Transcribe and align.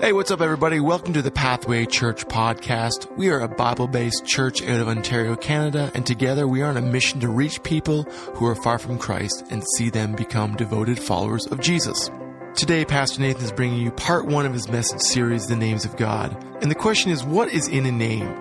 Hey, 0.00 0.12
what's 0.12 0.32
up, 0.32 0.40
everybody? 0.40 0.80
Welcome 0.80 1.12
to 1.12 1.22
the 1.22 1.30
Pathway 1.30 1.86
Church 1.86 2.26
podcast. 2.26 3.16
We 3.16 3.30
are 3.30 3.38
a 3.38 3.48
Bible 3.48 3.86
based 3.86 4.26
church 4.26 4.60
out 4.60 4.80
of 4.80 4.88
Ontario, 4.88 5.36
Canada, 5.36 5.92
and 5.94 6.04
together 6.04 6.48
we 6.48 6.62
are 6.62 6.68
on 6.68 6.76
a 6.76 6.82
mission 6.82 7.20
to 7.20 7.28
reach 7.28 7.62
people 7.62 8.02
who 8.34 8.44
are 8.44 8.56
far 8.56 8.80
from 8.80 8.98
Christ 8.98 9.46
and 9.50 9.62
see 9.76 9.90
them 9.90 10.16
become 10.16 10.56
devoted 10.56 10.98
followers 10.98 11.46
of 11.46 11.60
Jesus. 11.60 12.10
Today, 12.56 12.84
Pastor 12.84 13.20
Nathan 13.20 13.44
is 13.44 13.52
bringing 13.52 13.80
you 13.80 13.92
part 13.92 14.26
one 14.26 14.44
of 14.46 14.52
his 14.52 14.68
message 14.68 15.00
series, 15.00 15.46
The 15.46 15.54
Names 15.54 15.84
of 15.84 15.96
God. 15.96 16.36
And 16.60 16.72
the 16.72 16.76
question 16.76 17.12
is, 17.12 17.22
what 17.22 17.52
is 17.52 17.68
in 17.68 17.86
a 17.86 17.92
name? 17.92 18.34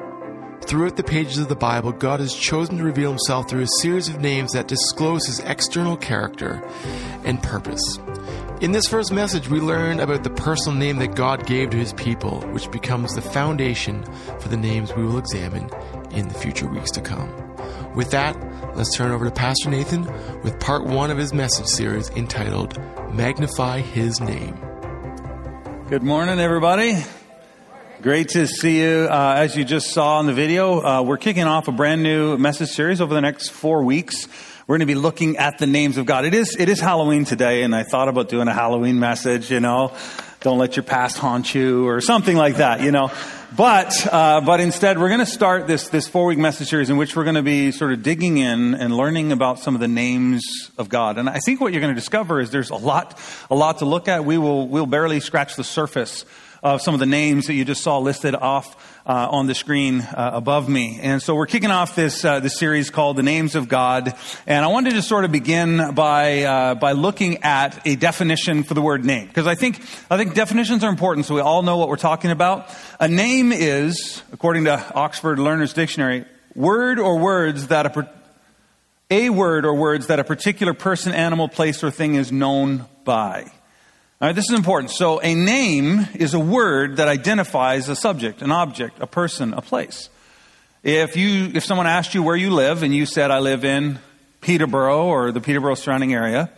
Throughout 0.66 0.98
the 0.98 1.04
pages 1.04 1.38
of 1.38 1.50
the 1.50 1.56
Bible, 1.56 1.92
God 1.92 2.20
has 2.20 2.34
chosen 2.34 2.78
to 2.78 2.84
reveal 2.84 3.12
himself 3.12 3.48
through 3.48 3.64
a 3.64 3.80
series 3.82 4.10
of 4.10 4.20
names 4.20 4.54
that 4.54 4.68
disclose 4.68 5.28
his 5.28 5.40
external 5.42 5.98
character 5.98 6.68
and 7.26 7.44
purpose. 7.44 8.00
In 8.64 8.72
this 8.72 8.88
first 8.88 9.12
message, 9.12 9.50
we 9.50 9.60
learn 9.60 10.00
about 10.00 10.24
the 10.24 10.30
personal 10.30 10.80
name 10.80 10.96
that 11.00 11.16
God 11.16 11.46
gave 11.46 11.72
to 11.72 11.78
his 11.78 11.92
people, 11.92 12.40
which 12.54 12.72
becomes 12.72 13.14
the 13.14 13.22
foundation 13.22 14.06
for 14.40 14.48
the 14.48 14.56
names 14.56 14.96
we 14.96 15.04
will 15.04 15.18
examine 15.18 15.70
in 16.12 16.30
the 16.30 16.34
future 16.34 16.66
weeks 16.70 16.90
to 16.92 17.02
come. 17.02 17.30
With 17.94 18.12
that, 18.12 18.38
let's 18.78 18.96
turn 18.96 19.12
over 19.12 19.26
to 19.26 19.32
Pastor 19.32 19.70
Nathan 19.70 20.06
with 20.44 20.62
part 20.62 20.86
one 20.86 21.12
of 21.12 21.18
his 21.18 21.34
message 21.34 21.66
series 21.66 22.10
entitled 22.12 22.82
Magnify 23.12 23.82
His 23.82 24.22
Name. 24.22 24.56
Good 25.90 26.04
morning, 26.04 26.40
everybody. 26.40 27.04
Great 28.02 28.30
to 28.30 28.48
see 28.48 28.82
you. 28.82 29.10
Uh, 29.12 29.36
as 29.40 29.58
you 29.58 29.66
just 29.66 29.92
saw 29.92 30.22
in 30.22 30.26
the 30.26 30.34
video, 30.34 30.82
uh, 30.82 31.02
we're 31.02 31.18
kicking 31.18 31.44
off 31.44 31.68
a 31.68 31.74
brand 31.74 32.02
new 32.02 32.38
message 32.38 32.70
series 32.70 33.02
over 33.02 33.14
the 33.14 33.20
next 33.20 33.50
four 33.50 33.84
weeks. 33.84 34.30
We're 34.66 34.78
going 34.78 34.88
to 34.88 34.94
be 34.94 35.00
looking 35.00 35.36
at 35.36 35.58
the 35.58 35.68
names 35.68 35.98
of 35.98 36.06
God. 36.06 36.24
It 36.24 36.34
is, 36.34 36.56
it 36.58 36.70
is 36.70 36.80
Halloween 36.80 37.26
today, 37.26 37.64
and 37.64 37.76
I 37.76 37.84
thought 37.84 38.08
about 38.08 38.30
doing 38.30 38.48
a 38.48 38.54
Halloween 38.54 38.98
message, 38.98 39.52
you 39.52 39.60
know, 39.60 39.94
don't 40.40 40.58
let 40.58 40.78
your 40.78 40.84
past 40.84 41.18
haunt 41.18 41.54
you, 41.54 41.86
or 41.86 42.00
something 42.00 42.38
like 42.38 42.56
that, 42.56 42.80
you 42.80 42.92
know. 42.92 43.12
But, 43.58 44.08
uh, 44.10 44.40
but 44.40 44.62
instead, 44.62 45.00
we're 45.00 45.10
going 45.10 45.20
to 45.20 45.26
start 45.26 45.68
this, 45.68 45.90
this 45.90 46.08
four 46.08 46.28
week 46.28 46.38
message 46.38 46.70
series 46.70 46.90
in 46.90 46.96
which 46.96 47.14
we're 47.14 47.26
going 47.26 47.36
to 47.36 47.44
be 47.44 47.74
sort 47.74 47.92
of 47.92 48.04
digging 48.04 48.38
in 48.38 48.74
and 48.74 48.96
learning 48.96 49.34
about 49.34 49.60
some 49.60 49.76
of 49.76 49.82
the 49.82 49.90
names 49.90 50.72
of 50.78 50.88
God. 50.88 51.18
And 51.18 51.30
I 51.30 51.40
think 51.40 51.60
what 51.60 51.74
you're 51.74 51.82
going 51.82 51.94
to 51.94 52.00
discover 52.00 52.40
is 52.40 52.50
there's 52.50 52.70
a 52.70 52.76
lot, 52.76 53.20
a 53.52 53.56
lot 53.56 53.80
to 53.80 53.86
look 53.86 54.08
at. 54.08 54.24
We 54.24 54.38
will, 54.38 54.70
we'll 54.70 54.86
barely 54.86 55.20
scratch 55.20 55.58
the 55.58 55.66
surface 55.66 56.24
of 56.64 56.82
some 56.82 56.94
of 56.94 57.00
the 57.00 57.06
names 57.06 57.48
that 57.48 57.54
you 57.54 57.66
just 57.66 57.84
saw 57.84 58.00
listed 58.00 58.34
off 58.34 58.76
uh, 59.06 59.28
on 59.30 59.48
the 59.48 59.54
screen 59.54 60.00
uh, 60.02 60.32
above 60.34 60.70
me. 60.70 60.98
And 61.02 61.22
so 61.22 61.36
we're 61.36 61.46
kicking 61.46 61.72
off 61.72 61.94
this 61.94 62.24
uh, 62.24 62.40
this 62.40 62.58
series 62.58 62.90
called 62.90 63.18
"The 63.18 63.24
Names 63.24 63.56
of 63.56 63.68
God," 63.68 64.16
and 64.48 64.64
I 64.64 64.70
wanted 64.70 64.92
to 64.92 65.02
sort 65.02 65.26
of 65.26 65.32
begin 65.32 65.94
by 65.94 66.44
uh, 66.44 66.76
by 66.76 66.94
looking 66.94 67.44
at 67.44 67.86
a 67.86 67.96
definition 67.96 68.64
for 68.64 68.74
the 68.74 68.82
word 68.82 69.04
name 69.04 69.28
because 69.28 69.46
I 69.46 69.56
think 69.56 69.82
I 70.10 70.18
think 70.18 70.36
definitions 70.36 70.84
are 70.84 70.90
important, 70.90 71.26
so 71.26 71.36
we 71.36 71.42
all 71.42 71.64
know 71.64 71.78
what 71.78 71.90
we're 71.90 71.98
talking 71.98 72.32
about. 72.32 72.70
A 73.00 73.10
name 73.10 73.52
is, 73.52 74.24
according 74.32 74.64
to 74.66 74.94
Oxford 74.96 75.40
Learner's 75.40 75.74
Dictionary, 75.74 76.26
word 76.56 76.98
or 76.98 77.20
words 77.20 77.68
that 77.68 77.86
a 77.86 78.10
a 79.12 79.30
word 79.30 79.66
or 79.66 79.76
words 79.76 80.08
that 80.08 80.20
a 80.20 80.24
particular 80.24 80.74
person, 80.74 81.12
animal, 81.12 81.50
place, 81.50 81.84
or 81.84 81.92
thing 81.92 82.16
is 82.16 82.32
known 82.32 82.86
by. 83.04 83.52
All 84.24 84.30
right, 84.30 84.36
this 84.38 84.50
is 84.50 84.56
important. 84.56 84.90
So, 84.90 85.20
a 85.20 85.36
name 85.36 86.08
is 86.16 86.34
a 86.34 86.40
word 86.40 86.96
that 86.96 87.10
identifies 87.10 87.90
a 87.90 87.96
subject, 87.98 88.42
an 88.42 88.54
object, 88.54 89.02
a 89.02 89.06
person, 89.06 89.54
a 89.54 89.62
place. 89.62 90.08
If 90.82 91.18
you, 91.18 91.52
if 91.54 91.66
someone 91.66 91.88
asked 91.88 92.14
you 92.14 92.24
where 92.24 92.38
you 92.38 92.52
live 92.52 92.84
and 92.84 92.96
you 92.96 93.06
said, 93.06 93.32
I 93.32 93.40
live 93.40 93.66
in 93.66 94.00
Peterborough 94.40 95.08
or 95.08 95.34
the 95.34 95.42
Peterborough 95.42 95.76
surrounding 95.76 96.14
area, 96.14 96.50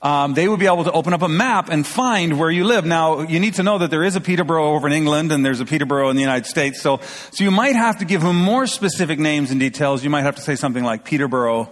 um, 0.00 0.32
they 0.32 0.48
would 0.48 0.60
be 0.60 0.66
able 0.66 0.84
to 0.84 0.92
open 0.92 1.12
up 1.12 1.20
a 1.20 1.28
map 1.28 1.68
and 1.68 1.86
find 1.86 2.38
where 2.38 2.50
you 2.50 2.64
live. 2.64 2.86
Now, 2.86 3.20
you 3.20 3.38
need 3.38 3.52
to 3.56 3.62
know 3.62 3.76
that 3.76 3.90
there 3.90 4.02
is 4.02 4.16
a 4.16 4.20
Peterborough 4.22 4.70
over 4.70 4.86
in 4.86 4.94
England 4.94 5.30
and 5.30 5.44
there's 5.44 5.60
a 5.60 5.66
Peterborough 5.66 6.08
in 6.08 6.16
the 6.16 6.22
United 6.22 6.46
States. 6.46 6.80
So, 6.80 7.00
so 7.32 7.44
you 7.44 7.50
might 7.50 7.76
have 7.76 7.98
to 7.98 8.06
give 8.06 8.22
them 8.22 8.36
more 8.36 8.66
specific 8.66 9.18
names 9.18 9.50
and 9.50 9.60
details. 9.60 10.02
You 10.02 10.08
might 10.08 10.22
have 10.22 10.36
to 10.36 10.42
say 10.42 10.56
something 10.56 10.82
like 10.82 11.04
Peterborough, 11.04 11.68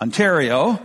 Ontario. 0.00 0.80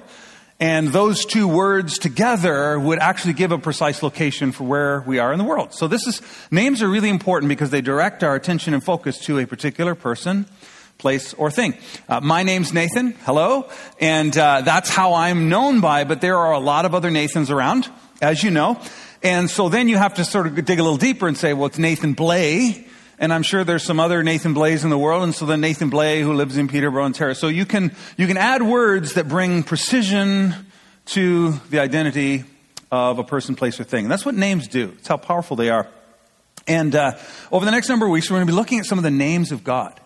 And 0.61 0.89
those 0.89 1.23
two 1.23 1.47
words 1.47 1.97
together 1.97 2.77
would 2.77 2.99
actually 2.99 3.33
give 3.33 3.53
a 3.53 3.57
precise 3.57 4.03
location 4.03 4.51
for 4.51 4.65
where 4.65 5.01
we 5.07 5.17
are 5.17 5.31
in 5.31 5.37
the 5.37 5.45
world. 5.45 5.73
So 5.73 5.87
this 5.87 6.05
is, 6.05 6.21
names 6.51 6.83
are 6.83 6.89
really 6.89 7.07
important 7.07 7.47
because 7.47 7.69
they 7.69 7.79
direct 7.79 8.23
our 8.23 8.35
attention 8.35 8.73
and 8.73 8.83
focus 8.83 9.19
to 9.25 9.39
a 9.39 9.45
particular 9.45 9.95
person, 9.95 10.47
place, 10.97 11.33
or 11.35 11.49
thing. 11.49 11.77
Uh, 12.09 12.19
my 12.19 12.43
name's 12.43 12.73
Nathan. 12.73 13.11
Hello. 13.23 13.69
And 14.01 14.37
uh, 14.37 14.61
that's 14.61 14.89
how 14.89 15.13
I'm 15.13 15.47
known 15.47 15.79
by, 15.79 16.03
but 16.03 16.19
there 16.19 16.37
are 16.37 16.51
a 16.51 16.59
lot 16.59 16.83
of 16.83 16.93
other 16.93 17.09
Nathans 17.09 17.49
around, 17.49 17.89
as 18.21 18.43
you 18.43 18.51
know. 18.51 18.81
And 19.23 19.49
so 19.49 19.69
then 19.69 19.87
you 19.87 19.97
have 19.97 20.15
to 20.15 20.25
sort 20.25 20.45
of 20.45 20.55
dig 20.55 20.77
a 20.77 20.83
little 20.83 20.97
deeper 20.97 21.29
and 21.29 21.37
say, 21.37 21.53
well, 21.53 21.67
it's 21.67 21.77
Nathan 21.77 22.13
Blay. 22.13 22.85
And 23.19 23.33
I'm 23.33 23.43
sure 23.43 23.65
there's 23.65 23.83
some 23.83 23.99
other 23.99 24.23
Nathan 24.23 24.53
Blaze 24.53 24.85
in 24.85 24.89
the 24.89 24.97
world, 24.97 25.23
and 25.23 25.35
so 25.35 25.45
then 25.45 25.59
Nathan 25.59 25.89
Blay 25.89 26.21
who 26.21 26.33
lives 26.33 26.57
in 26.57 26.69
Peterborough, 26.69 27.03
Ontario. 27.03 27.33
So 27.33 27.49
you 27.49 27.65
can, 27.65 27.93
you 28.17 28.27
can 28.27 28.37
add 28.37 28.63
words 28.63 29.15
that 29.15 29.27
bring 29.27 29.61
precision 29.61 30.55
to 31.07 31.51
the 31.69 31.79
identity 31.79 32.45
of 32.91 33.19
a 33.19 33.23
person, 33.23 33.55
place, 33.55 33.77
or 33.77 33.83
thing. 33.83 34.05
And 34.05 34.11
that's 34.11 34.25
what 34.25 34.35
names 34.35 34.69
do. 34.69 34.93
It's 34.97 35.07
how 35.09 35.17
powerful 35.17 35.57
they 35.57 35.69
are. 35.69 35.87
And 36.65 36.95
uh, 36.95 37.17
over 37.51 37.65
the 37.65 37.71
next 37.71 37.89
number 37.89 38.05
of 38.05 38.11
weeks, 38.11 38.29
we're 38.29 38.37
going 38.37 38.47
to 38.47 38.53
be 38.53 38.55
looking 38.55 38.79
at 38.79 38.85
some 38.85 38.97
of 38.97 39.03
the 39.03 39.11
names 39.11 39.51
of 39.51 39.65
God. 39.65 39.99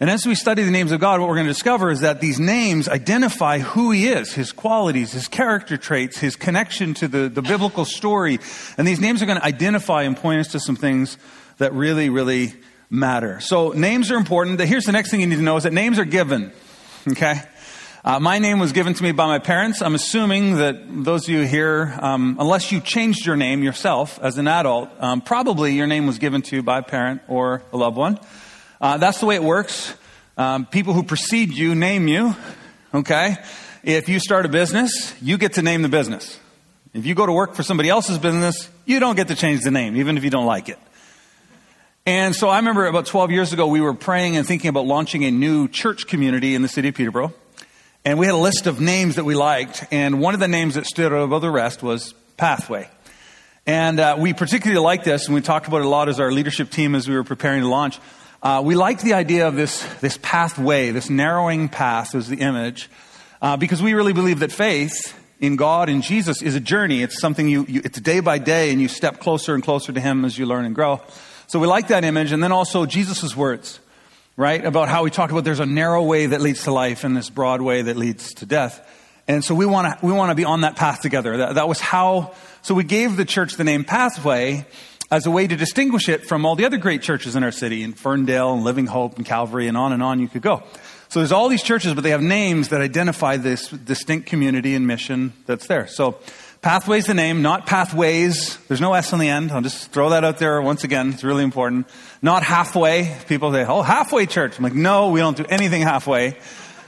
And 0.00 0.10
as 0.10 0.26
we 0.26 0.34
study 0.34 0.64
the 0.64 0.72
names 0.72 0.90
of 0.90 0.98
God, 0.98 1.20
what 1.20 1.28
we're 1.28 1.36
going 1.36 1.46
to 1.46 1.52
discover 1.52 1.90
is 1.90 2.00
that 2.00 2.20
these 2.20 2.40
names 2.40 2.88
identify 2.88 3.60
who 3.60 3.92
He 3.92 4.08
is, 4.08 4.32
His 4.32 4.50
qualities, 4.50 5.12
His 5.12 5.28
character 5.28 5.76
traits, 5.76 6.18
His 6.18 6.34
connection 6.34 6.94
to 6.94 7.06
the, 7.06 7.28
the 7.28 7.42
biblical 7.42 7.84
story. 7.84 8.40
And 8.76 8.88
these 8.88 9.00
names 9.00 9.22
are 9.22 9.26
going 9.26 9.38
to 9.38 9.44
identify 9.44 10.02
and 10.02 10.16
point 10.16 10.40
us 10.40 10.48
to 10.48 10.60
some 10.60 10.74
things 10.74 11.18
that 11.58 11.72
really, 11.72 12.10
really 12.10 12.54
matter. 12.90 13.40
So 13.40 13.70
names 13.70 14.10
are 14.10 14.16
important. 14.16 14.60
Here's 14.60 14.84
the 14.84 14.92
next 14.92 15.10
thing 15.10 15.20
you 15.20 15.26
need 15.26 15.36
to 15.36 15.42
know 15.42 15.56
is 15.56 15.64
that 15.64 15.72
names 15.72 15.98
are 15.98 16.04
given. 16.04 16.52
Okay? 17.08 17.40
Uh, 18.04 18.18
my 18.18 18.38
name 18.38 18.58
was 18.58 18.72
given 18.72 18.94
to 18.94 19.02
me 19.02 19.12
by 19.12 19.26
my 19.26 19.38
parents. 19.38 19.80
I'm 19.80 19.94
assuming 19.94 20.56
that 20.56 21.04
those 21.04 21.24
of 21.24 21.28
you 21.28 21.42
here, 21.42 21.96
um, 22.00 22.36
unless 22.40 22.72
you 22.72 22.80
changed 22.80 23.24
your 23.24 23.36
name 23.36 23.62
yourself 23.62 24.18
as 24.20 24.38
an 24.38 24.48
adult, 24.48 24.90
um, 24.98 25.20
probably 25.20 25.74
your 25.74 25.86
name 25.86 26.06
was 26.06 26.18
given 26.18 26.42
to 26.42 26.56
you 26.56 26.62
by 26.62 26.78
a 26.78 26.82
parent 26.82 27.22
or 27.28 27.62
a 27.72 27.76
loved 27.76 27.96
one. 27.96 28.18
Uh, 28.80 28.98
that's 28.98 29.20
the 29.20 29.26
way 29.26 29.36
it 29.36 29.42
works. 29.44 29.94
Um, 30.36 30.66
people 30.66 30.94
who 30.94 31.04
precede 31.04 31.52
you 31.52 31.76
name 31.76 32.08
you. 32.08 32.34
Okay? 32.92 33.36
If 33.84 34.08
you 34.08 34.18
start 34.18 34.46
a 34.46 34.48
business, 34.48 35.14
you 35.22 35.38
get 35.38 35.54
to 35.54 35.62
name 35.62 35.82
the 35.82 35.88
business. 35.88 36.38
If 36.92 37.06
you 37.06 37.14
go 37.14 37.24
to 37.24 37.32
work 37.32 37.54
for 37.54 37.62
somebody 37.62 37.88
else's 37.88 38.18
business, 38.18 38.68
you 38.84 39.00
don't 39.00 39.16
get 39.16 39.28
to 39.28 39.34
change 39.34 39.62
the 39.62 39.70
name, 39.70 39.96
even 39.96 40.18
if 40.18 40.24
you 40.24 40.30
don't 40.30 40.46
like 40.46 40.68
it. 40.68 40.78
And 42.04 42.34
so 42.34 42.48
I 42.48 42.56
remember 42.56 42.86
about 42.86 43.06
12 43.06 43.30
years 43.30 43.52
ago, 43.52 43.68
we 43.68 43.80
were 43.80 43.94
praying 43.94 44.36
and 44.36 44.44
thinking 44.44 44.68
about 44.68 44.86
launching 44.86 45.24
a 45.24 45.30
new 45.30 45.68
church 45.68 46.08
community 46.08 46.56
in 46.56 46.62
the 46.62 46.66
city 46.66 46.88
of 46.88 46.96
Peterborough. 46.96 47.32
And 48.04 48.18
we 48.18 48.26
had 48.26 48.34
a 48.34 48.38
list 48.38 48.66
of 48.66 48.80
names 48.80 49.14
that 49.14 49.24
we 49.24 49.36
liked. 49.36 49.84
And 49.92 50.20
one 50.20 50.34
of 50.34 50.40
the 50.40 50.48
names 50.48 50.74
that 50.74 50.84
stood 50.86 51.12
out 51.12 51.22
above 51.22 51.42
the 51.42 51.50
rest 51.50 51.80
was 51.80 52.12
Pathway. 52.36 52.88
And 53.66 54.00
uh, 54.00 54.16
we 54.18 54.32
particularly 54.32 54.82
liked 54.82 55.04
this, 55.04 55.26
and 55.26 55.34
we 55.36 55.42
talked 55.42 55.68
about 55.68 55.82
it 55.82 55.84
a 55.84 55.88
lot 55.88 56.08
as 56.08 56.18
our 56.18 56.32
leadership 56.32 56.70
team 56.70 56.96
as 56.96 57.08
we 57.08 57.14
were 57.14 57.22
preparing 57.22 57.60
to 57.60 57.68
launch. 57.68 58.00
Uh, 58.42 58.62
we 58.64 58.74
liked 58.74 59.02
the 59.02 59.14
idea 59.14 59.46
of 59.46 59.54
this, 59.54 59.84
this 60.00 60.18
pathway, 60.20 60.90
this 60.90 61.08
narrowing 61.08 61.68
path 61.68 62.12
was 62.12 62.26
the 62.26 62.38
image, 62.38 62.90
uh, 63.40 63.56
because 63.56 63.80
we 63.80 63.94
really 63.94 64.12
believe 64.12 64.40
that 64.40 64.50
faith 64.50 65.16
in 65.38 65.54
God 65.54 65.88
and 65.88 66.02
Jesus 66.02 66.42
is 66.42 66.56
a 66.56 66.60
journey. 66.60 67.04
It's 67.04 67.20
something 67.20 67.48
you, 67.48 67.64
you, 67.68 67.82
it's 67.84 68.00
day 68.00 68.18
by 68.18 68.38
day, 68.38 68.72
and 68.72 68.80
you 68.80 68.88
step 68.88 69.20
closer 69.20 69.54
and 69.54 69.62
closer 69.62 69.92
to 69.92 70.00
Him 70.00 70.24
as 70.24 70.36
you 70.36 70.46
learn 70.46 70.64
and 70.64 70.74
grow. 70.74 71.00
So 71.52 71.58
we 71.58 71.66
like 71.66 71.88
that 71.88 72.02
image. 72.02 72.32
And 72.32 72.42
then 72.42 72.50
also 72.50 72.86
Jesus' 72.86 73.36
words, 73.36 73.78
right? 74.38 74.64
About 74.64 74.88
how 74.88 75.04
we 75.04 75.10
talked 75.10 75.32
about 75.32 75.44
there's 75.44 75.60
a 75.60 75.66
narrow 75.66 76.02
way 76.02 76.24
that 76.24 76.40
leads 76.40 76.64
to 76.64 76.72
life 76.72 77.04
and 77.04 77.14
this 77.14 77.28
broad 77.28 77.60
way 77.60 77.82
that 77.82 77.94
leads 77.98 78.32
to 78.36 78.46
death. 78.46 78.80
And 79.28 79.44
so 79.44 79.54
we 79.54 79.66
want 79.66 80.00
to, 80.00 80.06
we 80.06 80.14
want 80.14 80.30
to 80.30 80.34
be 80.34 80.46
on 80.46 80.62
that 80.62 80.76
path 80.76 81.02
together. 81.02 81.36
That, 81.36 81.56
that 81.56 81.68
was 81.68 81.78
how, 81.78 82.32
so 82.62 82.74
we 82.74 82.84
gave 82.84 83.18
the 83.18 83.26
church 83.26 83.56
the 83.56 83.64
name 83.64 83.84
Pathway 83.84 84.64
as 85.10 85.26
a 85.26 85.30
way 85.30 85.46
to 85.46 85.54
distinguish 85.54 86.08
it 86.08 86.24
from 86.24 86.46
all 86.46 86.56
the 86.56 86.64
other 86.64 86.78
great 86.78 87.02
churches 87.02 87.36
in 87.36 87.44
our 87.44 87.52
city, 87.52 87.82
in 87.82 87.92
Ferndale 87.92 88.54
and 88.54 88.64
Living 88.64 88.86
Hope 88.86 89.18
and 89.18 89.26
Calvary 89.26 89.68
and 89.68 89.76
on 89.76 89.92
and 89.92 90.02
on 90.02 90.20
you 90.20 90.28
could 90.28 90.40
go. 90.40 90.62
So 91.10 91.20
there's 91.20 91.32
all 91.32 91.50
these 91.50 91.62
churches, 91.62 91.92
but 91.92 92.00
they 92.00 92.12
have 92.12 92.22
names 92.22 92.70
that 92.70 92.80
identify 92.80 93.36
this 93.36 93.68
distinct 93.68 94.26
community 94.26 94.74
and 94.74 94.86
mission 94.86 95.34
that's 95.44 95.66
there. 95.66 95.86
So 95.86 96.18
Pathway's 96.62 97.06
the 97.06 97.14
name, 97.14 97.42
not 97.42 97.66
pathways. 97.66 98.56
There's 98.68 98.80
no 98.80 98.94
S 98.94 99.12
on 99.12 99.18
the 99.18 99.28
end. 99.28 99.50
I'll 99.50 99.62
just 99.62 99.90
throw 99.90 100.10
that 100.10 100.22
out 100.22 100.38
there 100.38 100.62
once 100.62 100.84
again. 100.84 101.08
It's 101.08 101.24
really 101.24 101.42
important. 101.42 101.88
Not 102.22 102.44
halfway. 102.44 103.16
People 103.26 103.50
say, 103.50 103.64
oh, 103.66 103.82
halfway 103.82 104.26
church. 104.26 104.58
I'm 104.58 104.62
like, 104.62 104.72
no, 104.72 105.10
we 105.10 105.18
don't 105.18 105.36
do 105.36 105.44
anything 105.48 105.82
halfway. 105.82 106.38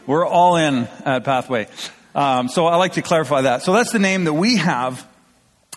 We're 0.07 0.25
all 0.25 0.55
in 0.55 0.87
at 1.05 1.25
Pathway. 1.25 1.67
Um, 2.15 2.49
so 2.49 2.67
I 2.67 2.77
like 2.77 2.93
to 2.93 3.03
clarify 3.03 3.43
that. 3.43 3.63
So 3.63 3.73
that's 3.73 3.91
the 3.91 3.99
name 3.99 4.25
that 4.25 4.35
we 4.35 4.59
have. 4.59 5.05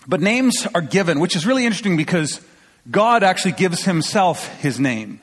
But 0.06 0.20
names 0.20 0.64
are 0.76 0.80
given, 0.80 1.18
which 1.18 1.34
is 1.34 1.44
really 1.44 1.64
interesting 1.66 1.96
because 1.96 2.40
God 2.88 3.24
actually 3.24 3.52
gives 3.52 3.84
himself 3.84 4.46
his 4.60 4.78
name. 4.78 5.20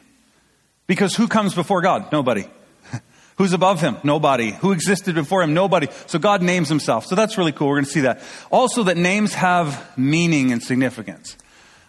Because 0.85 1.15
who 1.15 1.29
comes 1.29 1.55
before 1.55 1.81
God? 1.81 2.11
Nobody. 2.11 2.45
Who's 3.37 3.51
above 3.51 3.81
him? 3.81 3.97
Nobody. 4.03 4.51
Who 4.51 4.71
existed 4.71 5.15
before 5.15 5.43
him? 5.43 5.53
Nobody. 5.53 5.87
So 6.07 6.19
God 6.19 6.41
names 6.41 6.69
himself. 6.69 7.05
So 7.05 7.15
that's 7.15 7.37
really 7.37 7.51
cool. 7.51 7.67
We're 7.67 7.75
going 7.75 7.85
to 7.85 7.91
see 7.91 8.01
that. 8.01 8.21
Also, 8.49 8.83
that 8.83 8.95
names 8.95 9.33
have 9.33 9.97
meaning 9.97 10.53
and 10.53 10.63
significance. 10.63 11.35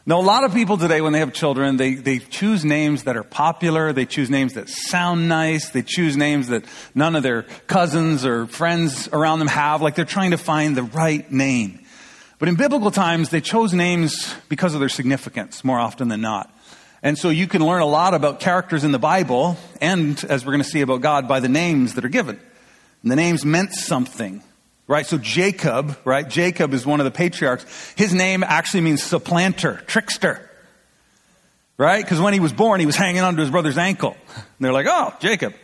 Now, 0.09 0.21
a 0.21 0.23
lot 0.23 0.45
of 0.45 0.55
people 0.55 0.77
today, 0.77 1.01
when 1.01 1.13
they 1.13 1.19
have 1.19 1.33
children, 1.33 1.77
they, 1.77 1.95
they 1.95 2.19
choose 2.19 2.65
names 2.65 3.05
that 3.05 3.17
are 3.17 3.25
popular. 3.25 3.93
They 3.93 4.07
choose 4.07 4.31
names 4.31 4.55
that 4.55 4.69
sound 4.69 5.29
nice. 5.29 5.71
They 5.71 5.83
choose 5.83 6.17
names 6.17 6.49
that 6.49 6.65
none 6.95 7.17
of 7.17 7.23
their 7.23 7.43
cousins 7.67 8.25
or 8.25 8.47
friends 8.47 9.09
around 9.13 9.41
them 9.41 9.49
have. 9.49 9.83
Like 9.83 9.95
they're 9.97 10.05
trying 10.05 10.31
to 10.33 10.39
find 10.39 10.77
the 10.77 10.85
right 10.85 11.31
name. 11.31 11.81
But 12.39 12.49
in 12.49 12.57
biblical 12.57 12.91
times, 12.91 13.31
they 13.31 13.41
chose 13.41 13.73
names 13.73 14.35
because 14.49 14.75
of 14.75 14.81
their 14.81 14.89
significance 14.89 15.65
more 15.65 15.79
often 15.79 16.09
than 16.09 16.21
not. 16.21 16.53
And 17.03 17.19
so 17.19 17.29
you 17.29 17.47
can 17.47 17.65
learn 17.65 17.83
a 17.83 17.87
lot 17.87 18.15
about 18.15 18.41
characters 18.41 18.85
in 18.85 18.93
the 18.93 18.99
Bible 18.99 19.57
and, 19.81 20.23
as 20.29 20.45
we're 20.45 20.53
going 20.53 20.63
to 20.63 20.69
see 20.69 20.81
about 20.81 21.01
God, 21.01 21.29
by 21.29 21.41
the 21.41 21.49
names 21.49 21.95
that 21.95 22.05
are 22.05 22.09
given. 22.11 22.41
And 23.03 23.11
the 23.11 23.17
names 23.17 23.45
meant 23.45 23.73
something 23.75 24.43
right? 24.87 25.07
So 25.07 25.19
Jacob, 25.19 25.97
right? 26.05 26.29
Jacob 26.29 26.73
is 26.73 26.87
one 26.87 27.01
of 27.01 27.05
the 27.05 27.11
patriarchs. 27.11 27.65
His 27.97 28.15
name 28.15 28.43
actually 28.43 28.83
means 28.83 29.03
supplanter, 29.03 29.83
trickster, 29.87 30.49
right? 31.77 32.05
Because 32.05 32.21
when 32.21 32.35
he 32.35 32.41
was 32.41 32.53
born, 32.53 32.81
he 32.81 32.87
was 32.87 32.97
hanging 32.97 33.23
onto 33.23 33.41
his 33.41 33.51
brother's 33.51 33.79
ankle. 33.79 34.17
And 34.35 34.45
they're 34.61 34.73
like, 34.73 34.87
oh, 34.89 35.15
Jacob. 35.21 35.55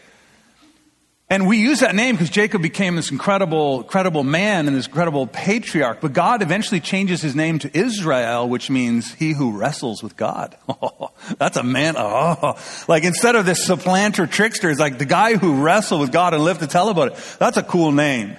And 1.30 1.46
we 1.46 1.58
use 1.58 1.80
that 1.80 1.94
name 1.94 2.14
because 2.14 2.28
Jacob 2.28 2.60
became 2.60 2.94
this 2.94 3.10
incredible, 3.10 3.80
incredible 3.80 4.22
man 4.22 4.68
and 4.68 4.76
this 4.76 4.86
incredible 4.86 5.26
patriarch. 5.26 6.02
But 6.02 6.12
God 6.12 6.42
eventually 6.42 6.80
changes 6.80 7.22
his 7.22 7.34
name 7.34 7.58
to 7.60 7.74
Israel, 7.74 8.46
which 8.48 8.68
means 8.68 9.14
he 9.14 9.32
who 9.32 9.56
wrestles 9.56 10.02
with 10.02 10.16
God. 10.16 10.56
Oh, 10.84 11.12
that's 11.38 11.56
a 11.56 11.62
man. 11.62 11.94
Oh, 11.96 12.58
like 12.88 13.04
instead 13.04 13.36
of 13.36 13.46
this 13.46 13.64
supplanter 13.64 14.26
trickster, 14.26 14.68
it's 14.68 14.80
like 14.80 14.98
the 14.98 15.04
guy 15.04 15.36
who 15.36 15.62
wrestled 15.62 16.00
with 16.00 16.10
God 16.10 16.34
and 16.34 16.42
lived 16.42 16.60
to 16.60 16.66
tell 16.66 16.88
about 16.88 17.12
it. 17.12 17.36
That's 17.38 17.56
a 17.56 17.62
cool 17.62 17.92
name. 17.92 18.36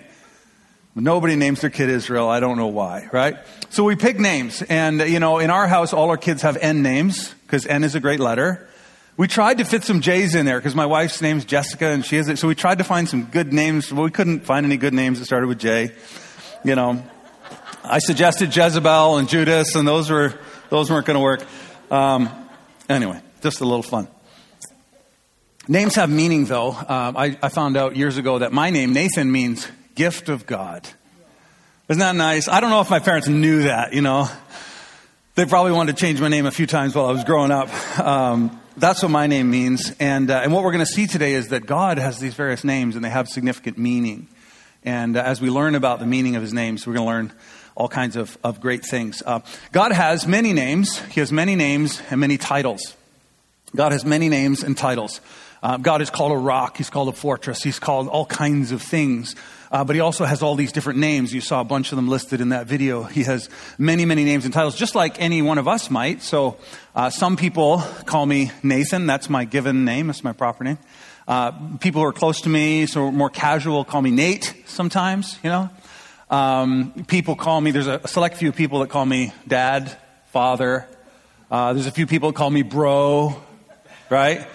Nobody 0.95 1.35
names 1.35 1.61
their 1.61 1.69
kid 1.69 1.89
Israel. 1.89 2.27
I 2.29 2.39
don't 2.39 2.57
know 2.57 2.67
why, 2.67 3.09
right? 3.11 3.37
So 3.69 3.83
we 3.83 3.95
pick 3.95 4.19
names. 4.19 4.61
And, 4.61 4.99
you 5.01 5.19
know, 5.19 5.39
in 5.39 5.49
our 5.49 5.67
house, 5.67 5.93
all 5.93 6.09
our 6.09 6.17
kids 6.17 6.41
have 6.41 6.57
N 6.57 6.83
names 6.83 7.33
because 7.45 7.65
N 7.65 7.83
is 7.83 7.95
a 7.95 7.99
great 7.99 8.19
letter. 8.19 8.69
We 9.15 9.27
tried 9.27 9.59
to 9.59 9.65
fit 9.65 9.83
some 9.83 10.01
J's 10.01 10.33
in 10.33 10.47
there 10.47 10.57
because 10.57 10.73
my 10.73 10.87
wife's 10.87 11.21
name's 11.21 11.45
Jessica 11.45 11.85
and 11.87 12.03
she 12.03 12.17
is 12.17 12.29
it. 12.29 12.39
So 12.39 12.47
we 12.47 12.55
tried 12.55 12.79
to 12.79 12.83
find 12.83 13.07
some 13.07 13.25
good 13.25 13.53
names. 13.53 13.93
Well, 13.93 14.03
we 14.03 14.09
couldn't 14.09 14.39
find 14.39 14.65
any 14.65 14.77
good 14.77 14.93
names 14.93 15.19
that 15.19 15.25
started 15.25 15.45
with 15.45 15.59
J. 15.59 15.91
You 16.63 16.73
know, 16.73 17.03
I 17.83 17.99
suggested 17.99 18.55
Jezebel 18.55 19.17
and 19.17 19.29
Judas 19.29 19.75
and 19.75 19.87
those 19.87 20.09
were, 20.09 20.33
those 20.69 20.89
weren't 20.89 21.05
going 21.05 21.15
to 21.15 21.21
work. 21.21 21.45
Um, 21.91 22.27
anyway, 22.89 23.21
just 23.41 23.61
a 23.61 23.65
little 23.65 23.83
fun. 23.83 24.07
Names 25.67 25.93
have 25.93 26.09
meaning 26.09 26.45
though. 26.45 26.71
Um, 26.71 27.15
I, 27.15 27.37
I 27.41 27.49
found 27.49 27.77
out 27.77 27.95
years 27.95 28.17
ago 28.17 28.39
that 28.39 28.51
my 28.51 28.71
name, 28.71 28.93
Nathan, 28.93 29.31
means 29.31 29.67
gift 29.93 30.27
of 30.27 30.47
God. 30.47 30.89
Isn't 31.87 31.99
that 31.99 32.15
nice? 32.15 32.47
I 32.47 32.61
don't 32.61 32.71
know 32.71 32.81
if 32.81 32.89
my 32.89 32.99
parents 32.99 33.27
knew 33.27 33.63
that, 33.63 33.93
you 33.93 34.01
know. 34.01 34.27
They 35.35 35.45
probably 35.45 35.71
wanted 35.71 35.95
to 35.95 36.01
change 36.01 36.19
my 36.19 36.29
name 36.29 36.47
a 36.47 36.51
few 36.51 36.65
times 36.65 36.95
while 36.95 37.05
I 37.05 37.11
was 37.11 37.23
growing 37.23 37.51
up. 37.51 37.99
Um, 37.99 38.59
that's 38.77 39.03
what 39.03 39.09
my 39.09 39.27
name 39.27 39.51
means. 39.51 39.93
And, 39.99 40.29
uh, 40.31 40.41
and 40.43 40.51
what 40.51 40.63
we're 40.63 40.71
going 40.71 40.85
to 40.85 40.91
see 40.91 41.07
today 41.07 41.33
is 41.33 41.49
that 41.49 41.65
God 41.65 41.97
has 41.97 42.19
these 42.19 42.33
various 42.33 42.63
names 42.63 42.95
and 42.95 43.03
they 43.03 43.09
have 43.09 43.27
significant 43.27 43.77
meaning. 43.77 44.27
And 44.83 45.15
uh, 45.15 45.21
as 45.21 45.39
we 45.41 45.49
learn 45.49 45.75
about 45.75 45.99
the 45.99 46.05
meaning 46.05 46.35
of 46.35 46.41
his 46.41 46.53
names, 46.53 46.85
we're 46.85 46.93
going 46.93 47.05
to 47.05 47.11
learn 47.11 47.33
all 47.75 47.87
kinds 47.87 48.15
of, 48.15 48.37
of 48.43 48.61
great 48.61 48.83
things. 48.85 49.21
Uh, 49.25 49.39
God 49.71 49.91
has 49.91 50.27
many 50.27 50.53
names. 50.53 50.99
He 51.05 51.19
has 51.19 51.31
many 51.31 51.55
names 51.55 52.01
and 52.09 52.19
many 52.19 52.37
titles. 52.37 52.95
God 53.75 53.91
has 53.91 54.05
many 54.05 54.29
names 54.29 54.63
and 54.63 54.77
titles. 54.77 55.21
Uh, 55.63 55.77
God 55.77 56.01
is 56.01 56.09
called 56.09 56.33
a 56.33 56.37
rock. 56.37 56.75
He's 56.75 56.89
called 56.89 57.07
a 57.07 57.13
fortress. 57.13 57.63
He's 57.63 57.79
called 57.79 58.09
all 58.09 58.25
kinds 58.25 58.73
of 58.73 58.81
things. 58.81 59.33
Uh, 59.71 59.85
but 59.85 59.95
he 59.95 60.01
also 60.01 60.25
has 60.25 60.43
all 60.43 60.55
these 60.55 60.73
different 60.73 60.99
names. 60.99 61.33
You 61.33 61.39
saw 61.39 61.61
a 61.61 61.63
bunch 61.63 61.93
of 61.93 61.95
them 61.95 62.09
listed 62.09 62.41
in 62.41 62.49
that 62.49 62.67
video. 62.67 63.03
He 63.03 63.23
has 63.23 63.49
many, 63.77 64.03
many 64.03 64.25
names 64.25 64.43
and 64.43 64.53
titles, 64.53 64.75
just 64.75 64.93
like 64.93 65.21
any 65.21 65.41
one 65.41 65.57
of 65.57 65.67
us 65.69 65.89
might. 65.89 66.21
So 66.21 66.57
uh, 66.93 67.09
some 67.09 67.37
people 67.37 67.81
call 68.05 68.25
me 68.25 68.51
Nathan. 68.61 69.07
That's 69.07 69.29
my 69.29 69.45
given 69.45 69.85
name. 69.85 70.07
That's 70.07 70.23
my 70.23 70.33
proper 70.33 70.65
name. 70.65 70.79
Uh, 71.29 71.77
people 71.77 72.01
who 72.01 72.07
are 72.07 72.13
close 72.13 72.41
to 72.41 72.49
me, 72.49 72.85
so 72.85 73.09
more 73.09 73.29
casual, 73.29 73.85
call 73.85 74.01
me 74.01 74.11
Nate 74.11 74.53
sometimes, 74.65 75.39
you 75.43 75.49
know. 75.49 75.69
Um, 76.29 77.05
people 77.07 77.37
call 77.37 77.61
me, 77.61 77.71
there's 77.71 77.87
a 77.87 78.05
select 78.05 78.35
few 78.35 78.51
people 78.51 78.79
that 78.79 78.89
call 78.89 79.05
me 79.05 79.33
dad, 79.47 79.97
father. 80.27 80.89
Uh, 81.49 81.71
there's 81.71 81.87
a 81.87 81.91
few 81.91 82.05
people 82.05 82.31
that 82.31 82.35
call 82.35 82.49
me 82.49 82.63
bro, 82.63 83.41
right? 84.09 84.45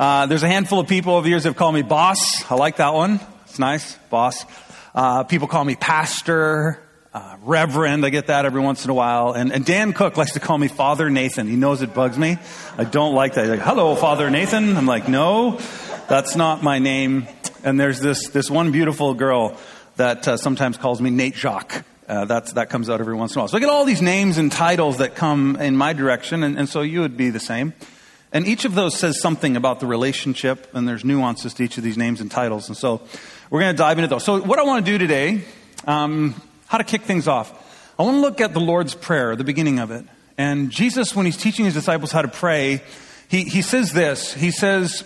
Uh, 0.00 0.24
there's 0.24 0.42
a 0.42 0.48
handful 0.48 0.80
of 0.80 0.88
people 0.88 1.12
over 1.12 1.24
the 1.24 1.28
years 1.28 1.42
that 1.42 1.50
have 1.50 1.58
called 1.58 1.74
me 1.74 1.82
boss. 1.82 2.50
I 2.50 2.54
like 2.54 2.76
that 2.76 2.94
one. 2.94 3.20
It's 3.44 3.58
nice, 3.58 3.96
boss. 4.08 4.46
Uh, 4.94 5.24
people 5.24 5.46
call 5.46 5.62
me 5.62 5.76
pastor, 5.76 6.80
uh, 7.12 7.36
reverend. 7.42 8.06
I 8.06 8.08
get 8.08 8.28
that 8.28 8.46
every 8.46 8.62
once 8.62 8.82
in 8.82 8.90
a 8.90 8.94
while. 8.94 9.34
And, 9.34 9.52
and, 9.52 9.62
Dan 9.62 9.92
Cook 9.92 10.16
likes 10.16 10.32
to 10.32 10.40
call 10.40 10.56
me 10.56 10.68
Father 10.68 11.10
Nathan. 11.10 11.48
He 11.48 11.56
knows 11.56 11.82
it 11.82 11.92
bugs 11.92 12.16
me. 12.16 12.38
I 12.78 12.84
don't 12.84 13.14
like 13.14 13.34
that. 13.34 13.42
He's 13.42 13.50
like, 13.50 13.60
hello, 13.60 13.94
Father 13.94 14.30
Nathan. 14.30 14.74
I'm 14.74 14.86
like, 14.86 15.06
no, 15.06 15.60
that's 16.08 16.34
not 16.34 16.62
my 16.62 16.78
name. 16.78 17.28
And 17.62 17.78
there's 17.78 18.00
this, 18.00 18.30
this 18.30 18.50
one 18.50 18.72
beautiful 18.72 19.12
girl 19.12 19.58
that 19.96 20.26
uh, 20.26 20.38
sometimes 20.38 20.78
calls 20.78 21.02
me 21.02 21.10
Nate 21.10 21.34
Jacques. 21.34 21.84
Uh, 22.08 22.24
that's, 22.24 22.54
that 22.54 22.70
comes 22.70 22.88
out 22.88 23.00
every 23.00 23.16
once 23.16 23.34
in 23.34 23.38
a 23.38 23.42
while. 23.42 23.48
So 23.48 23.58
I 23.58 23.60
get 23.60 23.68
all 23.68 23.84
these 23.84 24.00
names 24.00 24.38
and 24.38 24.50
titles 24.50 24.96
that 24.96 25.14
come 25.14 25.56
in 25.56 25.76
my 25.76 25.92
direction, 25.92 26.42
and, 26.42 26.58
and 26.58 26.70
so 26.70 26.80
you 26.80 27.02
would 27.02 27.18
be 27.18 27.28
the 27.28 27.38
same. 27.38 27.74
And 28.32 28.46
each 28.46 28.64
of 28.64 28.74
those 28.74 28.96
says 28.96 29.20
something 29.20 29.56
about 29.56 29.80
the 29.80 29.86
relationship, 29.86 30.72
and 30.74 30.86
there's 30.86 31.04
nuances 31.04 31.54
to 31.54 31.64
each 31.64 31.78
of 31.78 31.84
these 31.84 31.98
names 31.98 32.20
and 32.20 32.30
titles. 32.30 32.68
And 32.68 32.76
so 32.76 33.00
we're 33.50 33.60
going 33.60 33.74
to 33.74 33.78
dive 33.78 33.98
into 33.98 34.08
those. 34.08 34.24
So, 34.24 34.40
what 34.40 34.58
I 34.58 34.62
want 34.62 34.84
to 34.84 34.92
do 34.92 34.98
today, 34.98 35.42
um, 35.84 36.40
how 36.66 36.78
to 36.78 36.84
kick 36.84 37.02
things 37.02 37.26
off, 37.26 37.52
I 37.98 38.04
want 38.04 38.16
to 38.16 38.20
look 38.20 38.40
at 38.40 38.54
the 38.54 38.60
Lord's 38.60 38.94
Prayer, 38.94 39.34
the 39.34 39.44
beginning 39.44 39.80
of 39.80 39.90
it. 39.90 40.04
And 40.38 40.70
Jesus, 40.70 41.14
when 41.14 41.26
he's 41.26 41.36
teaching 41.36 41.64
his 41.64 41.74
disciples 41.74 42.12
how 42.12 42.22
to 42.22 42.28
pray, 42.28 42.82
he, 43.28 43.44
he 43.44 43.62
says 43.62 43.92
this. 43.92 44.32
He 44.32 44.52
says 44.52 45.04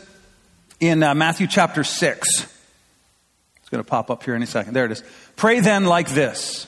in 0.78 1.02
uh, 1.02 1.14
Matthew 1.14 1.46
chapter 1.46 1.82
6, 1.82 2.28
it's 3.56 3.68
going 3.70 3.82
to 3.82 3.88
pop 3.88 4.10
up 4.10 4.22
here 4.22 4.34
in 4.34 4.42
a 4.42 4.46
second. 4.46 4.74
There 4.74 4.84
it 4.84 4.92
is. 4.92 5.02
Pray 5.36 5.60
then 5.60 5.86
like 5.86 6.08
this. 6.10 6.66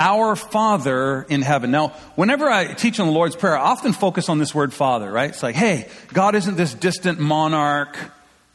Our 0.00 0.36
Father 0.36 1.22
in 1.28 1.42
heaven. 1.42 1.70
Now, 1.70 1.88
whenever 2.16 2.50
I 2.50 2.74
teach 2.74 2.98
on 2.98 3.06
the 3.06 3.12
Lord's 3.12 3.36
Prayer, 3.36 3.56
I 3.56 3.62
often 3.62 3.92
focus 3.92 4.28
on 4.28 4.38
this 4.38 4.54
word 4.54 4.72
Father, 4.74 5.10
right? 5.10 5.30
It's 5.30 5.42
like, 5.42 5.54
hey, 5.54 5.88
God 6.12 6.34
isn't 6.34 6.56
this 6.56 6.74
distant 6.74 7.20
monarch 7.20 7.96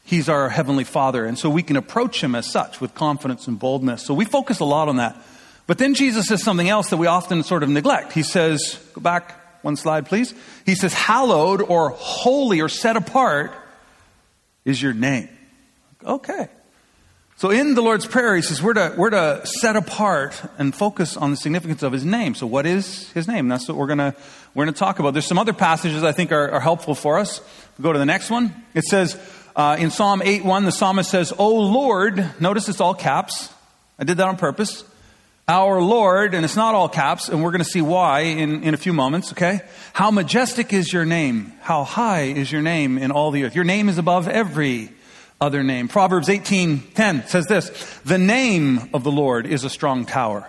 He's 0.04 0.28
our 0.28 0.48
Heavenly 0.48 0.82
Father. 0.82 1.24
And 1.24 1.38
so 1.38 1.48
we 1.48 1.62
can 1.62 1.76
approach 1.76 2.20
Him 2.22 2.34
as 2.34 2.50
such 2.50 2.80
with 2.80 2.94
confidence 2.94 3.46
and 3.46 3.58
boldness. 3.58 4.02
So 4.02 4.12
we 4.12 4.24
focus 4.24 4.58
a 4.58 4.64
lot 4.64 4.88
on 4.88 4.96
that. 4.96 5.16
But 5.68 5.78
then 5.78 5.94
Jesus 5.94 6.26
says 6.26 6.42
something 6.42 6.68
else 6.68 6.90
that 6.90 6.96
we 6.96 7.06
often 7.06 7.44
sort 7.44 7.62
of 7.62 7.68
neglect. 7.68 8.12
He 8.12 8.24
says, 8.24 8.74
go 8.92 9.00
back 9.00 9.62
one 9.62 9.76
slide, 9.76 10.06
please. 10.06 10.34
He 10.66 10.74
says, 10.74 10.92
hallowed 10.92 11.62
or 11.62 11.90
holy 11.90 12.60
or 12.60 12.68
set 12.68 12.96
apart 12.96 13.52
is 14.64 14.82
your 14.82 14.94
name. 14.94 15.28
Okay. 16.04 16.48
So 17.40 17.48
in 17.48 17.74
the 17.74 17.80
Lord's 17.80 18.04
Prayer, 18.04 18.36
he 18.36 18.42
says 18.42 18.62
we're 18.62 18.74
to, 18.74 18.92
we're 18.98 19.08
to 19.08 19.40
set 19.46 19.74
apart 19.74 20.38
and 20.58 20.74
focus 20.74 21.16
on 21.16 21.30
the 21.30 21.38
significance 21.38 21.82
of 21.82 21.90
his 21.90 22.04
name. 22.04 22.34
So 22.34 22.46
what 22.46 22.66
is 22.66 23.10
his 23.12 23.26
name? 23.26 23.48
That's 23.48 23.66
what 23.66 23.78
we're 23.78 23.86
gonna, 23.86 24.14
we're 24.52 24.66
gonna 24.66 24.76
talk 24.76 24.98
about. 24.98 25.14
There's 25.14 25.24
some 25.24 25.38
other 25.38 25.54
passages 25.54 26.04
I 26.04 26.12
think 26.12 26.32
are, 26.32 26.50
are 26.50 26.60
helpful 26.60 26.94
for 26.94 27.18
us. 27.18 27.40
We'll 27.78 27.84
go 27.84 27.92
to 27.94 27.98
the 27.98 28.04
next 28.04 28.28
one. 28.28 28.54
It 28.74 28.84
says, 28.84 29.18
uh, 29.56 29.78
in 29.80 29.90
Psalm 29.90 30.20
8:1, 30.20 30.66
the 30.66 30.70
psalmist 30.70 31.10
says, 31.10 31.32
"O 31.38 31.48
Lord," 31.48 32.42
notice 32.42 32.68
it's 32.68 32.78
all 32.78 32.92
caps. 32.92 33.48
I 33.98 34.04
did 34.04 34.18
that 34.18 34.28
on 34.28 34.36
purpose. 34.36 34.84
Our 35.48 35.80
Lord, 35.80 36.34
and 36.34 36.44
it's 36.44 36.56
not 36.56 36.74
all 36.74 36.90
caps, 36.90 37.30
and 37.30 37.42
we're 37.42 37.52
going 37.52 37.64
to 37.64 37.70
see 37.70 37.80
why 37.80 38.20
in, 38.20 38.64
in 38.64 38.74
a 38.74 38.76
few 38.76 38.92
moments, 38.92 39.32
okay? 39.32 39.62
How 39.94 40.10
majestic 40.10 40.74
is 40.74 40.92
your 40.92 41.06
name? 41.06 41.54
How 41.62 41.84
high 41.84 42.24
is 42.24 42.52
your 42.52 42.60
name 42.60 42.98
in 42.98 43.10
all 43.10 43.30
the 43.30 43.44
earth? 43.44 43.54
Your 43.54 43.64
name 43.64 43.88
is 43.88 43.96
above 43.96 44.28
every 44.28 44.90
other 45.40 45.62
name. 45.62 45.88
Proverbs 45.88 46.28
18:10 46.28 47.26
says 47.26 47.46
this, 47.46 47.70
"The 48.04 48.18
name 48.18 48.90
of 48.92 49.04
the 49.04 49.10
Lord 49.10 49.46
is 49.46 49.64
a 49.64 49.70
strong 49.70 50.04
tower. 50.04 50.48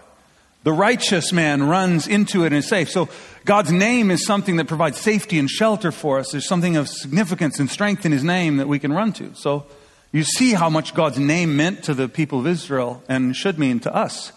The 0.63 0.73
righteous 0.73 1.31
man 1.31 1.63
runs 1.63 2.07
into 2.07 2.43
it 2.43 2.47
and 2.47 2.57
is 2.57 2.67
safe." 2.67 2.89
So 2.89 3.07
God's 3.45 3.71
name 3.71 4.11
is 4.11 4.25
something 4.25 4.57
that 4.57 4.67
provides 4.67 4.99
safety 4.99 5.39
and 5.39 5.49
shelter 5.49 5.91
for 5.91 6.19
us. 6.19 6.31
There's 6.31 6.47
something 6.47 6.75
of 6.75 6.89
significance 6.89 7.59
and 7.59 7.69
strength 7.69 8.05
in 8.05 8.11
his 8.11 8.23
name 8.23 8.57
that 8.57 8.67
we 8.67 8.79
can 8.79 8.91
run 8.91 9.13
to. 9.13 9.31
So 9.33 9.65
you 10.11 10.23
see 10.23 10.53
how 10.53 10.69
much 10.69 10.93
God's 10.93 11.17
name 11.17 11.55
meant 11.55 11.83
to 11.83 11.93
the 11.93 12.09
people 12.09 12.39
of 12.39 12.47
Israel 12.47 13.01
and 13.07 13.35
should 13.35 13.57
mean 13.57 13.79
to 13.81 13.95
us. 13.95 14.33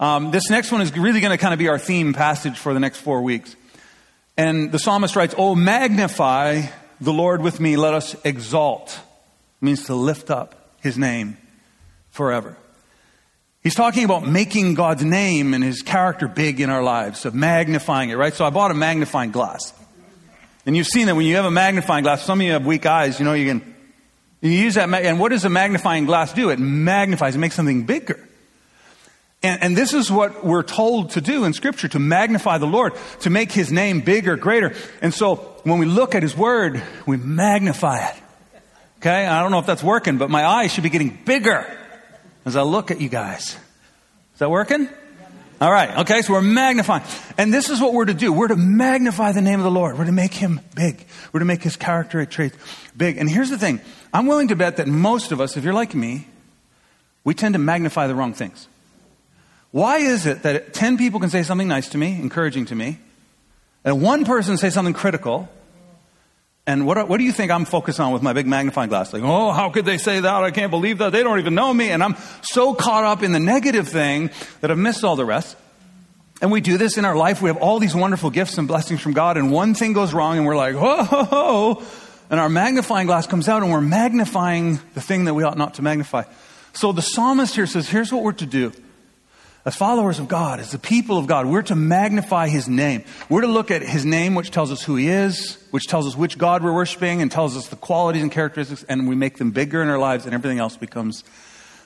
Um, 0.00 0.32
this 0.32 0.50
next 0.50 0.72
one 0.72 0.80
is 0.80 0.92
really 0.96 1.20
going 1.20 1.30
to 1.30 1.38
kind 1.38 1.52
of 1.52 1.58
be 1.58 1.68
our 1.68 1.78
theme 1.78 2.12
passage 2.12 2.58
for 2.58 2.74
the 2.74 2.80
next 2.80 2.98
four 2.98 3.22
weeks. 3.22 3.54
And 4.36 4.72
the 4.72 4.80
psalmist 4.80 5.14
writes, 5.14 5.34
Oh, 5.38 5.54
magnify 5.54 6.62
the 7.00 7.12
Lord 7.12 7.40
with 7.40 7.60
me. 7.60 7.76
Let 7.76 7.94
us 7.94 8.16
exalt. 8.24 8.98
Means 9.62 9.84
to 9.84 9.94
lift 9.94 10.30
up 10.30 10.76
his 10.80 10.98
name 10.98 11.38
forever. 12.10 12.56
He's 13.62 13.76
talking 13.76 14.04
about 14.04 14.26
making 14.26 14.74
God's 14.74 15.04
name 15.04 15.54
and 15.54 15.62
his 15.62 15.82
character 15.82 16.26
big 16.26 16.60
in 16.60 16.68
our 16.68 16.82
lives, 16.82 17.24
of 17.24 17.34
magnifying 17.34 18.10
it, 18.10 18.16
right? 18.16 18.34
So 18.34 18.44
I 18.44 18.50
bought 18.50 18.72
a 18.72 18.74
magnifying 18.74 19.30
glass. 19.30 19.72
And 20.66 20.76
you've 20.76 20.88
seen 20.88 21.06
that 21.06 21.14
when 21.14 21.26
you 21.26 21.36
have 21.36 21.44
a 21.44 21.50
magnifying 21.50 22.02
glass, 22.02 22.24
some 22.24 22.40
of 22.40 22.46
you 22.46 22.52
have 22.52 22.66
weak 22.66 22.86
eyes, 22.86 23.20
you 23.20 23.24
know, 23.24 23.34
you 23.34 23.46
can 23.46 23.72
you 24.40 24.50
use 24.50 24.74
that, 24.74 24.92
and 24.92 25.20
what 25.20 25.28
does 25.28 25.44
a 25.44 25.48
magnifying 25.48 26.04
glass 26.04 26.32
do? 26.32 26.50
It 26.50 26.58
magnifies, 26.58 27.36
it 27.36 27.38
makes 27.38 27.54
something 27.54 27.84
bigger. 27.84 28.28
And, 29.44 29.62
and, 29.62 29.76
this 29.76 29.92
is 29.92 30.10
what 30.10 30.44
we're 30.44 30.62
told 30.62 31.10
to 31.10 31.20
do 31.20 31.44
in 31.44 31.52
Scripture 31.52 31.88
to 31.88 31.98
magnify 31.98 32.58
the 32.58 32.66
Lord, 32.66 32.92
to 33.20 33.30
make 33.30 33.50
His 33.50 33.72
name 33.72 34.00
bigger, 34.00 34.36
greater. 34.36 34.74
And 35.00 35.12
so 35.12 35.36
when 35.64 35.78
we 35.78 35.86
look 35.86 36.14
at 36.14 36.22
His 36.22 36.36
Word, 36.36 36.82
we 37.06 37.16
magnify 37.16 38.08
it. 38.08 38.21
Okay? 39.02 39.26
I 39.26 39.42
don't 39.42 39.50
know 39.50 39.58
if 39.58 39.66
that's 39.66 39.82
working, 39.82 40.16
but 40.16 40.30
my 40.30 40.46
eyes 40.46 40.72
should 40.72 40.84
be 40.84 40.90
getting 40.90 41.18
bigger 41.24 41.66
as 42.44 42.54
I 42.54 42.62
look 42.62 42.92
at 42.92 43.00
you 43.00 43.08
guys. 43.08 43.56
Is 44.34 44.38
that 44.38 44.48
working? 44.48 44.88
All 45.60 45.72
right. 45.72 45.98
Okay. 45.98 46.22
So 46.22 46.34
we're 46.34 46.40
magnifying. 46.40 47.02
And 47.36 47.52
this 47.52 47.68
is 47.68 47.80
what 47.80 47.94
we're 47.94 48.04
to 48.04 48.14
do. 48.14 48.32
We're 48.32 48.46
to 48.46 48.56
magnify 48.56 49.32
the 49.32 49.40
name 49.40 49.58
of 49.58 49.64
the 49.64 49.72
Lord. 49.72 49.98
We're 49.98 50.04
to 50.04 50.12
make 50.12 50.32
him 50.32 50.60
big. 50.76 51.04
We're 51.32 51.40
to 51.40 51.46
make 51.46 51.64
his 51.64 51.74
character 51.74 52.24
traits 52.26 52.56
big. 52.96 53.18
And 53.18 53.28
here's 53.28 53.50
the 53.50 53.58
thing. 53.58 53.80
I'm 54.14 54.26
willing 54.26 54.48
to 54.48 54.56
bet 54.56 54.76
that 54.76 54.86
most 54.86 55.32
of 55.32 55.40
us, 55.40 55.56
if 55.56 55.64
you're 55.64 55.74
like 55.74 55.96
me, 55.96 56.28
we 57.24 57.34
tend 57.34 57.54
to 57.54 57.58
magnify 57.58 58.06
the 58.06 58.14
wrong 58.14 58.34
things. 58.34 58.68
Why 59.72 59.98
is 59.98 60.26
it 60.26 60.44
that 60.44 60.74
10 60.74 60.96
people 60.96 61.18
can 61.18 61.30
say 61.30 61.42
something 61.42 61.66
nice 61.66 61.88
to 61.88 61.98
me, 61.98 62.20
encouraging 62.20 62.66
to 62.66 62.76
me, 62.76 62.98
and 63.84 64.00
one 64.00 64.24
person 64.24 64.56
say 64.58 64.70
something 64.70 64.94
critical, 64.94 65.48
and 66.66 66.86
what, 66.86 67.08
what 67.08 67.18
do 67.18 67.24
you 67.24 67.32
think 67.32 67.50
I'm 67.50 67.64
focused 67.64 67.98
on 67.98 68.12
with 68.12 68.22
my 68.22 68.32
big 68.32 68.46
magnifying 68.46 68.88
glass? 68.88 69.12
Like, 69.12 69.22
oh, 69.24 69.50
how 69.50 69.70
could 69.70 69.84
they 69.84 69.98
say 69.98 70.20
that? 70.20 70.44
I 70.44 70.52
can't 70.52 70.70
believe 70.70 70.98
that. 70.98 71.10
They 71.10 71.24
don't 71.24 71.40
even 71.40 71.56
know 71.56 71.74
me. 71.74 71.90
And 71.90 72.02
I'm 72.02 72.16
so 72.42 72.72
caught 72.72 73.04
up 73.04 73.24
in 73.24 73.32
the 73.32 73.40
negative 73.40 73.88
thing 73.88 74.30
that 74.60 74.70
I've 74.70 74.78
missed 74.78 75.02
all 75.02 75.16
the 75.16 75.24
rest. 75.24 75.56
And 76.40 76.50
we 76.50 76.60
do 76.60 76.76
this 76.76 76.98
in 76.98 77.04
our 77.04 77.16
life. 77.16 77.42
We 77.42 77.48
have 77.50 77.56
all 77.56 77.78
these 77.78 77.94
wonderful 77.94 78.30
gifts 78.30 78.58
and 78.58 78.66
blessings 78.66 79.00
from 79.00 79.12
God, 79.12 79.36
and 79.36 79.52
one 79.52 79.74
thing 79.74 79.92
goes 79.92 80.12
wrong, 80.12 80.38
and 80.38 80.46
we're 80.46 80.56
like, 80.56 80.74
whoa, 80.74 81.04
ho, 81.04 81.24
ho. 81.24 81.82
and 82.30 82.40
our 82.40 82.48
magnifying 82.48 83.06
glass 83.06 83.28
comes 83.28 83.48
out, 83.48 83.62
and 83.62 83.70
we're 83.70 83.80
magnifying 83.80 84.80
the 84.94 85.00
thing 85.00 85.26
that 85.26 85.34
we 85.34 85.44
ought 85.44 85.56
not 85.56 85.74
to 85.74 85.82
magnify. 85.82 86.24
So 86.72 86.90
the 86.90 87.02
psalmist 87.02 87.54
here 87.54 87.66
says, 87.66 87.88
here's 87.88 88.12
what 88.12 88.24
we're 88.24 88.32
to 88.32 88.46
do. 88.46 88.72
As 89.64 89.76
followers 89.76 90.18
of 90.18 90.26
God, 90.26 90.58
as 90.58 90.72
the 90.72 90.78
people 90.78 91.18
of 91.18 91.28
God, 91.28 91.46
we're 91.46 91.62
to 91.62 91.76
magnify 91.76 92.48
His 92.48 92.68
name. 92.68 93.04
We're 93.28 93.42
to 93.42 93.46
look 93.46 93.70
at 93.70 93.80
His 93.82 94.04
name, 94.04 94.34
which 94.34 94.50
tells 94.50 94.72
us 94.72 94.82
who 94.82 94.96
He 94.96 95.08
is, 95.08 95.56
which 95.70 95.86
tells 95.86 96.04
us 96.04 96.16
which 96.16 96.36
God 96.36 96.64
we're 96.64 96.72
worshiping, 96.72 97.22
and 97.22 97.30
tells 97.30 97.56
us 97.56 97.68
the 97.68 97.76
qualities 97.76 98.22
and 98.22 98.32
characteristics, 98.32 98.84
and 98.88 99.08
we 99.08 99.14
make 99.14 99.38
them 99.38 99.52
bigger 99.52 99.80
in 99.80 99.88
our 99.88 99.98
lives, 99.98 100.24
and 100.24 100.34
everything 100.34 100.58
else 100.58 100.76
becomes 100.76 101.22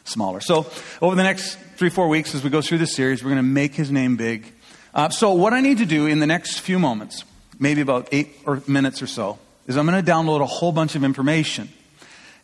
smaller. 0.04 0.40
So, 0.40 0.66
over 1.02 1.14
the 1.14 1.22
next 1.22 1.56
three, 1.76 1.90
four 1.90 2.08
weeks, 2.08 2.34
as 2.34 2.42
we 2.42 2.48
go 2.48 2.62
through 2.62 2.78
this 2.78 2.94
series, 2.94 3.22
we're 3.22 3.30
going 3.30 3.44
to 3.44 3.50
make 3.50 3.74
His 3.74 3.90
name 3.90 4.16
big. 4.16 4.50
Uh, 4.94 5.10
so, 5.10 5.34
what 5.34 5.52
I 5.52 5.60
need 5.60 5.76
to 5.78 5.86
do 5.86 6.06
in 6.06 6.18
the 6.18 6.26
next 6.26 6.60
few 6.60 6.78
moments, 6.78 7.24
maybe 7.58 7.82
about 7.82 8.08
eight 8.10 8.36
or 8.46 8.62
minutes 8.66 9.02
or 9.02 9.06
so, 9.06 9.38
is 9.66 9.76
I'm 9.76 9.84
going 9.84 10.02
to 10.02 10.10
download 10.10 10.40
a 10.40 10.46
whole 10.46 10.72
bunch 10.72 10.94
of 10.94 11.04
information. 11.04 11.68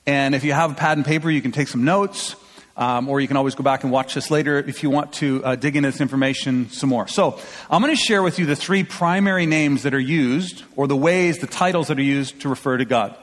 And 0.04 0.34
if 0.34 0.44
you 0.44 0.52
have 0.52 0.72
a 0.72 0.74
pad 0.74 0.98
and 0.98 1.06
paper, 1.06 1.30
you 1.30 1.40
can 1.40 1.52
take 1.52 1.68
some 1.68 1.84
notes. 1.84 2.36
Um, 2.74 3.08
or 3.08 3.20
you 3.20 3.28
can 3.28 3.36
always 3.36 3.54
go 3.54 3.62
back 3.62 3.82
and 3.84 3.92
watch 3.92 4.14
this 4.14 4.30
later 4.30 4.58
if 4.58 4.82
you 4.82 4.88
want 4.88 5.12
to 5.14 5.44
uh, 5.44 5.56
dig 5.56 5.76
into 5.76 5.90
this 5.90 6.00
information 6.00 6.70
some 6.70 6.88
more. 6.88 7.06
So, 7.06 7.38
I'm 7.68 7.82
going 7.82 7.94
to 7.94 8.02
share 8.02 8.22
with 8.22 8.38
you 8.38 8.46
the 8.46 8.56
three 8.56 8.82
primary 8.82 9.44
names 9.44 9.82
that 9.82 9.92
are 9.92 10.00
used, 10.00 10.64
or 10.74 10.86
the 10.86 10.96
ways, 10.96 11.38
the 11.38 11.46
titles 11.46 11.88
that 11.88 11.98
are 11.98 12.02
used 12.02 12.40
to 12.40 12.48
refer 12.48 12.78
to 12.78 12.86
God. 12.86 13.14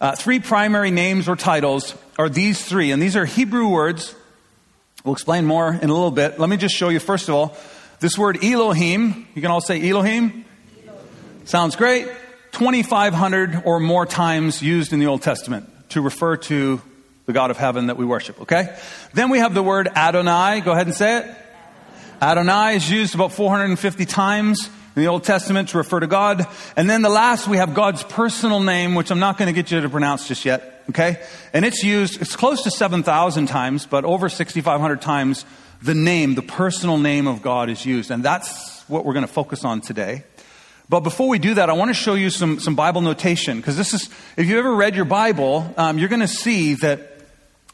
Uh, 0.00 0.14
three 0.14 0.38
primary 0.38 0.90
names 0.90 1.28
or 1.28 1.34
titles 1.34 1.96
are 2.18 2.28
these 2.28 2.64
three, 2.64 2.92
and 2.92 3.02
these 3.02 3.16
are 3.16 3.24
Hebrew 3.24 3.68
words. 3.68 4.14
We'll 5.04 5.14
explain 5.14 5.44
more 5.44 5.68
in 5.68 5.90
a 5.90 5.92
little 5.92 6.10
bit. 6.10 6.38
Let 6.38 6.48
me 6.48 6.56
just 6.56 6.74
show 6.74 6.88
you, 6.88 7.00
first 7.00 7.28
of 7.28 7.34
all, 7.34 7.56
this 8.00 8.16
word 8.16 8.44
Elohim. 8.44 9.26
You 9.34 9.42
can 9.42 9.50
all 9.50 9.60
say 9.60 9.88
Elohim. 9.88 10.24
Elohim. 10.24 10.44
Sounds 11.44 11.76
great. 11.76 12.06
2,500 12.52 13.62
or 13.64 13.80
more 13.80 14.06
times 14.06 14.62
used 14.62 14.92
in 14.92 15.00
the 15.00 15.06
Old 15.06 15.22
Testament 15.22 15.68
to 15.90 16.00
refer 16.00 16.36
to 16.36 16.80
the 17.26 17.32
God 17.32 17.50
of 17.50 17.56
heaven 17.56 17.86
that 17.86 17.96
we 17.96 18.04
worship, 18.04 18.42
okay? 18.42 18.76
Then 19.12 19.30
we 19.30 19.38
have 19.38 19.54
the 19.54 19.62
word 19.62 19.88
Adonai. 19.88 20.60
Go 20.60 20.72
ahead 20.72 20.86
and 20.86 20.94
say 20.94 21.18
it. 21.18 21.36
Adonai 22.20 22.76
is 22.76 22.90
used 22.90 23.14
about 23.14 23.32
450 23.32 24.04
times 24.06 24.68
in 24.96 25.02
the 25.02 25.08
Old 25.08 25.24
Testament 25.24 25.70
to 25.70 25.78
refer 25.78 26.00
to 26.00 26.06
God. 26.06 26.46
And 26.76 26.88
then 26.88 27.02
the 27.02 27.08
last, 27.08 27.48
we 27.48 27.56
have 27.56 27.74
God's 27.74 28.02
personal 28.04 28.60
name, 28.60 28.94
which 28.94 29.10
I'm 29.10 29.18
not 29.18 29.38
going 29.38 29.52
to 29.52 29.52
get 29.52 29.70
you 29.70 29.80
to 29.80 29.88
pronounce 29.88 30.28
just 30.28 30.44
yet, 30.44 30.82
okay? 30.90 31.22
And 31.52 31.64
it's 31.64 31.82
used, 31.82 32.20
it's 32.20 32.36
close 32.36 32.62
to 32.62 32.70
7,000 32.70 33.46
times, 33.46 33.86
but 33.86 34.04
over 34.04 34.28
6,500 34.28 35.00
times 35.00 35.44
the 35.82 35.94
name, 35.94 36.34
the 36.34 36.42
personal 36.42 36.98
name 36.98 37.26
of 37.26 37.42
God 37.42 37.68
is 37.68 37.84
used. 37.84 38.10
And 38.10 38.22
that's 38.22 38.82
what 38.88 39.04
we're 39.04 39.14
going 39.14 39.26
to 39.26 39.32
focus 39.32 39.64
on 39.64 39.80
today. 39.80 40.24
But 40.88 41.00
before 41.00 41.28
we 41.28 41.38
do 41.38 41.54
that, 41.54 41.70
I 41.70 41.72
want 41.72 41.88
to 41.88 41.94
show 41.94 42.14
you 42.14 42.30
some, 42.30 42.60
some 42.60 42.74
Bible 42.74 43.00
notation, 43.00 43.56
because 43.56 43.76
this 43.76 43.94
is, 43.94 44.08
if 44.36 44.46
you 44.46 44.58
ever 44.58 44.74
read 44.74 44.94
your 44.94 45.06
Bible, 45.06 45.72
um, 45.76 45.98
you're 45.98 46.10
going 46.10 46.20
to 46.20 46.28
see 46.28 46.74
that 46.74 47.13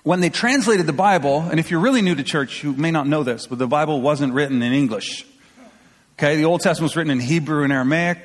when 0.02 0.20
they 0.20 0.30
translated 0.30 0.86
the 0.86 0.92
Bible, 0.94 1.40
and 1.40 1.60
if 1.60 1.70
you're 1.70 1.80
really 1.80 2.00
new 2.00 2.14
to 2.14 2.22
church, 2.22 2.64
you 2.64 2.72
may 2.72 2.90
not 2.90 3.06
know 3.06 3.22
this, 3.22 3.46
but 3.46 3.58
the 3.58 3.66
Bible 3.66 4.00
wasn't 4.00 4.32
written 4.32 4.62
in 4.62 4.72
English. 4.72 5.26
Okay, 6.18 6.36
the 6.36 6.44
Old 6.44 6.60
Testament 6.60 6.90
was 6.90 6.96
written 6.96 7.10
in 7.10 7.20
Hebrew 7.20 7.64
and 7.64 7.72
Aramaic. 7.72 8.18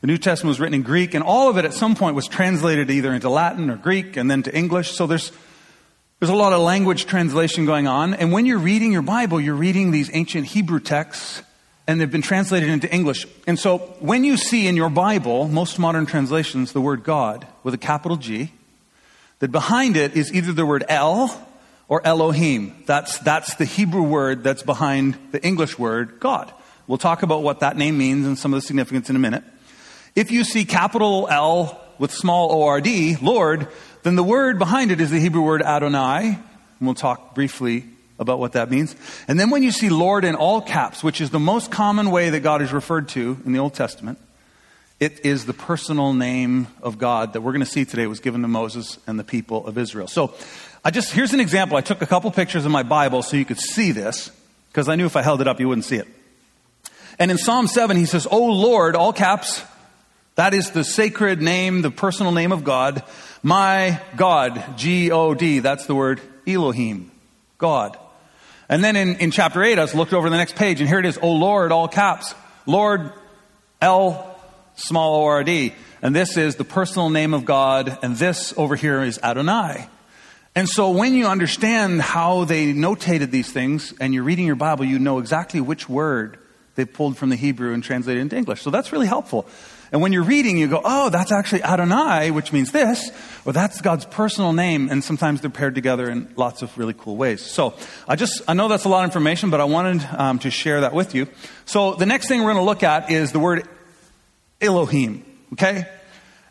The 0.00 0.06
New 0.06 0.16
Testament 0.16 0.50
was 0.50 0.60
written 0.60 0.74
in 0.74 0.82
Greek, 0.82 1.12
and 1.12 1.22
all 1.22 1.50
of 1.50 1.58
it 1.58 1.66
at 1.66 1.74
some 1.74 1.94
point 1.94 2.16
was 2.16 2.26
translated 2.26 2.90
either 2.90 3.12
into 3.12 3.28
Latin 3.28 3.68
or 3.68 3.76
Greek 3.76 4.16
and 4.16 4.30
then 4.30 4.42
to 4.44 4.56
English. 4.56 4.92
So 4.92 5.06
there's, 5.06 5.30
there's 6.18 6.30
a 6.30 6.34
lot 6.34 6.54
of 6.54 6.60
language 6.60 7.04
translation 7.04 7.66
going 7.66 7.86
on. 7.86 8.14
And 8.14 8.32
when 8.32 8.46
you're 8.46 8.58
reading 8.58 8.92
your 8.92 9.02
Bible, 9.02 9.40
you're 9.40 9.54
reading 9.54 9.90
these 9.90 10.10
ancient 10.14 10.46
Hebrew 10.46 10.80
texts, 10.80 11.42
and 11.86 12.00
they've 12.00 12.10
been 12.10 12.22
translated 12.22 12.70
into 12.70 12.90
English. 12.90 13.26
And 13.46 13.58
so 13.58 13.78
when 14.00 14.24
you 14.24 14.38
see 14.38 14.66
in 14.66 14.76
your 14.76 14.90
Bible, 14.90 15.48
most 15.48 15.78
modern 15.78 16.06
translations, 16.06 16.72
the 16.72 16.80
word 16.80 17.04
God 17.04 17.46
with 17.62 17.74
a 17.74 17.78
capital 17.78 18.16
G, 18.16 18.52
that 19.40 19.50
behind 19.50 19.96
it 19.96 20.16
is 20.16 20.32
either 20.32 20.52
the 20.52 20.64
word 20.64 20.84
El 20.88 21.46
or 21.88 22.06
Elohim. 22.06 22.84
That's, 22.86 23.18
that's 23.18 23.56
the 23.56 23.64
Hebrew 23.64 24.02
word 24.02 24.44
that's 24.44 24.62
behind 24.62 25.18
the 25.32 25.44
English 25.44 25.78
word 25.78 26.20
God. 26.20 26.52
We'll 26.86 26.98
talk 26.98 27.22
about 27.22 27.42
what 27.42 27.60
that 27.60 27.76
name 27.76 27.98
means 27.98 28.26
and 28.26 28.38
some 28.38 28.54
of 28.54 28.60
the 28.60 28.66
significance 28.66 29.10
in 29.10 29.16
a 29.16 29.18
minute. 29.18 29.44
If 30.14 30.30
you 30.30 30.44
see 30.44 30.64
capital 30.64 31.28
L 31.30 31.80
with 31.98 32.12
small 32.12 32.52
O-R-D, 32.52 33.16
Lord, 33.22 33.68
then 34.02 34.16
the 34.16 34.22
word 34.22 34.58
behind 34.58 34.90
it 34.90 35.00
is 35.00 35.10
the 35.10 35.20
Hebrew 35.20 35.42
word 35.42 35.62
Adonai. 35.62 36.26
And 36.26 36.38
we'll 36.80 36.94
talk 36.94 37.34
briefly 37.34 37.84
about 38.18 38.38
what 38.38 38.52
that 38.52 38.70
means. 38.70 38.94
And 39.28 39.38
then 39.40 39.50
when 39.50 39.62
you 39.62 39.70
see 39.70 39.88
Lord 39.88 40.24
in 40.24 40.34
all 40.34 40.60
caps, 40.60 41.02
which 41.02 41.20
is 41.20 41.30
the 41.30 41.38
most 41.38 41.70
common 41.70 42.10
way 42.10 42.30
that 42.30 42.40
God 42.40 42.60
is 42.60 42.72
referred 42.72 43.08
to 43.10 43.38
in 43.44 43.52
the 43.52 43.58
Old 43.58 43.74
Testament, 43.74 44.18
it 45.00 45.24
is 45.24 45.46
the 45.46 45.54
personal 45.54 46.12
name 46.12 46.66
of 46.82 46.98
God 46.98 47.32
that 47.32 47.40
we're 47.40 47.52
going 47.52 47.64
to 47.64 47.70
see 47.70 47.86
today 47.86 48.06
was 48.06 48.20
given 48.20 48.42
to 48.42 48.48
Moses 48.48 48.98
and 49.06 49.18
the 49.18 49.24
people 49.24 49.66
of 49.66 49.78
Israel. 49.78 50.06
So, 50.06 50.34
I 50.84 50.90
just, 50.90 51.12
here's 51.12 51.32
an 51.32 51.40
example. 51.40 51.76
I 51.76 51.80
took 51.80 52.00
a 52.02 52.06
couple 52.06 52.30
pictures 52.30 52.64
of 52.66 52.70
my 52.70 52.82
Bible 52.82 53.22
so 53.22 53.36
you 53.36 53.44
could 53.46 53.58
see 53.58 53.92
this, 53.92 54.30
because 54.68 54.88
I 54.88 54.96
knew 54.96 55.06
if 55.06 55.16
I 55.16 55.22
held 55.22 55.40
it 55.40 55.48
up, 55.48 55.58
you 55.58 55.68
wouldn't 55.68 55.86
see 55.86 55.96
it. 55.96 56.08
And 57.18 57.30
in 57.30 57.38
Psalm 57.38 57.66
7, 57.66 57.96
he 57.96 58.06
says, 58.06 58.26
Oh 58.30 58.46
Lord, 58.46 58.94
all 58.94 59.12
caps, 59.12 59.62
that 60.36 60.54
is 60.54 60.70
the 60.70 60.84
sacred 60.84 61.42
name, 61.42 61.82
the 61.82 61.90
personal 61.90 62.32
name 62.32 62.52
of 62.52 62.64
God. 62.64 63.02
My 63.42 64.00
God, 64.16 64.76
G 64.76 65.10
O 65.10 65.34
D, 65.34 65.58
that's 65.60 65.86
the 65.86 65.94
word 65.94 66.20
Elohim, 66.46 67.10
God. 67.58 67.98
And 68.68 68.84
then 68.84 68.96
in, 68.96 69.16
in 69.16 69.30
chapter 69.30 69.62
8, 69.62 69.78
I 69.78 69.84
looked 69.92 70.12
over 70.12 70.30
the 70.30 70.36
next 70.36 70.56
page, 70.56 70.80
and 70.80 70.88
here 70.88 70.98
it 70.98 71.06
is, 71.06 71.18
Oh 71.20 71.32
Lord, 71.32 71.72
all 71.72 71.88
caps, 71.88 72.34
Lord, 72.66 73.12
L 73.82 74.29
small 74.74 75.22
O-R-D. 75.22 75.74
And 76.02 76.14
this 76.14 76.36
is 76.36 76.56
the 76.56 76.64
personal 76.64 77.10
name 77.10 77.34
of 77.34 77.44
God, 77.44 77.98
and 78.02 78.16
this 78.16 78.54
over 78.56 78.76
here 78.76 79.02
is 79.02 79.18
Adonai. 79.22 79.88
And 80.54 80.68
so 80.68 80.90
when 80.90 81.14
you 81.14 81.26
understand 81.26 82.02
how 82.02 82.44
they 82.44 82.72
notated 82.72 83.30
these 83.30 83.52
things 83.52 83.94
and 84.00 84.12
you're 84.12 84.24
reading 84.24 84.46
your 84.46 84.56
Bible, 84.56 84.84
you 84.84 84.98
know 84.98 85.18
exactly 85.18 85.60
which 85.60 85.88
word 85.88 86.38
they 86.74 86.84
pulled 86.84 87.16
from 87.16 87.28
the 87.28 87.36
Hebrew 87.36 87.72
and 87.72 87.84
translated 87.84 88.20
into 88.20 88.36
English. 88.36 88.62
So 88.62 88.70
that's 88.70 88.92
really 88.92 89.06
helpful. 89.06 89.46
And 89.92 90.00
when 90.00 90.12
you're 90.12 90.22
reading, 90.22 90.56
you 90.56 90.68
go, 90.68 90.80
oh, 90.84 91.10
that's 91.10 91.32
actually 91.32 91.64
Adonai, 91.64 92.30
which 92.30 92.52
means 92.52 92.70
this, 92.70 93.10
or 93.44 93.52
that's 93.52 93.80
God's 93.80 94.04
personal 94.04 94.52
name. 94.52 94.88
And 94.88 95.02
sometimes 95.02 95.40
they're 95.40 95.50
paired 95.50 95.74
together 95.74 96.08
in 96.08 96.32
lots 96.36 96.62
of 96.62 96.76
really 96.78 96.94
cool 96.94 97.16
ways. 97.16 97.42
So 97.42 97.74
I 98.06 98.16
just, 98.16 98.40
I 98.46 98.54
know 98.54 98.68
that's 98.68 98.84
a 98.84 98.88
lot 98.88 99.00
of 99.00 99.10
information, 99.10 99.50
but 99.50 99.60
I 99.60 99.64
wanted 99.64 100.06
um, 100.16 100.38
to 100.40 100.50
share 100.50 100.82
that 100.82 100.94
with 100.94 101.14
you. 101.14 101.26
So 101.64 101.94
the 101.94 102.06
next 102.06 102.28
thing 102.28 102.40
we're 102.40 102.52
going 102.52 102.62
to 102.62 102.68
look 102.68 102.84
at 102.84 103.10
is 103.10 103.32
the 103.32 103.40
word 103.40 103.68
Elohim. 104.60 105.24
Okay? 105.52 105.86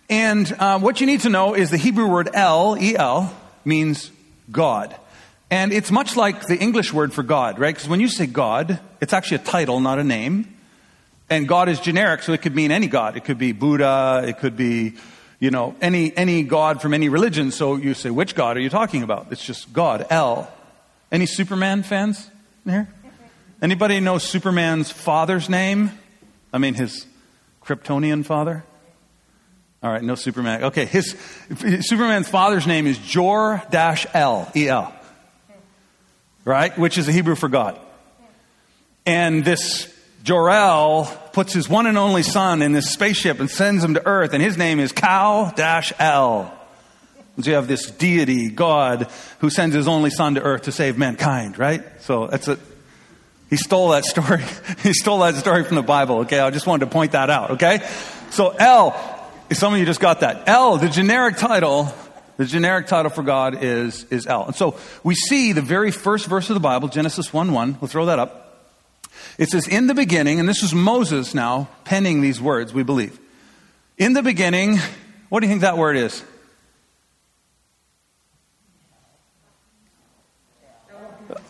And 0.10 0.52
uh, 0.60 0.80
what 0.80 1.02
you 1.02 1.08
need 1.08 1.22
to 1.22 1.30
know 1.30 1.54
is 1.54 1.70
the 1.70 1.78
Hebrew 1.78 2.08
word 2.08 2.30
El, 2.34 2.78
E 2.82 2.96
L, 2.96 3.36
means 3.64 4.12
God. 4.52 4.96
And 5.52 5.72
it's 5.72 5.92
much 5.92 6.16
like 6.16 6.46
the 6.46 6.58
English 6.58 6.94
word 6.94 7.14
for 7.14 7.24
God, 7.24 7.60
right? 7.60 7.74
Because 7.74 7.90
when 7.90 8.00
you 8.00 8.08
say 8.08 8.26
God, 8.26 8.80
it's 9.02 9.14
actually 9.14 9.36
a 9.36 9.46
title, 9.46 9.80
not 9.80 10.00
a 10.00 10.04
name. 10.04 10.56
And 11.30 11.48
God 11.48 11.70
is 11.70 11.80
generic, 11.80 12.24
so 12.24 12.34
it 12.34 12.42
could 12.42 12.56
mean 12.56 12.72
any 12.72 12.88
God. 12.88 13.18
It 13.18 13.24
could 13.24 13.38
be 13.38 13.52
Buddha, 13.52 14.24
it 14.28 14.40
could 14.40 14.58
be, 14.58 14.96
you 15.40 15.52
know, 15.52 15.76
any, 15.80 16.16
any 16.18 16.44
God 16.44 16.82
from 16.82 16.94
any 16.94 17.10
religion. 17.10 17.52
So 17.52 17.76
you 17.76 17.94
say, 17.94 18.10
which 18.10 18.34
God 18.36 18.58
are 18.58 18.60
you 18.60 18.70
talking 18.70 19.04
about? 19.04 19.28
It's 19.32 19.44
just 19.44 19.72
God, 19.72 20.08
El. 20.10 20.52
Any 21.12 21.26
Superman 21.28 21.84
fans 21.84 22.30
here? 22.66 22.88
Anybody 23.62 24.00
know 24.00 24.18
Superman's 24.18 24.92
father's 24.92 25.50
name? 25.50 25.92
I 26.54 26.58
mean, 26.58 26.76
his 26.76 27.06
Kryptonian 27.70 28.26
father? 28.26 28.64
All 29.84 29.92
right, 29.92 30.02
no 30.02 30.16
Superman. 30.16 30.64
Okay, 30.64 30.86
his 30.86 31.16
Superman's 31.82 32.28
father's 32.28 32.66
name 32.66 32.88
is 32.88 32.98
Jor 32.98 33.62
L 33.72 34.52
E 34.56 34.68
L, 34.68 34.92
right? 36.46 36.76
Which 36.80 36.98
is 36.98 37.08
a 37.08 37.12
Hebrew 37.12 37.36
for 37.36 37.48
God. 37.48 37.80
And 39.06 39.46
this 39.46 39.96
Jor-El 40.24 41.06
puts 41.32 41.54
his 41.54 41.70
one 41.70 41.86
and 41.86 41.96
only 41.96 42.24
son 42.24 42.64
in 42.64 42.72
this 42.72 42.92
spaceship 42.92 43.40
and 43.40 43.50
sends 43.52 43.84
him 43.84 43.94
to 43.94 44.06
Earth, 44.06 44.34
and 44.34 44.42
his 44.42 44.58
name 44.58 44.80
is 44.80 44.92
Kal-El. 44.92 45.54
So 47.40 47.50
you 47.50 47.54
have 47.54 47.68
this 47.68 47.92
deity, 47.92 48.50
God, 48.50 49.08
who 49.42 49.52
sends 49.52 49.76
his 49.76 49.88
only 49.88 50.10
son 50.10 50.36
to 50.36 50.42
Earth 50.42 50.64
to 50.64 50.72
save 50.72 50.98
mankind, 50.98 51.60
right? 51.60 51.84
So 52.02 52.26
that's 52.28 52.48
a, 52.48 52.58
he 53.50 53.58
stole 53.58 53.90
that 53.90 54.06
story. 54.06 54.44
he 54.84 54.94
stole 54.94 55.20
that 55.20 55.36
story 55.36 55.64
from 55.64 55.76
the 55.76 55.84
Bible, 55.84 56.20
okay? 56.20 56.40
I 56.40 56.50
just 56.52 56.68
wanted 56.68 56.86
to 56.86 56.92
point 56.92 57.14
that 57.14 57.30
out, 57.30 57.52
okay? 57.52 57.88
So 58.30 58.50
El, 58.50 58.92
some 59.52 59.74
of 59.74 59.80
you 59.80 59.86
just 59.86 60.00
got 60.00 60.20
that. 60.20 60.48
El, 60.48 60.78
the 60.78 60.90
generic 60.90 61.38
title, 61.38 61.94
the 62.38 62.46
generic 62.46 62.88
title 62.88 63.10
for 63.10 63.24
God 63.24 63.64
is, 63.64 64.04
is 64.06 64.28
El. 64.28 64.46
And 64.46 64.56
so 64.56 64.78
we 65.04 65.16
see 65.16 65.54
the 65.54 65.62
very 65.62 65.92
first 65.92 66.28
verse 66.28 66.50
of 66.50 66.54
the 66.54 66.60
Bible, 66.60 66.88
Genesis 66.88 67.34
1 67.34 67.52
1. 67.52 67.78
We'll 67.82 67.88
throw 67.88 68.06
that 68.06 68.20
up. 68.20 68.46
It 69.38 69.50
says, 69.50 69.68
In 69.68 69.88
the 69.88 69.96
beginning, 69.96 70.40
and 70.40 70.48
this 70.48 70.64
is 70.64 70.74
Moses 70.74 71.34
now 71.34 71.70
penning 71.86 72.22
these 72.22 72.40
words, 72.40 72.74
we 72.74 72.84
believe. 72.84 73.20
In 73.98 74.14
the 74.14 74.22
beginning, 74.22 74.78
what 75.30 75.40
do 75.40 75.48
you 75.48 75.52
think 75.52 75.62
that 75.62 75.78
word 75.78 75.98
is? 75.98 76.24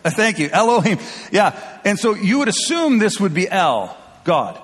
Uh, 0.04 0.10
thank 0.10 0.38
you. 0.38 0.48
Elohim. 0.48 0.98
Yeah. 1.30 1.60
And 1.84 1.98
so 1.98 2.14
you 2.14 2.38
would 2.38 2.48
assume 2.48 2.98
this 2.98 3.20
would 3.20 3.34
be 3.34 3.48
El, 3.48 3.96
God. 4.24 4.60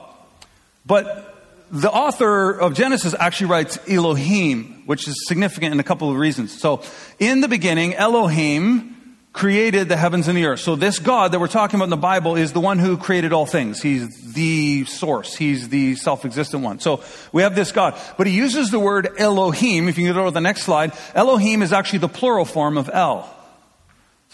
But 0.85 1.35
the 1.71 1.90
author 1.90 2.50
of 2.50 2.75
Genesis 2.75 3.14
actually 3.19 3.49
writes 3.49 3.78
Elohim, 3.88 4.83
which 4.87 5.09
is 5.09 5.26
significant 5.26 5.75
in 5.75 5.81
a 5.81 5.85
couple 5.85 6.11
of 6.11 6.16
reasons. 6.16 6.59
So, 6.59 6.83
in 7.19 7.40
the 7.40 7.49
beginning, 7.49 7.95
Elohim 7.95 8.97
created 9.33 9.87
the 9.90 9.97
heavens 9.99 10.28
and 10.28 10.38
the 10.38 10.47
earth. 10.47 10.61
So 10.61 10.76
this 10.76 10.99
God 10.99 11.33
that 11.33 11.40
we're 11.40 11.47
talking 11.47 11.76
about 11.76 11.85
in 11.85 11.90
the 11.90 11.97
Bible 11.99 12.37
is 12.37 12.55
the 12.55 12.61
one 12.61 12.78
who 12.78 12.97
created 12.97 13.35
all 13.35 13.45
things. 13.45 13.83
He's 13.83 14.33
the 14.33 14.87
source. 14.87 15.37
He's 15.37 15.69
the 15.69 15.95
self-existent 15.97 16.62
one. 16.62 16.81
So 16.81 17.02
we 17.33 17.43
have 17.43 17.55
this 17.55 17.71
God. 17.71 18.00
But 18.16 18.28
he 18.28 18.33
uses 18.33 18.71
the 18.71 18.81
word 18.81 19.11
Elohim. 19.19 19.88
If 19.88 19.99
you 19.99 20.07
can 20.07 20.14
go 20.14 20.25
to 20.25 20.31
the 20.31 20.40
next 20.40 20.62
slide, 20.62 20.93
Elohim 21.14 21.61
is 21.61 21.75
actually 21.75 21.99
the 21.99 22.09
plural 22.09 22.47
form 22.47 22.78
of 22.78 22.88
El. 22.90 23.31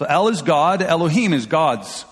So 0.03 0.09
El 0.09 0.27
is 0.27 0.43
God, 0.43 0.83
Elohim 0.83 1.33
is 1.33 1.47
gods. 1.47 2.05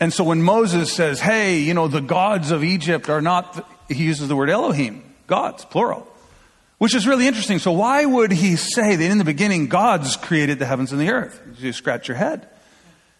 And 0.00 0.12
so 0.12 0.24
when 0.24 0.42
Moses 0.42 0.92
says, 0.92 1.20
hey, 1.20 1.60
you 1.60 1.72
know, 1.72 1.86
the 1.86 2.00
gods 2.00 2.50
of 2.50 2.64
Egypt 2.64 3.08
are 3.08 3.22
not, 3.22 3.64
he 3.88 4.02
uses 4.02 4.26
the 4.26 4.34
word 4.34 4.50
Elohim, 4.50 5.04
gods, 5.28 5.64
plural. 5.64 6.04
Which 6.78 6.96
is 6.96 7.06
really 7.06 7.28
interesting. 7.28 7.60
So, 7.60 7.70
why 7.70 8.04
would 8.04 8.32
he 8.32 8.56
say 8.56 8.96
that 8.96 9.08
in 9.08 9.18
the 9.18 9.24
beginning 9.24 9.68
God's 9.68 10.16
created 10.16 10.58
the 10.58 10.66
heavens 10.66 10.90
and 10.90 11.00
the 11.00 11.10
earth? 11.10 11.40
You 11.60 11.72
scratch 11.72 12.08
your 12.08 12.16
head. 12.16 12.48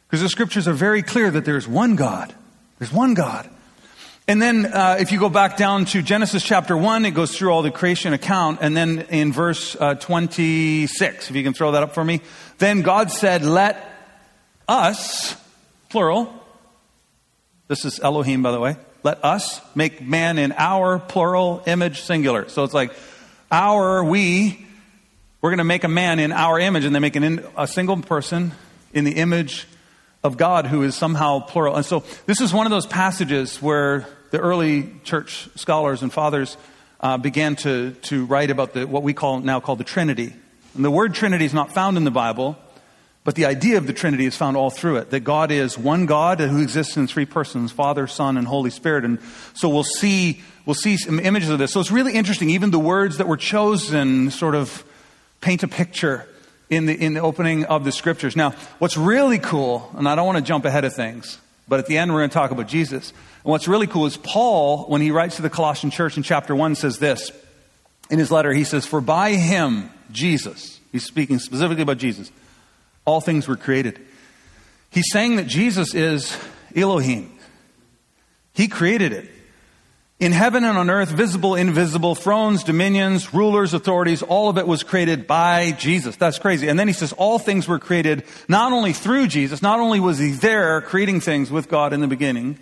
Because 0.08 0.20
the 0.20 0.28
scriptures 0.28 0.66
are 0.66 0.72
very 0.72 1.02
clear 1.02 1.30
that 1.30 1.44
there's 1.44 1.68
one 1.68 1.94
God. 1.94 2.34
There's 2.80 2.92
one 2.92 3.14
God. 3.14 3.48
And 4.26 4.40
then, 4.40 4.64
uh, 4.64 4.96
if 4.98 5.12
you 5.12 5.18
go 5.18 5.28
back 5.28 5.58
down 5.58 5.84
to 5.86 6.00
Genesis 6.00 6.42
chapter 6.42 6.74
1, 6.74 7.04
it 7.04 7.10
goes 7.10 7.36
through 7.36 7.50
all 7.50 7.60
the 7.60 7.70
creation 7.70 8.14
account. 8.14 8.60
And 8.62 8.74
then 8.74 9.00
in 9.10 9.34
verse 9.34 9.76
uh, 9.78 9.96
26, 9.96 11.28
if 11.28 11.36
you 11.36 11.42
can 11.42 11.52
throw 11.52 11.72
that 11.72 11.82
up 11.82 11.92
for 11.92 12.02
me, 12.02 12.22
then 12.56 12.80
God 12.80 13.10
said, 13.10 13.44
Let 13.44 13.84
us, 14.66 15.36
plural, 15.90 16.32
this 17.68 17.84
is 17.84 18.00
Elohim, 18.00 18.42
by 18.42 18.50
the 18.52 18.60
way, 18.60 18.76
let 19.02 19.22
us 19.22 19.60
make 19.74 20.00
man 20.00 20.38
in 20.38 20.52
our 20.56 20.98
plural 20.98 21.62
image 21.66 22.00
singular. 22.00 22.48
So 22.48 22.64
it's 22.64 22.72
like, 22.72 22.94
our, 23.52 24.02
we, 24.02 24.66
we're 25.42 25.50
going 25.50 25.58
to 25.58 25.64
make 25.64 25.84
a 25.84 25.88
man 25.88 26.18
in 26.18 26.32
our 26.32 26.58
image, 26.58 26.86
and 26.86 26.94
they 26.94 26.98
make 26.98 27.16
an, 27.16 27.44
a 27.58 27.66
single 27.66 27.98
person 27.98 28.52
in 28.94 29.04
the 29.04 29.16
image 29.16 29.66
of 30.24 30.36
God 30.36 30.66
who 30.66 30.82
is 30.82 30.96
somehow 30.96 31.38
plural. 31.38 31.76
And 31.76 31.86
so 31.86 32.02
this 32.26 32.40
is 32.40 32.52
one 32.52 32.66
of 32.66 32.70
those 32.70 32.86
passages 32.86 33.62
where 33.62 34.06
the 34.32 34.40
early 34.40 34.90
church 35.04 35.48
scholars 35.54 36.02
and 36.02 36.12
fathers 36.12 36.56
uh, 37.00 37.18
began 37.18 37.54
to, 37.56 37.92
to 37.92 38.24
write 38.24 38.50
about 38.50 38.72
the, 38.72 38.86
what 38.86 39.04
we 39.04 39.12
call 39.14 39.38
now 39.38 39.60
called 39.60 39.78
the 39.78 39.84
Trinity. 39.84 40.34
And 40.74 40.84
the 40.84 40.90
word 40.90 41.14
Trinity 41.14 41.44
is 41.44 41.54
not 41.54 41.72
found 41.72 41.96
in 41.96 42.02
the 42.02 42.10
Bible, 42.10 42.56
but 43.22 43.36
the 43.36 43.44
idea 43.44 43.78
of 43.78 43.86
the 43.86 43.92
Trinity 43.92 44.24
is 44.24 44.36
found 44.36 44.56
all 44.56 44.70
through 44.70 44.96
it. 44.96 45.10
That 45.10 45.20
God 45.20 45.52
is 45.52 45.78
one 45.78 46.06
God 46.06 46.40
who 46.40 46.60
exists 46.60 46.96
in 46.96 47.06
three 47.06 47.26
persons, 47.26 47.70
Father, 47.70 48.08
Son, 48.08 48.36
and 48.36 48.46
Holy 48.48 48.70
Spirit. 48.70 49.04
And 49.04 49.20
so 49.52 49.68
we'll 49.68 49.84
see 49.84 50.42
We'll 50.66 50.74
see 50.74 50.96
some 50.96 51.20
images 51.20 51.50
of 51.50 51.58
this. 51.58 51.72
So 51.72 51.80
it's 51.80 51.90
really 51.90 52.14
interesting. 52.14 52.48
Even 52.48 52.70
the 52.70 52.78
words 52.78 53.18
that 53.18 53.28
were 53.28 53.36
chosen 53.36 54.30
sort 54.30 54.54
of 54.54 54.82
paint 55.42 55.62
a 55.62 55.68
picture 55.68 56.26
in 56.70 56.86
the, 56.86 56.94
in 56.94 57.14
the 57.14 57.20
opening 57.20 57.64
of 57.64 57.84
the 57.84 57.92
scriptures. 57.92 58.36
Now, 58.36 58.50
what's 58.78 58.96
really 58.96 59.38
cool, 59.38 59.90
and 59.96 60.08
I 60.08 60.14
don't 60.14 60.26
want 60.26 60.38
to 60.38 60.44
jump 60.44 60.64
ahead 60.64 60.84
of 60.84 60.94
things, 60.94 61.38
but 61.68 61.78
at 61.78 61.86
the 61.86 61.98
end 61.98 62.12
we're 62.12 62.20
going 62.20 62.30
to 62.30 62.34
talk 62.34 62.50
about 62.50 62.68
Jesus. 62.68 63.10
And 63.10 63.50
what's 63.50 63.68
really 63.68 63.86
cool 63.86 64.06
is 64.06 64.16
Paul, 64.16 64.84
when 64.84 65.00
he 65.00 65.10
writes 65.10 65.36
to 65.36 65.42
the 65.42 65.50
Colossian 65.50 65.90
church 65.90 66.16
in 66.16 66.22
chapter 66.22 66.54
1, 66.54 66.74
says 66.74 66.98
this. 66.98 67.30
In 68.10 68.18
his 68.18 68.30
letter, 68.30 68.52
he 68.52 68.64
says, 68.64 68.86
For 68.86 69.00
by 69.00 69.32
him, 69.32 69.90
Jesus, 70.10 70.78
he's 70.92 71.04
speaking 71.04 71.38
specifically 71.38 71.82
about 71.82 71.98
Jesus, 71.98 72.30
all 73.04 73.20
things 73.20 73.48
were 73.48 73.56
created. 73.56 74.00
He's 74.90 75.10
saying 75.10 75.36
that 75.36 75.46
Jesus 75.46 75.94
is 75.94 76.36
Elohim. 76.76 77.32
He 78.52 78.68
created 78.68 79.12
it. 79.12 79.30
In 80.20 80.30
heaven 80.30 80.62
and 80.62 80.78
on 80.78 80.90
earth, 80.90 81.10
visible, 81.10 81.56
invisible, 81.56 82.14
thrones, 82.14 82.62
dominions, 82.62 83.34
rulers, 83.34 83.74
authorities, 83.74 84.22
all 84.22 84.48
of 84.48 84.58
it 84.58 84.66
was 84.66 84.84
created 84.84 85.26
by 85.26 85.72
Jesus. 85.72 86.14
That's 86.14 86.38
crazy. 86.38 86.68
And 86.68 86.78
then 86.78 86.86
he 86.86 86.94
says 86.94 87.12
all 87.12 87.40
things 87.40 87.66
were 87.66 87.80
created 87.80 88.24
not 88.48 88.72
only 88.72 88.92
through 88.92 89.26
Jesus, 89.26 89.60
not 89.60 89.80
only 89.80 89.98
was 89.98 90.18
he 90.18 90.30
there 90.30 90.80
creating 90.82 91.20
things 91.20 91.50
with 91.50 91.68
God 91.68 91.92
in 91.92 92.00
the 92.00 92.06
beginning, 92.06 92.58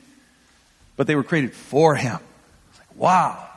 but 0.96 1.06
they 1.06 1.14
were 1.14 1.22
created 1.22 1.52
for 1.52 1.94
him. 1.94 2.18
Like, 2.78 2.96
wow. 2.96 3.48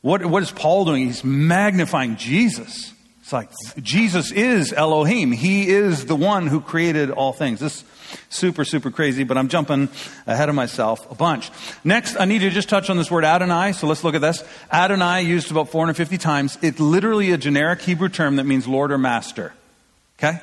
What, 0.00 0.24
what 0.24 0.42
is 0.44 0.52
Paul 0.52 0.84
doing? 0.84 1.06
He's 1.06 1.24
magnifying 1.24 2.16
Jesus. 2.16 2.92
Like 3.32 3.50
Jesus 3.78 4.30
is 4.30 4.72
Elohim. 4.72 5.32
He 5.32 5.68
is 5.68 6.06
the 6.06 6.16
one 6.16 6.46
who 6.46 6.60
created 6.60 7.10
all 7.10 7.32
things. 7.32 7.60
This 7.60 7.76
is 7.76 7.84
super, 8.28 8.64
super 8.64 8.90
crazy, 8.90 9.24
but 9.24 9.38
I'm 9.38 9.48
jumping 9.48 9.88
ahead 10.26 10.48
of 10.48 10.54
myself 10.54 11.10
a 11.10 11.14
bunch. 11.14 11.50
Next, 11.84 12.16
I 12.18 12.24
need 12.24 12.40
to 12.40 12.50
just 12.50 12.68
touch 12.68 12.90
on 12.90 12.96
this 12.96 13.10
word 13.10 13.24
Adonai. 13.24 13.72
So 13.72 13.86
let's 13.86 14.04
look 14.04 14.14
at 14.14 14.20
this. 14.20 14.44
Adonai 14.72 15.22
used 15.22 15.50
about 15.50 15.70
450 15.70 16.18
times. 16.18 16.58
It's 16.62 16.80
literally 16.80 17.32
a 17.32 17.38
generic 17.38 17.80
Hebrew 17.80 18.08
term 18.08 18.36
that 18.36 18.44
means 18.44 18.68
Lord 18.68 18.92
or 18.92 18.98
Master. 18.98 19.52
Okay? 20.18 20.40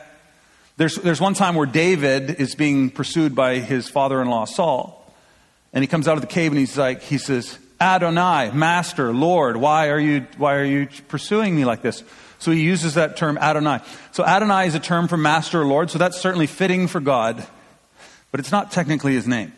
There's, 0.78 0.96
there's 0.96 1.22
one 1.22 1.34
time 1.34 1.56
where 1.56 1.68
David 1.68 2.40
is 2.40 2.56
being 2.56 2.90
pursued 2.90 3.36
by 3.36 3.56
his 3.56 3.90
father-in-law 3.90 4.46
Saul. 4.46 4.96
And 5.74 5.84
he 5.84 5.88
comes 5.88 6.08
out 6.08 6.16
of 6.16 6.22
the 6.22 6.28
cave 6.28 6.52
and 6.52 6.60
he's 6.60 6.78
like, 6.78 7.02
he 7.02 7.18
says, 7.18 7.58
Adonai, 7.82 8.52
Master, 8.52 9.14
Lord, 9.14 9.58
why 9.58 9.90
are 9.90 10.00
you, 10.00 10.26
why 10.38 10.56
are 10.56 10.66
you 10.66 10.88
pursuing 11.08 11.56
me 11.56 11.66
like 11.66 11.82
this? 11.82 12.04
So 12.40 12.52
he 12.52 12.62
uses 12.62 12.94
that 12.94 13.18
term 13.18 13.38
Adonai. 13.38 13.82
So 14.12 14.26
Adonai 14.26 14.68
is 14.68 14.76
a 14.76 14.80
term 14.80 15.08
for 15.08 15.18
master 15.18 15.62
or 15.62 15.66
Lord, 15.66 15.92
so 15.92 16.00
that's 16.00 16.20
certainly 16.20 16.48
fitting 16.48 16.88
for 16.88 17.00
God, 17.00 17.46
but 18.32 18.40
it's 18.40 18.52
not 18.52 18.72
technically 18.72 19.14
his 19.14 19.28
name. 19.28 19.54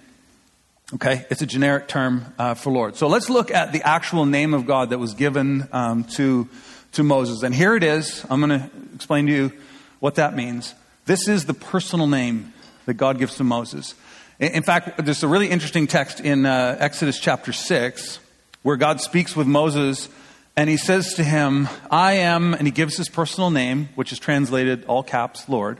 Okay? 0.96 1.26
It's 1.30 1.42
a 1.42 1.46
generic 1.46 1.88
term 1.88 2.34
uh, 2.38 2.56
for 2.56 2.72
Lord. 2.72 2.96
So 2.96 3.08
let's 3.08 3.30
look 3.30 3.52
at 3.52 3.72
the 3.72 3.82
actual 3.84 4.26
name 4.26 4.54
of 4.54 4.66
God 4.66 4.90
that 4.90 4.98
was 4.98 5.14
given 5.14 5.68
um, 5.72 6.04
to, 6.16 6.50
to 6.94 7.04
Moses. 7.04 7.44
And 7.44 7.56
here 7.56 7.76
it 7.76 7.84
is. 7.84 8.26
I'm 8.30 8.42
going 8.42 8.60
to 8.60 8.70
explain 8.96 9.28
to 9.28 9.32
you 9.32 9.52
what 10.00 10.16
that 10.16 10.36
means. 10.36 10.74
This 11.06 11.28
is 11.28 11.46
the 11.46 11.54
personal 11.54 12.08
name 12.08 12.52
that 12.88 12.96
God 12.96 13.20
gives 13.20 13.36
to 13.36 13.44
Moses. 13.44 13.96
In 14.40 14.64
fact, 14.64 15.06
there's 15.06 15.22
a 15.22 15.28
really 15.28 15.50
interesting 15.50 15.86
text 15.86 16.20
in 16.20 16.48
uh, 16.48 16.76
Exodus 16.80 17.20
chapter 17.20 17.54
6 17.54 18.20
where 18.64 18.76
God 18.76 19.00
speaks 19.00 19.36
with 19.36 19.48
Moses 19.48 20.10
and 20.56 20.70
he 20.70 20.78
says 20.78 21.14
to 21.16 21.24
him, 21.24 21.70
I 21.90 22.14
am, 22.14 22.54
and 22.54 22.68
he 22.68 22.72
gives 22.72 22.98
his 22.98 23.10
personal 23.10 23.52
name, 23.52 23.90
which 23.96 24.12
is 24.12 24.20
translated 24.20 24.86
all 24.86 25.04
caps, 25.04 25.48
Lord. 25.48 25.80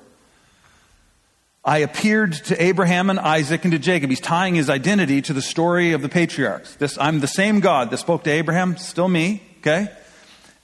I 1.64 1.80
appeared 1.80 2.34
to 2.46 2.62
Abraham 2.62 3.10
and 3.10 3.20
Isaac 3.20 3.64
and 3.66 3.72
to 3.74 3.80
Jacob. 3.80 4.10
He's 4.10 4.20
tying 4.20 4.56
his 4.56 4.70
identity 4.70 5.22
to 5.24 5.34
the 5.34 5.42
story 5.42 5.92
of 5.92 6.02
the 6.02 6.10
patriarchs. 6.10 6.76
This, 6.76 6.98
I'm 6.98 7.20
the 7.20 7.28
same 7.28 7.60
God 7.60 7.92
that 7.92 7.98
spoke 7.98 8.24
to 8.24 8.32
Abraham, 8.32 8.78
still 8.78 9.08
me, 9.08 9.44
okay? 9.60 9.92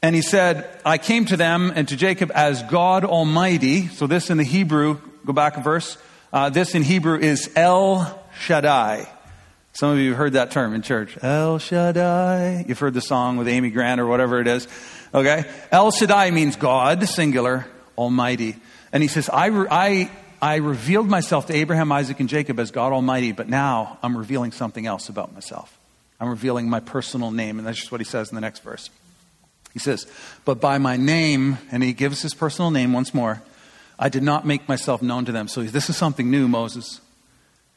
And 0.02 0.16
he 0.16 0.22
said, 0.22 0.68
I 0.86 0.98
came 0.98 1.26
to 1.26 1.38
them 1.38 1.72
and 1.76 1.88
to 1.90 1.96
Jacob 1.96 2.32
as 2.34 2.64
God 2.64 3.04
Almighty. 3.04 3.88
So 3.88 4.08
this 4.08 4.30
in 4.30 4.38
the 4.38 4.44
Hebrew, 4.44 5.00
go 5.26 5.34
back 5.34 5.58
a 5.58 5.62
verse. 5.62 5.98
Uh, 6.32 6.50
this 6.50 6.74
in 6.76 6.82
Hebrew 6.82 7.20
is 7.20 7.52
El 7.56 8.24
Shaddai. 8.40 9.08
Some 9.78 9.92
of 9.92 10.00
you 10.00 10.10
have 10.10 10.18
heard 10.18 10.34
that 10.34 10.50
term 10.50 10.74
in 10.74 10.82
church. 10.82 11.20
El 11.22 11.60
Shaddai. 11.60 12.66
You've 12.68 12.80
heard 12.80 12.96
the 12.96 13.00
song 13.00 13.38
with 13.38 13.48
Amy 13.48 13.70
Grant 13.70 14.02
or 14.02 14.08
whatever 14.08 14.42
it 14.42 14.48
is. 14.48 14.68
Okay? 15.14 15.46
El 15.72 15.92
Shaddai 15.92 16.32
means 16.32 16.56
God, 16.56 17.08
singular, 17.08 17.68
Almighty. 17.96 18.56
And 18.92 19.04
he 19.04 19.08
says, 19.08 19.30
I, 19.30 19.50
I, 19.70 20.10
I 20.42 20.56
revealed 20.56 21.08
myself 21.08 21.46
to 21.46 21.54
Abraham, 21.54 21.92
Isaac, 21.92 22.20
and 22.20 22.28
Jacob 22.28 22.60
as 22.60 22.72
God 22.72 22.92
Almighty, 22.92 23.34
but 23.34 23.50
now 23.50 24.00
I'm 24.02 24.18
revealing 24.18 24.52
something 24.52 24.88
else 24.88 25.10
about 25.10 25.32
myself. 25.36 25.78
I'm 26.20 26.30
revealing 26.30 26.72
my 26.72 26.80
personal 26.80 27.30
name. 27.30 27.60
And 27.60 27.68
that's 27.68 27.78
just 27.78 27.92
what 27.92 28.02
he 28.02 28.06
says 28.06 28.30
in 28.30 28.36
the 28.36 28.42
next 28.42 28.64
verse. 28.64 28.90
He 29.74 29.80
says, 29.80 30.08
But 30.44 30.60
by 30.60 30.80
my 30.80 30.98
name, 30.98 31.60
and 31.72 31.84
he 31.84 31.94
gives 31.94 32.24
his 32.24 32.34
personal 32.34 32.72
name 32.72 32.94
once 32.94 33.14
more, 33.14 33.44
I 34.00 34.10
did 34.10 34.24
not 34.24 34.44
make 34.44 34.68
myself 34.68 35.04
known 35.04 35.26
to 35.26 35.32
them. 35.32 35.48
So 35.48 35.62
this 35.62 35.88
is 35.88 35.96
something 35.96 36.32
new, 36.32 36.48
Moses. 36.48 37.00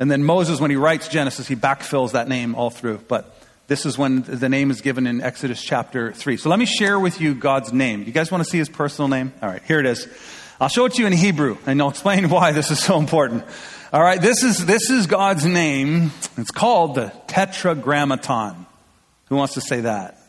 And 0.01 0.11
then 0.11 0.25
Moses, 0.25 0.61
when 0.61 0.71
he 0.71 0.77
writes 0.77 1.09
Genesis, 1.09 1.47
he 1.47 1.55
backfills 1.55 2.13
that 2.13 2.27
name 2.27 2.55
all 2.55 2.71
through. 2.71 2.99
But 3.07 3.37
this 3.67 3.85
is 3.85 3.99
when 3.99 4.23
the 4.23 4.49
name 4.49 4.71
is 4.71 4.81
given 4.81 5.07
in 5.07 5.21
Exodus 5.21 5.63
chapter 5.63 6.11
3. 6.11 6.39
So 6.39 6.49
let 6.49 6.59
me 6.59 6.65
share 6.65 6.99
with 6.99 7.21
you 7.21 7.35
God's 7.35 7.73
name. 7.73 8.05
You 8.05 8.13
guys 8.13 8.33
want 8.33 8.43
to 8.43 8.51
see 8.51 8.59
his 8.59 8.71
personal 8.71 9.09
name? 9.09 9.33
All 9.43 9.49
right, 9.49 9.63
here 9.63 9.79
it 9.79 9.87
is. 9.87 10.09
I'll 10.59 10.69
show 10.69 10.87
it 10.87 10.95
to 10.95 11.03
you 11.03 11.07
in 11.07 11.13
Hebrew, 11.13 11.59
and 11.67 11.81
I'll 11.81 11.91
explain 11.91 12.29
why 12.31 12.53
this 12.53 12.71
is 12.71 12.83
so 12.83 12.99
important. 12.99 13.45
All 13.93 14.03
right, 14.03 14.21
this 14.21 14.43
is, 14.43 14.65
this 14.65 14.89
is 14.89 15.07
God's 15.07 15.45
name. 15.45 16.13
It's 16.39 16.51
called 16.51 16.95
the 16.95 17.13
Tetragrammaton. 17.27 18.67
Who 19.27 19.37
wants 19.37 19.55
to 19.55 19.61
say 19.61 19.83
that? 19.83 20.20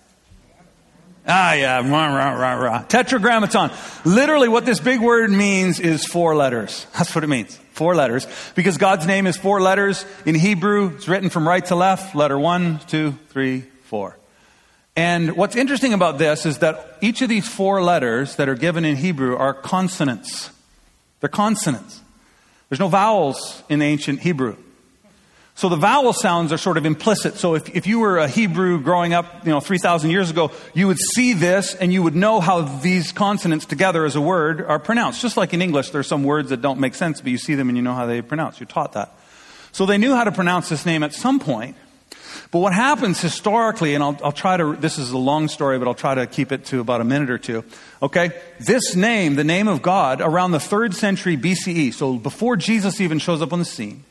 Ah, 1.27 1.53
yeah, 1.53 1.77
rah, 1.87 2.15
rah, 2.15 2.33
rah, 2.33 2.53
rah. 2.53 2.81
Tetragrammaton. 2.83 3.71
Literally, 4.05 4.47
what 4.47 4.65
this 4.65 4.79
big 4.79 4.99
word 4.99 5.29
means 5.29 5.79
is 5.79 6.05
four 6.05 6.35
letters. 6.35 6.87
That's 6.93 7.13
what 7.13 7.23
it 7.23 7.27
means. 7.27 7.55
Four 7.73 7.95
letters. 7.95 8.27
Because 8.55 8.77
God's 8.77 9.05
name 9.05 9.27
is 9.27 9.37
four 9.37 9.61
letters. 9.61 10.05
In 10.25 10.35
Hebrew, 10.35 10.95
it's 10.95 11.07
written 11.07 11.29
from 11.29 11.47
right 11.47 11.63
to 11.67 11.75
left. 11.75 12.15
Letter 12.15 12.39
one, 12.39 12.79
two, 12.87 13.13
three, 13.29 13.61
four. 13.83 14.17
And 14.95 15.37
what's 15.37 15.55
interesting 15.55 15.93
about 15.93 16.17
this 16.17 16.45
is 16.45 16.57
that 16.59 16.97
each 17.01 17.21
of 17.21 17.29
these 17.29 17.47
four 17.47 17.81
letters 17.81 18.35
that 18.35 18.49
are 18.49 18.55
given 18.55 18.83
in 18.83 18.95
Hebrew 18.95 19.37
are 19.37 19.53
consonants. 19.53 20.49
They're 21.19 21.29
consonants. 21.29 22.01
There's 22.69 22.79
no 22.79 22.87
vowels 22.87 23.63
in 23.69 23.81
ancient 23.81 24.21
Hebrew. 24.21 24.57
So 25.61 25.69
the 25.69 25.75
vowel 25.75 26.11
sounds 26.11 26.51
are 26.51 26.57
sort 26.57 26.77
of 26.77 26.87
implicit. 26.87 27.35
So 27.35 27.53
if, 27.53 27.69
if 27.75 27.85
you 27.85 27.99
were 27.99 28.17
a 28.17 28.27
Hebrew 28.27 28.81
growing 28.81 29.13
up, 29.13 29.45
you 29.45 29.51
know, 29.51 29.59
3,000 29.59 30.09
years 30.09 30.31
ago, 30.31 30.49
you 30.73 30.87
would 30.87 30.97
see 31.13 31.33
this 31.33 31.75
and 31.75 31.93
you 31.93 32.01
would 32.01 32.15
know 32.15 32.39
how 32.39 32.61
these 32.79 33.11
consonants 33.11 33.65
together 33.67 34.03
as 34.03 34.15
a 34.15 34.21
word 34.21 34.65
are 34.65 34.79
pronounced. 34.79 35.21
Just 35.21 35.37
like 35.37 35.53
in 35.53 35.61
English, 35.61 35.91
there's 35.91 36.07
some 36.07 36.23
words 36.23 36.49
that 36.49 36.63
don't 36.63 36.79
make 36.79 36.95
sense, 36.95 37.21
but 37.21 37.29
you 37.29 37.37
see 37.37 37.53
them 37.53 37.69
and 37.69 37.77
you 37.77 37.83
know 37.83 37.93
how 37.93 38.07
they 38.07 38.23
pronounce. 38.23 38.59
You're 38.59 38.65
taught 38.65 38.93
that. 38.93 39.13
So 39.71 39.85
they 39.85 39.99
knew 39.99 40.15
how 40.15 40.23
to 40.23 40.31
pronounce 40.31 40.67
this 40.67 40.83
name 40.83 41.03
at 41.03 41.13
some 41.13 41.39
point. 41.39 41.75
But 42.49 42.57
what 42.57 42.73
happens 42.73 43.21
historically, 43.21 43.93
and 43.93 44.03
I'll, 44.03 44.19
I'll 44.23 44.31
try 44.31 44.57
to, 44.57 44.75
this 44.75 44.97
is 44.97 45.11
a 45.11 45.17
long 45.19 45.47
story, 45.47 45.77
but 45.77 45.87
I'll 45.87 45.93
try 45.93 46.15
to 46.15 46.25
keep 46.25 46.51
it 46.51 46.65
to 46.65 46.79
about 46.79 47.01
a 47.01 47.03
minute 47.03 47.29
or 47.29 47.37
two. 47.37 47.63
Okay? 48.01 48.31
This 48.59 48.95
name, 48.95 49.35
the 49.35 49.43
name 49.43 49.67
of 49.67 49.83
God, 49.83 50.21
around 50.21 50.53
the 50.53 50.59
third 50.59 50.95
century 50.95 51.37
BCE, 51.37 51.93
so 51.93 52.15
before 52.17 52.55
Jesus 52.55 52.99
even 52.99 53.19
shows 53.19 53.43
up 53.43 53.53
on 53.53 53.59
the 53.59 53.65
scene, 53.65 54.05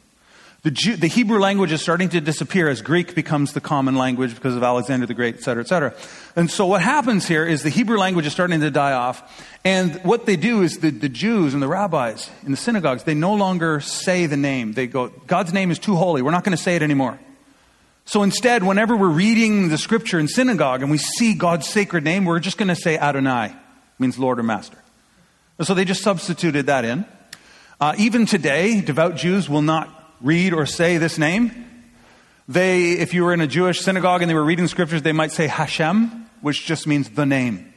the, 0.62 0.70
Jew, 0.70 0.96
the, 0.96 1.06
Hebrew 1.06 1.38
language 1.38 1.72
is 1.72 1.80
starting 1.80 2.10
to 2.10 2.20
disappear 2.20 2.68
as 2.68 2.82
Greek 2.82 3.14
becomes 3.14 3.54
the 3.54 3.62
common 3.62 3.94
language 3.96 4.34
because 4.34 4.54
of 4.54 4.62
Alexander 4.62 5.06
the 5.06 5.14
Great, 5.14 5.36
et 5.36 5.42
cetera, 5.42 5.62
et 5.62 5.68
cetera. 5.68 5.94
And 6.36 6.50
so 6.50 6.66
what 6.66 6.82
happens 6.82 7.26
here 7.26 7.46
is 7.46 7.62
the 7.62 7.70
Hebrew 7.70 7.96
language 7.96 8.26
is 8.26 8.32
starting 8.32 8.60
to 8.60 8.70
die 8.70 8.92
off. 8.92 9.46
And 9.64 9.94
what 10.04 10.26
they 10.26 10.36
do 10.36 10.60
is 10.60 10.78
the, 10.78 10.90
the 10.90 11.08
Jews 11.08 11.54
and 11.54 11.62
the 11.62 11.68
rabbis 11.68 12.28
in 12.44 12.50
the 12.50 12.58
synagogues, 12.58 13.04
they 13.04 13.14
no 13.14 13.34
longer 13.34 13.80
say 13.80 14.26
the 14.26 14.36
name. 14.36 14.74
They 14.74 14.86
go, 14.86 15.08
God's 15.26 15.54
name 15.54 15.70
is 15.70 15.78
too 15.78 15.96
holy. 15.96 16.20
We're 16.20 16.30
not 16.30 16.44
going 16.44 16.56
to 16.56 16.62
say 16.62 16.76
it 16.76 16.82
anymore. 16.82 17.18
So 18.04 18.22
instead, 18.22 18.62
whenever 18.62 18.96
we're 18.96 19.08
reading 19.08 19.70
the 19.70 19.78
scripture 19.78 20.18
in 20.18 20.28
synagogue 20.28 20.82
and 20.82 20.90
we 20.90 20.98
see 20.98 21.32
God's 21.34 21.68
sacred 21.68 22.04
name, 22.04 22.26
we're 22.26 22.40
just 22.40 22.58
going 22.58 22.68
to 22.68 22.76
say 22.76 22.98
Adonai, 22.98 23.54
means 23.98 24.18
Lord 24.18 24.38
or 24.38 24.42
Master. 24.42 24.76
And 25.56 25.66
so 25.66 25.72
they 25.72 25.84
just 25.86 26.02
substituted 26.02 26.66
that 26.66 26.84
in. 26.84 27.06
Uh, 27.80 27.94
even 27.98 28.26
today, 28.26 28.80
devout 28.82 29.16
Jews 29.16 29.48
will 29.48 29.62
not 29.62 29.99
read 30.20 30.52
or 30.52 30.66
say 30.66 30.98
this 30.98 31.18
name. 31.18 31.66
They, 32.48 32.92
if 32.92 33.14
you 33.14 33.24
were 33.24 33.32
in 33.32 33.40
a 33.40 33.46
Jewish 33.46 33.80
synagogue 33.80 34.22
and 34.22 34.30
they 34.30 34.34
were 34.34 34.44
reading 34.44 34.66
scriptures, 34.66 35.02
they 35.02 35.12
might 35.12 35.32
say 35.32 35.46
Hashem, 35.46 36.26
which 36.40 36.66
just 36.66 36.86
means 36.86 37.08
the 37.10 37.26
name. 37.26 37.72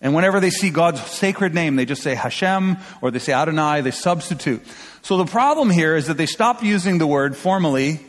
And 0.00 0.14
whenever 0.14 0.40
they 0.40 0.50
see 0.50 0.70
God's 0.70 1.00
sacred 1.00 1.54
name, 1.54 1.76
they 1.76 1.84
just 1.84 2.02
say 2.02 2.14
Hashem 2.14 2.76
or 3.00 3.10
they 3.10 3.18
say 3.18 3.32
Adonai, 3.32 3.82
they 3.82 3.90
substitute. 3.90 4.62
So 5.02 5.16
the 5.16 5.26
problem 5.26 5.70
here 5.70 5.96
is 5.96 6.06
that 6.06 6.16
they 6.16 6.26
stopped 6.26 6.62
using 6.62 6.98
the 6.98 7.06
word 7.06 7.36
formally, 7.36 8.00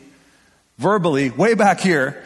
verbally, 0.78 1.30
way 1.30 1.54
back 1.54 1.80
here. 1.80 2.24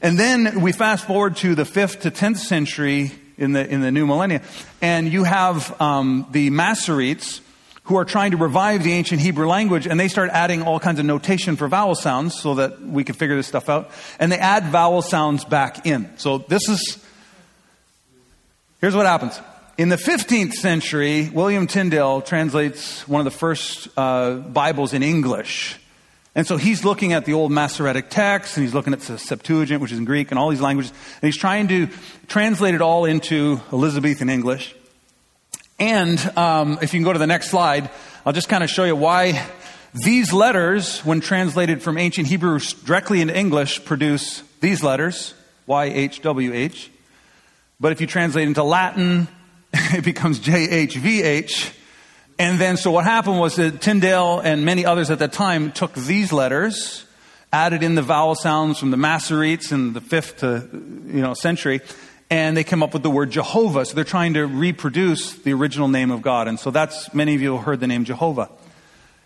And 0.00 0.18
then 0.18 0.60
we 0.60 0.72
fast 0.72 1.04
forward 1.04 1.36
to 1.38 1.54
the 1.54 1.64
5th 1.64 2.02
to 2.02 2.10
10th 2.10 2.38
century 2.38 3.12
in 3.38 3.52
the, 3.52 3.68
in 3.68 3.80
the 3.80 3.90
new 3.90 4.06
millennia, 4.06 4.42
and 4.80 5.12
you 5.12 5.24
have 5.24 5.80
um, 5.80 6.26
the 6.30 6.50
Masoretes, 6.50 7.40
who 7.84 7.96
are 7.96 8.04
trying 8.04 8.30
to 8.30 8.36
revive 8.36 8.84
the 8.84 8.92
ancient 8.92 9.20
Hebrew 9.20 9.48
language, 9.48 9.86
and 9.86 9.98
they 9.98 10.08
start 10.08 10.30
adding 10.30 10.62
all 10.62 10.78
kinds 10.78 11.00
of 11.00 11.06
notation 11.06 11.56
for 11.56 11.66
vowel 11.66 11.94
sounds 11.94 12.38
so 12.38 12.54
that 12.54 12.80
we 12.80 13.02
can 13.02 13.14
figure 13.14 13.34
this 13.34 13.48
stuff 13.48 13.68
out. 13.68 13.90
And 14.18 14.30
they 14.30 14.38
add 14.38 14.66
vowel 14.66 15.02
sounds 15.02 15.44
back 15.44 15.84
in. 15.84 16.08
So 16.16 16.38
this 16.38 16.68
is, 16.68 17.04
here's 18.80 18.94
what 18.94 19.06
happens. 19.06 19.40
In 19.78 19.88
the 19.88 19.96
15th 19.96 20.52
century, 20.52 21.28
William 21.30 21.66
Tyndale 21.66 22.20
translates 22.22 23.06
one 23.08 23.20
of 23.20 23.24
the 23.24 23.36
first 23.36 23.88
uh, 23.96 24.34
Bibles 24.34 24.92
in 24.92 25.02
English. 25.02 25.78
And 26.34 26.46
so 26.46 26.56
he's 26.56 26.84
looking 26.84 27.12
at 27.12 27.24
the 27.24 27.32
old 27.32 27.50
Masoretic 27.50 28.10
text, 28.10 28.56
and 28.56 28.64
he's 28.64 28.74
looking 28.74 28.92
at 28.92 29.00
the 29.00 29.18
Septuagint, 29.18 29.82
which 29.82 29.92
is 29.92 29.98
in 29.98 30.04
Greek, 30.04 30.30
and 30.30 30.38
all 30.38 30.50
these 30.50 30.60
languages, 30.60 30.92
and 31.20 31.28
he's 31.28 31.36
trying 31.36 31.68
to 31.68 31.88
translate 32.28 32.74
it 32.74 32.80
all 32.80 33.04
into 33.04 33.60
Elizabethan 33.72 34.30
English. 34.30 34.74
And 35.82 36.38
um, 36.38 36.78
if 36.80 36.94
you 36.94 37.00
can 37.00 37.04
go 37.04 37.12
to 37.12 37.18
the 37.18 37.26
next 37.26 37.50
slide, 37.50 37.90
I'll 38.24 38.32
just 38.32 38.48
kind 38.48 38.62
of 38.62 38.70
show 38.70 38.84
you 38.84 38.94
why 38.94 39.44
these 39.92 40.32
letters, 40.32 41.00
when 41.00 41.20
translated 41.20 41.82
from 41.82 41.98
ancient 41.98 42.28
Hebrew 42.28 42.60
directly 42.84 43.20
into 43.20 43.36
English, 43.36 43.84
produce 43.84 44.44
these 44.60 44.84
letters, 44.84 45.34
YHWH. 45.68 46.88
But 47.80 47.90
if 47.90 48.00
you 48.00 48.06
translate 48.06 48.46
into 48.46 48.62
Latin, 48.62 49.26
it 49.72 50.04
becomes 50.04 50.38
JHVH. 50.38 51.74
And 52.38 52.60
then, 52.60 52.76
so 52.76 52.92
what 52.92 53.02
happened 53.04 53.40
was 53.40 53.56
that 53.56 53.80
Tyndale 53.80 54.38
and 54.38 54.64
many 54.64 54.86
others 54.86 55.10
at 55.10 55.18
that 55.18 55.32
time 55.32 55.72
took 55.72 55.94
these 55.94 56.32
letters, 56.32 57.04
added 57.52 57.82
in 57.82 57.96
the 57.96 58.02
vowel 58.02 58.36
sounds 58.36 58.78
from 58.78 58.92
the 58.92 58.96
Masoretes 58.96 59.72
in 59.72 59.94
the 59.94 60.00
fifth 60.00 60.36
to, 60.36 60.68
you 60.72 61.22
know, 61.22 61.34
century, 61.34 61.80
and 62.32 62.56
they 62.56 62.64
came 62.64 62.82
up 62.82 62.94
with 62.94 63.02
the 63.02 63.10
word 63.10 63.30
Jehovah. 63.30 63.84
So 63.84 63.94
they're 63.94 64.04
trying 64.04 64.32
to 64.34 64.46
reproduce 64.46 65.34
the 65.34 65.52
original 65.52 65.86
name 65.86 66.10
of 66.10 66.22
God. 66.22 66.48
And 66.48 66.58
so 66.58 66.70
that's, 66.70 67.12
many 67.12 67.34
of 67.34 67.42
you 67.42 67.56
have 67.56 67.66
heard 67.66 67.80
the 67.80 67.86
name 67.86 68.06
Jehovah. 68.06 68.48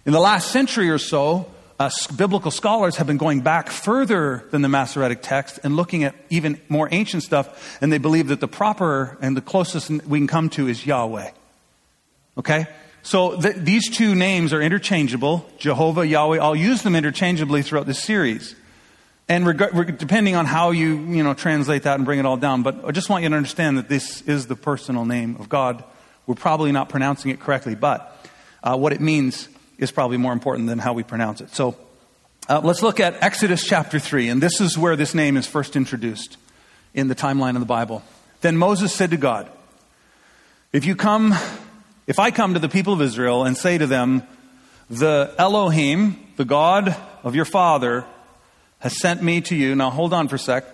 In 0.04 0.12
the 0.12 0.18
last 0.18 0.50
century 0.50 0.90
or 0.90 0.98
so, 0.98 1.48
uh, 1.78 1.88
biblical 2.16 2.50
scholars 2.50 2.96
have 2.96 3.06
been 3.06 3.16
going 3.16 3.42
back 3.42 3.70
further 3.70 4.44
than 4.50 4.62
the 4.62 4.68
Masoretic 4.68 5.20
text 5.22 5.60
and 5.62 5.76
looking 5.76 6.02
at 6.02 6.16
even 6.30 6.60
more 6.68 6.88
ancient 6.90 7.22
stuff, 7.22 7.78
and 7.80 7.92
they 7.92 7.98
believe 7.98 8.26
that 8.26 8.40
the 8.40 8.48
proper 8.48 9.16
and 9.20 9.36
the 9.36 9.40
closest 9.40 9.88
we 9.88 10.18
can 10.18 10.26
come 10.26 10.50
to 10.50 10.66
is 10.66 10.84
Yahweh. 10.84 11.30
Okay? 12.38 12.66
So 13.04 13.40
th- 13.40 13.54
these 13.54 13.88
two 13.88 14.16
names 14.16 14.52
are 14.52 14.60
interchangeable 14.60 15.48
Jehovah, 15.58 16.04
Yahweh. 16.04 16.40
I'll 16.40 16.56
use 16.56 16.82
them 16.82 16.96
interchangeably 16.96 17.62
throughout 17.62 17.86
this 17.86 18.02
series. 18.02 18.56
And 19.28 19.46
reg- 19.46 19.98
depending 19.98 20.36
on 20.36 20.46
how 20.46 20.70
you, 20.70 20.98
you 20.98 21.24
know, 21.24 21.34
translate 21.34 21.82
that 21.82 21.96
and 21.96 22.04
bring 22.04 22.20
it 22.20 22.26
all 22.26 22.36
down, 22.36 22.62
but 22.62 22.84
I 22.84 22.92
just 22.92 23.08
want 23.08 23.24
you 23.24 23.30
to 23.30 23.36
understand 23.36 23.76
that 23.78 23.88
this 23.88 24.22
is 24.22 24.46
the 24.46 24.54
personal 24.54 25.04
name 25.04 25.36
of 25.40 25.48
God. 25.48 25.82
We're 26.26 26.36
probably 26.36 26.70
not 26.70 26.88
pronouncing 26.88 27.32
it 27.32 27.40
correctly, 27.40 27.74
but 27.74 28.24
uh, 28.62 28.76
what 28.76 28.92
it 28.92 29.00
means 29.00 29.48
is 29.78 29.90
probably 29.90 30.16
more 30.16 30.32
important 30.32 30.68
than 30.68 30.78
how 30.78 30.92
we 30.92 31.02
pronounce 31.02 31.40
it. 31.40 31.54
So 31.54 31.76
uh, 32.48 32.60
let's 32.62 32.82
look 32.82 33.00
at 33.00 33.20
Exodus 33.20 33.64
chapter 33.64 33.98
3, 33.98 34.28
and 34.28 34.40
this 34.40 34.60
is 34.60 34.78
where 34.78 34.94
this 34.94 35.14
name 35.14 35.36
is 35.36 35.46
first 35.46 35.74
introduced 35.74 36.36
in 36.94 37.08
the 37.08 37.14
timeline 37.16 37.54
of 37.54 37.60
the 37.60 37.66
Bible. 37.66 38.04
Then 38.42 38.56
Moses 38.56 38.92
said 38.92 39.10
to 39.10 39.16
God, 39.16 39.50
If 40.72 40.84
you 40.84 40.94
come, 40.94 41.34
if 42.06 42.20
I 42.20 42.30
come 42.30 42.54
to 42.54 42.60
the 42.60 42.68
people 42.68 42.92
of 42.92 43.02
Israel 43.02 43.44
and 43.44 43.56
say 43.56 43.76
to 43.76 43.88
them, 43.88 44.22
The 44.88 45.34
Elohim, 45.36 46.16
the 46.36 46.44
God 46.44 46.94
of 47.24 47.34
your 47.34 47.44
father, 47.44 48.04
has 48.86 49.00
sent 49.00 49.20
me 49.20 49.40
to 49.40 49.56
you. 49.56 49.74
Now 49.74 49.90
hold 49.90 50.12
on 50.12 50.28
for 50.28 50.36
a 50.36 50.38
sec. 50.38 50.64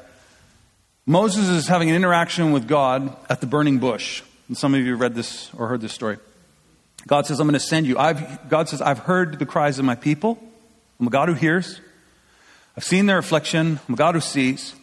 Moses 1.07 1.48
is 1.48 1.66
having 1.66 1.88
an 1.88 1.96
interaction 1.96 2.53
with 2.53 2.68
God 2.68 3.16
at 3.31 3.40
the 3.40 3.46
burning 3.46 3.79
bush. 3.79 4.22
And 4.48 4.57
some 4.57 4.75
of 4.75 4.83
you 4.83 4.90
have 4.90 5.01
read 5.01 5.14
this 5.14 5.51
or 5.55 5.66
heard 5.66 5.81
this 5.81 5.94
story. 5.94 6.18
God 7.07 7.27
says, 7.27 7.40
I'm 7.40 7.46
going 7.46 7.59
to 7.59 7.61
send 7.61 7.87
you. 7.87 7.96
I've, 7.96 8.51
God 8.51 8.68
says, 8.68 8.83
I've 8.83 8.98
heard 8.98 9.38
the 9.38 9.46
cries 9.46 9.79
of 9.79 9.87
my 9.87 9.94
people. 9.94 10.38
I'm 11.01 11.07
a 11.07 11.11
God 11.11 11.31
who 11.31 11.35
hears. 11.35 11.81
I've 12.77 12.85
seen 12.85 13.07
their 13.07 13.16
affliction. 13.16 13.81
I'm 13.88 13.94
a 13.94 13.96
God 13.96 14.14
who 14.14 14.20
sees. 14.20 14.75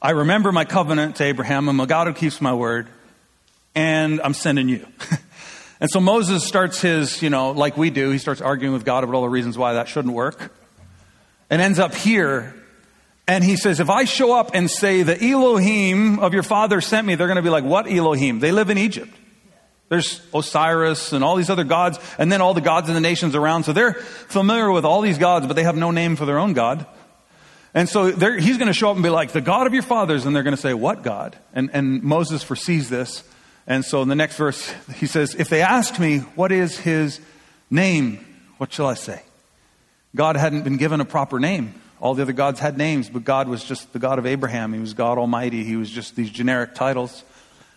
I 0.00 0.12
remember 0.12 0.50
my 0.50 0.64
covenant 0.64 1.16
to 1.16 1.24
Abraham. 1.24 1.68
I'm 1.68 1.78
a 1.78 1.86
God 1.86 2.06
who 2.06 2.14
keeps 2.14 2.40
my 2.40 2.54
word. 2.54 2.88
And 3.74 4.18
I'm 4.22 4.32
sending 4.32 4.70
you. 4.70 4.86
and 5.80 5.90
so 5.90 6.00
Moses 6.00 6.46
starts 6.46 6.80
his, 6.80 7.20
you 7.20 7.28
know, 7.28 7.50
like 7.50 7.76
we 7.76 7.90
do, 7.90 8.08
he 8.12 8.18
starts 8.18 8.40
arguing 8.40 8.72
with 8.72 8.86
God 8.86 9.04
about 9.04 9.14
all 9.14 9.22
the 9.22 9.28
reasons 9.28 9.58
why 9.58 9.74
that 9.74 9.88
shouldn't 9.88 10.14
work 10.14 10.50
and 11.50 11.62
ends 11.62 11.78
up 11.78 11.94
here. 11.94 12.54
And 13.28 13.42
he 13.42 13.56
says, 13.56 13.80
if 13.80 13.90
I 13.90 14.04
show 14.04 14.38
up 14.38 14.52
and 14.54 14.70
say, 14.70 15.02
the 15.02 15.20
Elohim 15.20 16.20
of 16.20 16.32
your 16.32 16.42
father 16.42 16.80
sent 16.80 17.06
me, 17.06 17.16
they're 17.16 17.26
going 17.26 17.36
to 17.36 17.42
be 17.42 17.50
like, 17.50 17.64
what 17.64 17.90
Elohim? 17.90 18.38
They 18.38 18.52
live 18.52 18.70
in 18.70 18.78
Egypt. 18.78 19.12
There's 19.88 20.20
Osiris 20.34 21.12
and 21.12 21.22
all 21.22 21.36
these 21.36 21.50
other 21.50 21.64
gods, 21.64 21.98
and 22.18 22.30
then 22.30 22.40
all 22.40 22.54
the 22.54 22.60
gods 22.60 22.88
in 22.88 22.94
the 22.94 23.00
nations 23.00 23.34
around. 23.34 23.64
So 23.64 23.72
they're 23.72 23.94
familiar 23.94 24.70
with 24.70 24.84
all 24.84 25.00
these 25.00 25.18
gods, 25.18 25.46
but 25.46 25.54
they 25.54 25.62
have 25.62 25.76
no 25.76 25.90
name 25.90 26.16
for 26.16 26.24
their 26.24 26.38
own 26.38 26.54
God. 26.54 26.86
And 27.72 27.88
so 27.88 28.06
he's 28.06 28.58
going 28.58 28.68
to 28.68 28.72
show 28.72 28.90
up 28.90 28.96
and 28.96 29.02
be 29.02 29.10
like, 29.10 29.32
the 29.32 29.40
God 29.40 29.66
of 29.66 29.74
your 29.74 29.82
fathers. 29.82 30.24
And 30.24 30.34
they're 30.34 30.42
going 30.42 30.56
to 30.56 30.60
say, 30.60 30.74
what 30.74 31.02
God? 31.02 31.36
And, 31.52 31.70
and 31.72 32.02
Moses 32.02 32.42
foresees 32.42 32.88
this. 32.88 33.22
And 33.66 33.84
so 33.84 34.02
in 34.02 34.08
the 34.08 34.14
next 34.14 34.36
verse, 34.36 34.72
he 34.94 35.06
says, 35.06 35.34
if 35.34 35.48
they 35.48 35.60
ask 35.60 35.98
me, 35.98 36.18
what 36.18 36.52
is 36.52 36.78
his 36.78 37.20
name? 37.70 38.24
What 38.58 38.72
shall 38.72 38.86
I 38.86 38.94
say? 38.94 39.22
God 40.16 40.36
hadn't 40.36 40.62
been 40.62 40.78
given 40.78 41.00
a 41.00 41.04
proper 41.04 41.38
name. 41.38 41.74
All 42.00 42.14
the 42.14 42.22
other 42.22 42.32
gods 42.32 42.58
had 42.58 42.76
names, 42.76 43.08
but 43.08 43.22
God 43.22 43.48
was 43.48 43.62
just 43.62 43.92
the 43.92 43.98
God 43.98 44.18
of 44.18 44.26
Abraham. 44.26 44.72
He 44.72 44.80
was 44.80 44.94
God 44.94 45.18
Almighty. 45.18 45.62
He 45.62 45.76
was 45.76 45.90
just 45.90 46.16
these 46.16 46.30
generic 46.30 46.74
titles. 46.74 47.22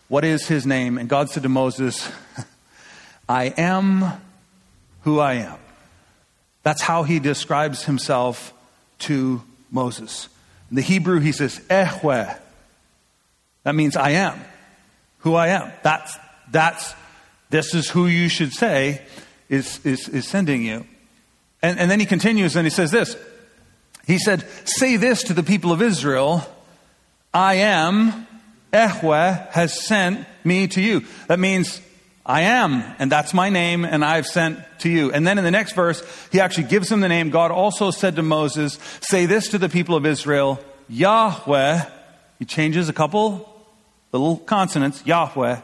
What 0.07 0.25
is 0.25 0.47
his 0.47 0.65
name? 0.65 0.97
And 0.97 1.07
God 1.07 1.29
said 1.29 1.43
to 1.43 1.49
Moses, 1.49 2.09
I 3.29 3.45
am 3.45 4.05
who 5.01 5.19
I 5.19 5.33
am. 5.35 5.57
That's 6.63 6.81
how 6.81 7.03
he 7.03 7.19
describes 7.19 7.83
himself 7.83 8.53
to 8.99 9.43
Moses. 9.69 10.29
In 10.69 10.75
the 10.77 10.81
Hebrew, 10.81 11.19
he 11.19 11.31
says, 11.31 11.59
Ehyeh. 11.69 12.37
That 13.63 13.75
means 13.75 13.95
I 13.95 14.11
am 14.11 14.39
who 15.19 15.35
I 15.35 15.47
am. 15.49 15.71
That's, 15.83 16.17
that's, 16.49 16.93
this 17.49 17.75
is 17.75 17.89
who 17.89 18.07
you 18.07 18.29
should 18.29 18.53
say 18.53 19.01
is, 19.49 19.85
is, 19.85 20.07
is 20.07 20.27
sending 20.27 20.63
you. 20.63 20.85
And, 21.61 21.79
and 21.79 21.91
then 21.91 21.99
he 21.99 22.05
continues 22.05 22.55
and 22.55 22.65
he 22.65 22.69
says 22.69 22.91
this. 22.91 23.15
He 24.05 24.17
said, 24.17 24.45
Say 24.65 24.97
this 24.97 25.23
to 25.23 25.33
the 25.33 25.43
people 25.43 25.71
of 25.71 25.81
Israel 25.81 26.45
I 27.33 27.55
am, 27.55 28.27
Ehyeh, 28.73 29.49
has 29.51 29.85
sent 29.85 30.25
me 30.43 30.67
to 30.69 30.81
you. 30.81 31.05
That 31.27 31.39
means 31.39 31.81
I 32.25 32.41
am, 32.41 32.83
and 32.99 33.11
that's 33.11 33.33
my 33.33 33.49
name, 33.49 33.85
and 33.85 34.05
I've 34.05 34.27
sent 34.27 34.59
to 34.79 34.89
you. 34.89 35.11
And 35.11 35.25
then 35.25 35.37
in 35.37 35.43
the 35.43 35.51
next 35.51 35.73
verse, 35.73 36.03
he 36.31 36.39
actually 36.39 36.67
gives 36.67 36.91
him 36.91 37.01
the 37.01 37.09
name. 37.09 37.29
God 37.29 37.51
also 37.51 37.91
said 37.91 38.15
to 38.15 38.23
Moses, 38.23 38.77
Say 39.01 39.25
this 39.25 39.49
to 39.49 39.57
the 39.57 39.69
people 39.69 39.95
of 39.95 40.05
Israel 40.05 40.59
Yahweh. 40.87 41.85
He 42.39 42.45
changes 42.45 42.87
a 42.87 42.93
couple 42.93 43.47
little 44.11 44.37
consonants 44.37 45.05
Yahweh, 45.05 45.61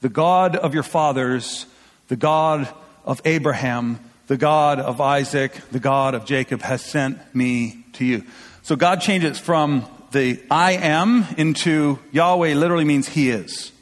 the 0.00 0.08
God 0.08 0.56
of 0.56 0.74
your 0.74 0.82
fathers, 0.82 1.66
the 2.08 2.16
God 2.16 2.68
of 3.04 3.20
Abraham, 3.24 4.00
the 4.30 4.36
God 4.36 4.78
of 4.78 5.00
Isaac, 5.00 5.60
the 5.72 5.80
God 5.80 6.14
of 6.14 6.24
Jacob 6.24 6.62
has 6.62 6.84
sent 6.84 7.34
me 7.34 7.84
to 7.94 8.04
you. 8.04 8.22
So 8.62 8.76
God 8.76 9.00
changes 9.00 9.40
from 9.40 9.84
the 10.12 10.40
I 10.48 10.74
am 10.74 11.26
into 11.36 11.98
Yahweh 12.12 12.54
literally 12.54 12.84
means 12.84 13.08
he 13.08 13.30
is. 13.30 13.72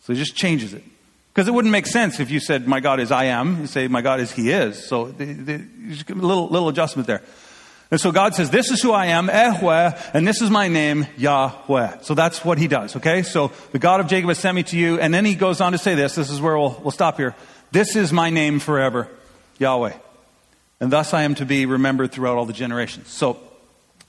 So 0.00 0.14
he 0.14 0.18
just 0.18 0.34
changes 0.34 0.72
it. 0.72 0.82
Because 1.34 1.48
it 1.48 1.50
wouldn't 1.50 1.70
make 1.70 1.86
sense 1.86 2.18
if 2.18 2.30
you 2.30 2.40
said, 2.40 2.66
My 2.66 2.80
God 2.80 2.98
is 2.98 3.10
I 3.12 3.24
am. 3.24 3.60
You 3.60 3.66
say, 3.66 3.88
My 3.88 4.00
God 4.00 4.20
is 4.20 4.32
He 4.32 4.50
is. 4.50 4.82
So 4.82 5.08
the, 5.08 5.34
the, 5.34 5.54
a 6.08 6.14
little, 6.14 6.48
little 6.48 6.70
adjustment 6.70 7.06
there. 7.06 7.20
And 7.90 8.00
so 8.00 8.10
God 8.10 8.34
says, 8.34 8.48
This 8.48 8.70
is 8.70 8.80
who 8.80 8.92
I 8.92 9.06
am, 9.06 9.28
Ehyeh, 9.28 10.14
and 10.14 10.26
this 10.26 10.40
is 10.40 10.48
my 10.48 10.68
name, 10.68 11.08
Yahweh. 11.18 11.98
So 12.00 12.14
that's 12.14 12.42
what 12.42 12.56
He 12.56 12.68
does, 12.68 12.96
okay? 12.96 13.22
So 13.22 13.52
the 13.72 13.78
God 13.78 14.00
of 14.00 14.06
Jacob 14.06 14.28
has 14.28 14.38
sent 14.38 14.54
me 14.54 14.62
to 14.62 14.78
you. 14.78 14.98
And 14.98 15.12
then 15.12 15.26
He 15.26 15.34
goes 15.34 15.60
on 15.60 15.72
to 15.72 15.78
say 15.78 15.94
this. 15.94 16.14
This 16.14 16.30
is 16.30 16.40
where 16.40 16.56
we'll, 16.56 16.80
we'll 16.82 16.90
stop 16.90 17.18
here. 17.18 17.36
This 17.70 17.96
is 17.96 18.14
my 18.14 18.30
name 18.30 18.60
forever, 18.60 19.08
Yahweh. 19.60 19.92
And 20.80 20.90
thus 20.90 21.14
I 21.14 21.22
am 21.22 21.36
to 21.36 21.46
be 21.46 21.66
remembered 21.66 22.10
throughout 22.10 22.38
all 22.38 22.46
the 22.46 22.52
generations. 22.52 23.08
So 23.08 23.38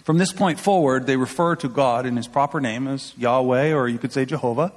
from 0.04 0.18
this 0.18 0.34
point 0.34 0.60
forward, 0.60 1.06
they 1.06 1.18
refer 1.18 1.56
to 1.58 1.70
God 1.70 2.06
in 2.06 2.18
His 2.18 2.28
proper 2.28 2.60
name 2.60 2.88
as 2.88 3.14
Yahweh, 3.18 3.74
or 3.74 3.88
you 3.88 4.00
could 4.00 4.14
say 4.14 4.26
Jehovah. 4.26 4.72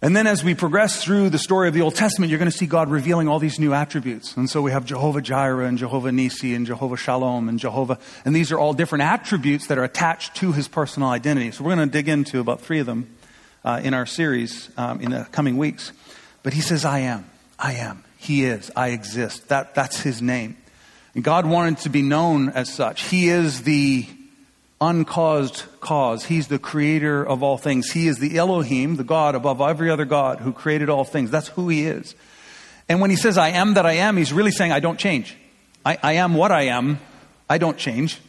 And 0.00 0.14
then 0.14 0.26
as 0.26 0.44
we 0.44 0.54
progress 0.54 1.02
through 1.02 1.30
the 1.30 1.38
story 1.38 1.66
of 1.66 1.72
the 1.72 1.80
Old 1.80 1.94
Testament, 1.94 2.28
you're 2.28 2.38
going 2.38 2.50
to 2.50 2.56
see 2.56 2.66
God 2.66 2.90
revealing 2.90 3.26
all 3.26 3.38
these 3.38 3.58
new 3.58 3.72
attributes. 3.72 4.36
And 4.36 4.50
so 4.50 4.60
we 4.60 4.70
have 4.70 4.84
Jehovah 4.84 5.22
Jireh 5.22 5.66
and 5.66 5.78
Jehovah 5.78 6.10
Nissi 6.10 6.54
and 6.54 6.66
Jehovah 6.66 6.98
Shalom 6.98 7.48
and 7.48 7.58
Jehovah. 7.58 7.98
And 8.24 8.36
these 8.36 8.52
are 8.52 8.58
all 8.58 8.74
different 8.74 9.02
attributes 9.02 9.68
that 9.68 9.78
are 9.78 9.84
attached 9.84 10.36
to 10.36 10.52
his 10.52 10.68
personal 10.68 11.08
identity. 11.08 11.52
So 11.52 11.64
we're 11.64 11.74
going 11.74 11.88
to 11.88 11.92
dig 11.92 12.08
into 12.08 12.38
about 12.38 12.60
three 12.60 12.80
of 12.80 12.86
them 12.86 13.16
uh, 13.64 13.80
in 13.82 13.94
our 13.94 14.04
series 14.04 14.68
um, 14.76 15.00
in 15.00 15.10
the 15.10 15.26
coming 15.32 15.56
weeks. 15.56 15.92
But 16.42 16.52
he 16.52 16.60
says, 16.60 16.84
I 16.84 16.98
am. 16.98 17.24
I 17.58 17.72
am. 17.74 18.04
He 18.24 18.44
is. 18.44 18.70
I 18.74 18.88
exist. 18.88 19.48
That, 19.48 19.74
that's 19.74 20.00
his 20.00 20.22
name. 20.22 20.56
And 21.14 21.22
God 21.22 21.44
wanted 21.46 21.78
to 21.78 21.90
be 21.90 22.00
known 22.00 22.48
as 22.48 22.72
such. 22.72 23.02
He 23.02 23.28
is 23.28 23.62
the 23.62 24.06
uncaused 24.80 25.64
cause. 25.80 26.24
He's 26.24 26.48
the 26.48 26.58
creator 26.58 27.22
of 27.22 27.42
all 27.42 27.58
things. 27.58 27.90
He 27.90 28.08
is 28.08 28.18
the 28.18 28.38
Elohim, 28.38 28.96
the 28.96 29.04
God 29.04 29.34
above 29.34 29.60
every 29.60 29.90
other 29.90 30.06
God 30.06 30.40
who 30.40 30.52
created 30.52 30.88
all 30.88 31.04
things. 31.04 31.30
That's 31.30 31.48
who 31.48 31.68
he 31.68 31.84
is. 31.84 32.14
And 32.88 33.02
when 33.02 33.10
he 33.10 33.16
says, 33.16 33.36
I 33.36 33.50
am 33.50 33.74
that 33.74 33.84
I 33.84 33.92
am, 33.92 34.16
he's 34.16 34.32
really 34.32 34.50
saying, 34.52 34.72
I 34.72 34.80
don't 34.80 34.98
change. 34.98 35.36
I, 35.84 35.98
I 36.02 36.12
am 36.14 36.32
what 36.32 36.50
I 36.50 36.62
am. 36.62 37.00
I 37.48 37.58
don't 37.58 37.76
change. 37.76 38.20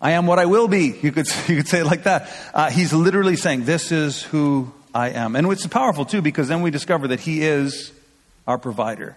I 0.00 0.12
am 0.12 0.26
what 0.26 0.38
I 0.38 0.46
will 0.46 0.68
be. 0.68 0.98
You 1.02 1.12
could, 1.12 1.28
you 1.48 1.56
could 1.56 1.68
say 1.68 1.80
it 1.80 1.86
like 1.86 2.04
that. 2.04 2.30
Uh, 2.54 2.70
he's 2.70 2.94
literally 2.94 3.36
saying, 3.36 3.64
This 3.64 3.92
is 3.92 4.22
who 4.22 4.72
I 4.94 5.10
am. 5.10 5.36
And 5.36 5.46
it's 5.52 5.66
powerful 5.66 6.06
too, 6.06 6.22
because 6.22 6.48
then 6.48 6.62
we 6.62 6.70
discover 6.70 7.08
that 7.08 7.20
he 7.20 7.42
is 7.42 7.92
our 8.48 8.58
provider. 8.58 9.16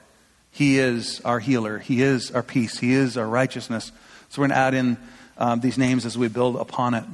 He 0.51 0.77
is 0.77 1.21
our 1.21 1.39
healer. 1.39 1.79
He 1.79 2.03
is 2.03 2.29
our 2.31 2.43
peace. 2.43 2.77
He 2.77 2.93
is 2.93 3.17
our 3.17 3.25
righteousness. 3.25 3.91
So 4.29 4.41
we're 4.41 4.49
going 4.49 4.57
to 4.57 4.61
add 4.61 4.73
in 4.73 4.97
um, 5.37 5.61
these 5.61 5.77
names 5.77 6.05
as 6.05 6.17
we 6.17 6.27
build 6.27 6.57
upon 6.57 6.93
it. 6.93 7.05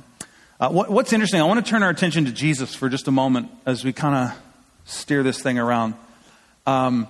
Uh, 0.60 0.70
what, 0.70 0.90
what's 0.90 1.14
interesting, 1.14 1.40
I 1.40 1.44
want 1.44 1.64
to 1.64 1.70
turn 1.70 1.84
our 1.84 1.92
attention 1.92 2.26
to 2.26 2.32
Jesus 2.32 2.74
for 2.74 2.90
just 2.90 3.08
a 3.08 3.12
moment 3.12 3.52
as 3.68 3.86
we 3.86 3.94
kind 3.94 4.16
of 4.16 4.38
steer 4.86 5.22
this 5.22 5.40
thing 5.40 5.60
around. 5.60 5.94
Um, 6.66 7.08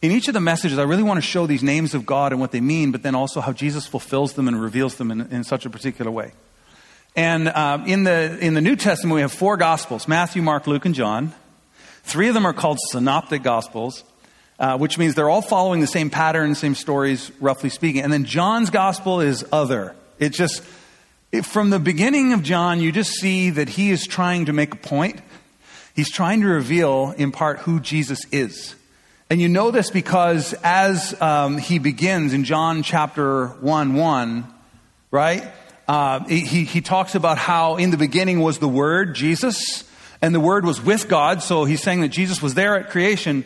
in 0.00 0.10
each 0.10 0.28
of 0.28 0.34
the 0.34 0.40
messages, 0.40 0.78
I 0.78 0.84
really 0.84 1.02
want 1.02 1.18
to 1.18 1.22
show 1.22 1.46
these 1.46 1.62
names 1.62 1.92
of 1.92 2.06
God 2.06 2.32
and 2.32 2.40
what 2.40 2.52
they 2.52 2.62
mean, 2.62 2.90
but 2.90 3.02
then 3.02 3.14
also 3.14 3.42
how 3.42 3.52
Jesus 3.52 3.86
fulfills 3.86 4.32
them 4.32 4.48
and 4.48 4.60
reveals 4.60 4.94
them 4.94 5.10
in, 5.10 5.20
in 5.30 5.44
such 5.44 5.66
a 5.66 5.70
particular 5.70 6.10
way. 6.10 6.32
And 7.14 7.48
uh, 7.48 7.84
in, 7.86 8.04
the, 8.04 8.38
in 8.40 8.54
the 8.54 8.62
New 8.62 8.76
Testament, 8.76 9.14
we 9.14 9.20
have 9.20 9.32
four 9.32 9.58
Gospels 9.58 10.08
Matthew, 10.08 10.40
Mark, 10.40 10.66
Luke, 10.66 10.86
and 10.86 10.94
John. 10.94 11.34
Three 12.02 12.28
of 12.28 12.34
them 12.34 12.46
are 12.46 12.54
called 12.54 12.78
Synoptic 12.90 13.42
Gospels, 13.42 14.04
uh, 14.60 14.76
which 14.76 14.98
means 14.98 15.14
they're 15.14 15.30
all 15.30 15.40
following 15.40 15.80
the 15.80 15.86
same 15.86 16.10
pattern, 16.10 16.54
same 16.54 16.74
stories, 16.74 17.32
roughly 17.40 17.70
speaking. 17.70 18.02
And 18.02 18.12
then 18.12 18.26
John's 18.26 18.68
Gospel 18.68 19.20
is 19.20 19.44
other. 19.50 19.96
It 20.18 20.34
just, 20.34 20.62
it, 21.32 21.46
from 21.46 21.70
the 21.70 21.78
beginning 21.78 22.34
of 22.34 22.42
John, 22.42 22.78
you 22.78 22.92
just 22.92 23.12
see 23.12 23.48
that 23.50 23.70
he 23.70 23.90
is 23.90 24.06
trying 24.06 24.44
to 24.44 24.52
make 24.52 24.74
a 24.74 24.76
point. 24.76 25.20
He's 25.96 26.10
trying 26.10 26.42
to 26.42 26.46
reveal, 26.46 27.14
in 27.16 27.32
part, 27.32 27.60
who 27.60 27.80
Jesus 27.80 28.26
is. 28.30 28.74
And 29.30 29.40
you 29.40 29.48
know 29.48 29.70
this 29.70 29.90
because 29.90 30.54
as 30.62 31.18
um, 31.22 31.56
he 31.56 31.78
begins 31.78 32.34
in 32.34 32.44
John 32.44 32.82
chapter 32.82 33.46
1 33.46 33.94
1, 33.94 34.54
right? 35.10 35.50
Uh, 35.88 36.24
he, 36.26 36.64
he 36.64 36.80
talks 36.82 37.14
about 37.14 37.38
how 37.38 37.76
in 37.76 37.90
the 37.90 37.96
beginning 37.96 38.40
was 38.40 38.58
the 38.58 38.68
Word, 38.68 39.14
Jesus, 39.14 39.84
and 40.20 40.34
the 40.34 40.40
Word 40.40 40.66
was 40.66 40.82
with 40.82 41.08
God. 41.08 41.42
So 41.42 41.64
he's 41.64 41.82
saying 41.82 42.02
that 42.02 42.08
Jesus 42.08 42.42
was 42.42 42.54
there 42.54 42.76
at 42.76 42.90
creation, 42.90 43.44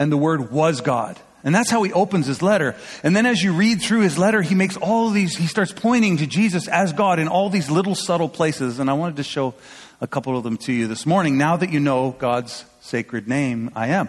and 0.00 0.10
the 0.10 0.16
Word 0.16 0.50
was 0.50 0.80
God. 0.80 1.16
And 1.44 1.54
that's 1.54 1.70
how 1.70 1.82
he 1.82 1.92
opens 1.92 2.26
his 2.26 2.42
letter. 2.42 2.74
And 3.02 3.14
then 3.14 3.26
as 3.26 3.42
you 3.42 3.52
read 3.52 3.80
through 3.80 4.00
his 4.00 4.18
letter, 4.18 4.42
he 4.42 4.54
makes 4.54 4.76
all 4.76 5.10
these, 5.10 5.36
he 5.36 5.46
starts 5.46 5.72
pointing 5.72 6.16
to 6.18 6.26
Jesus 6.26 6.68
as 6.68 6.92
God 6.92 7.18
in 7.18 7.28
all 7.28 7.48
these 7.48 7.70
little 7.70 7.94
subtle 7.94 8.28
places. 8.28 8.78
And 8.78 8.90
I 8.90 8.94
wanted 8.94 9.16
to 9.16 9.22
show 9.22 9.54
a 10.00 10.06
couple 10.06 10.36
of 10.36 10.42
them 10.42 10.56
to 10.58 10.72
you 10.72 10.86
this 10.86 11.06
morning 11.06 11.38
now 11.38 11.56
that 11.56 11.70
you 11.70 11.80
know 11.80 12.10
God's 12.18 12.64
sacred 12.80 13.28
name, 13.28 13.70
I 13.74 13.88
am. 13.88 14.08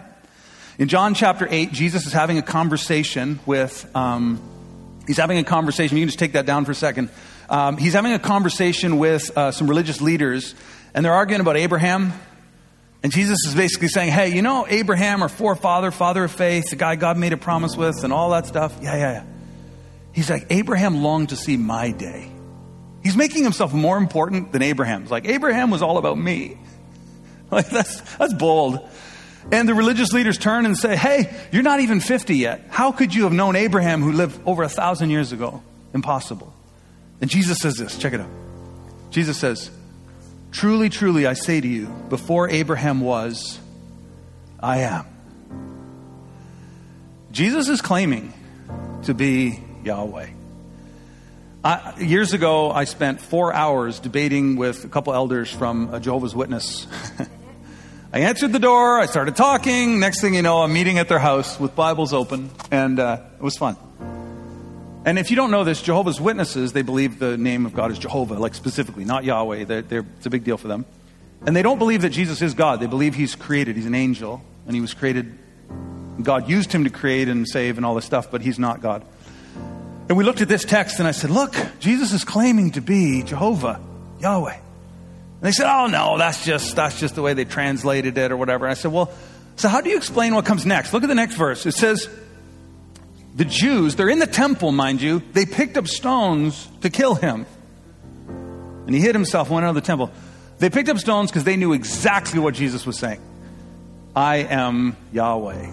In 0.78 0.88
John 0.88 1.14
chapter 1.14 1.46
8, 1.48 1.72
Jesus 1.72 2.06
is 2.06 2.12
having 2.12 2.38
a 2.38 2.42
conversation 2.42 3.38
with, 3.44 3.94
um, 3.94 4.40
he's 5.06 5.18
having 5.18 5.38
a 5.38 5.44
conversation. 5.44 5.96
You 5.96 6.02
can 6.02 6.08
just 6.08 6.18
take 6.18 6.32
that 6.32 6.46
down 6.46 6.64
for 6.64 6.72
a 6.72 6.74
second. 6.74 7.10
Um, 7.48 7.76
he's 7.76 7.92
having 7.92 8.12
a 8.12 8.18
conversation 8.18 8.98
with 8.98 9.36
uh, 9.36 9.52
some 9.52 9.68
religious 9.68 10.00
leaders, 10.00 10.54
and 10.94 11.04
they're 11.04 11.12
arguing 11.12 11.42
about 11.42 11.56
Abraham 11.56 12.12
and 13.02 13.10
Jesus 13.10 13.38
is 13.46 13.54
basically 13.54 13.88
saying, 13.88 14.12
hey, 14.12 14.34
you 14.34 14.42
know 14.42 14.66
Abraham, 14.68 15.22
our 15.22 15.28
forefather, 15.28 15.90
father 15.90 16.24
of 16.24 16.30
faith, 16.30 16.70
the 16.70 16.76
guy 16.76 16.94
God 16.96 17.16
made 17.16 17.32
a 17.32 17.36
promise 17.36 17.76
with, 17.76 18.04
and 18.04 18.12
all 18.12 18.30
that 18.30 18.46
stuff? 18.46 18.76
Yeah, 18.80 18.96
yeah, 18.96 19.12
yeah. 19.12 19.24
He's 20.12 20.30
like, 20.30 20.46
Abraham 20.50 21.02
longed 21.02 21.30
to 21.30 21.36
see 21.36 21.56
my 21.56 21.90
day. 21.90 22.30
He's 23.02 23.16
making 23.16 23.42
himself 23.42 23.72
more 23.72 23.96
important 23.96 24.52
than 24.52 24.62
Abraham's. 24.62 25.10
Like, 25.10 25.26
Abraham 25.26 25.70
was 25.70 25.82
all 25.82 25.98
about 25.98 26.18
me. 26.18 26.58
Like, 27.50 27.68
that's, 27.68 28.00
that's 28.16 28.32
bold. 28.32 28.80
And 29.50 29.68
the 29.68 29.74
religious 29.74 30.14
leaders 30.14 30.38
turn 30.38 30.64
and 30.64 30.74
say, 30.74 30.96
hey, 30.96 31.36
you're 31.52 31.62
not 31.62 31.80
even 31.80 32.00
50 32.00 32.34
yet. 32.34 32.64
How 32.70 32.92
could 32.92 33.14
you 33.14 33.24
have 33.24 33.32
known 33.34 33.56
Abraham 33.56 34.00
who 34.00 34.12
lived 34.12 34.40
over 34.46 34.62
a 34.62 34.70
thousand 34.70 35.10
years 35.10 35.32
ago? 35.32 35.62
Impossible. 35.92 36.50
And 37.20 37.28
Jesus 37.28 37.58
says 37.58 37.74
this 37.74 37.98
check 37.98 38.14
it 38.14 38.20
out. 38.20 38.30
Jesus 39.10 39.36
says, 39.36 39.70
Truly, 40.52 40.90
truly, 40.90 41.26
I 41.26 41.32
say 41.32 41.60
to 41.60 41.66
you, 41.66 41.86
before 42.10 42.50
Abraham 42.50 43.00
was, 43.00 43.58
I 44.60 44.80
am. 44.80 45.06
Jesus 47.32 47.68
is 47.68 47.80
claiming 47.80 48.34
to 49.04 49.14
be 49.14 49.58
Yahweh. 49.82 50.28
I, 51.64 51.98
years 52.00 52.34
ago, 52.34 52.70
I 52.70 52.84
spent 52.84 53.20
four 53.22 53.54
hours 53.54 53.98
debating 53.98 54.56
with 54.56 54.84
a 54.84 54.88
couple 54.88 55.14
elders 55.14 55.50
from 55.50 55.94
a 55.94 56.00
Jehovah's 56.00 56.34
Witness. 56.34 56.86
I 58.12 58.20
answered 58.20 58.52
the 58.52 58.58
door, 58.58 59.00
I 59.00 59.06
started 59.06 59.36
talking. 59.36 60.00
Next 60.00 60.20
thing 60.20 60.34
you 60.34 60.42
know, 60.42 60.58
I'm 60.58 60.72
meeting 60.74 60.98
at 60.98 61.08
their 61.08 61.18
house 61.18 61.58
with 61.58 61.74
Bibles 61.74 62.12
open, 62.12 62.50
and 62.70 62.98
uh, 62.98 63.20
it 63.36 63.42
was 63.42 63.56
fun. 63.56 63.76
And 65.04 65.18
if 65.18 65.30
you 65.30 65.36
don't 65.36 65.50
know 65.50 65.64
this, 65.64 65.82
Jehovah's 65.82 66.20
Witnesses, 66.20 66.72
they 66.72 66.82
believe 66.82 67.18
the 67.18 67.36
name 67.36 67.66
of 67.66 67.74
God 67.74 67.90
is 67.90 67.98
Jehovah, 67.98 68.34
like 68.34 68.54
specifically, 68.54 69.04
not 69.04 69.24
Yahweh. 69.24 69.64
They're, 69.64 69.82
they're, 69.82 70.06
it's 70.16 70.26
a 70.26 70.30
big 70.30 70.44
deal 70.44 70.56
for 70.56 70.68
them. 70.68 70.86
And 71.44 71.56
they 71.56 71.62
don't 71.62 71.78
believe 71.78 72.02
that 72.02 72.10
Jesus 72.10 72.40
is 72.40 72.54
God. 72.54 72.78
They 72.78 72.86
believe 72.86 73.16
he's 73.16 73.34
created. 73.34 73.74
He's 73.74 73.86
an 73.86 73.96
angel, 73.96 74.42
and 74.66 74.76
he 74.76 74.80
was 74.80 74.94
created. 74.94 75.36
God 76.22 76.48
used 76.48 76.72
him 76.72 76.84
to 76.84 76.90
create 76.90 77.28
and 77.28 77.48
save 77.48 77.78
and 77.78 77.86
all 77.86 77.96
this 77.96 78.04
stuff, 78.04 78.30
but 78.30 78.42
he's 78.42 78.60
not 78.60 78.80
God. 78.80 79.04
And 80.08 80.16
we 80.16 80.24
looked 80.24 80.40
at 80.40 80.48
this 80.48 80.64
text 80.64 80.98
and 80.98 81.08
I 81.08 81.12
said, 81.12 81.30
Look, 81.30 81.54
Jesus 81.80 82.12
is 82.12 82.24
claiming 82.24 82.72
to 82.72 82.80
be 82.80 83.22
Jehovah, 83.22 83.80
Yahweh. 84.20 84.54
And 84.54 84.62
they 85.40 85.52
said, 85.52 85.66
Oh 85.66 85.86
no, 85.86 86.18
that's 86.18 86.44
just 86.44 86.76
that's 86.76 87.00
just 87.00 87.14
the 87.14 87.22
way 87.22 87.34
they 87.34 87.44
translated 87.44 88.18
it 88.18 88.30
or 88.30 88.36
whatever. 88.36 88.66
And 88.66 88.72
I 88.72 88.74
said, 88.74 88.92
Well, 88.92 89.10
so 89.56 89.68
how 89.68 89.80
do 89.80 89.90
you 89.90 89.96
explain 89.96 90.34
what 90.34 90.44
comes 90.44 90.66
next? 90.66 90.92
Look 90.92 91.02
at 91.02 91.08
the 91.08 91.14
next 91.14 91.34
verse. 91.34 91.66
It 91.66 91.72
says, 91.72 92.08
the 93.34 93.44
Jews, 93.44 93.96
they're 93.96 94.10
in 94.10 94.18
the 94.18 94.26
temple, 94.26 94.72
mind 94.72 95.00
you, 95.00 95.22
they 95.32 95.46
picked 95.46 95.76
up 95.76 95.86
stones 95.88 96.68
to 96.82 96.90
kill 96.90 97.14
him. 97.14 97.46
And 98.28 98.94
he 98.94 99.00
hid 99.00 99.14
himself, 99.14 99.48
went 99.48 99.64
out 99.64 99.70
of 99.70 99.74
the 99.74 99.80
temple. 99.80 100.10
They 100.58 100.70
picked 100.70 100.88
up 100.88 100.98
stones 100.98 101.30
because 101.30 101.44
they 101.44 101.56
knew 101.56 101.72
exactly 101.72 102.38
what 102.38 102.54
Jesus 102.54 102.84
was 102.84 102.98
saying. 102.98 103.20
I 104.14 104.36
am 104.38 104.96
Yahweh. 105.12 105.72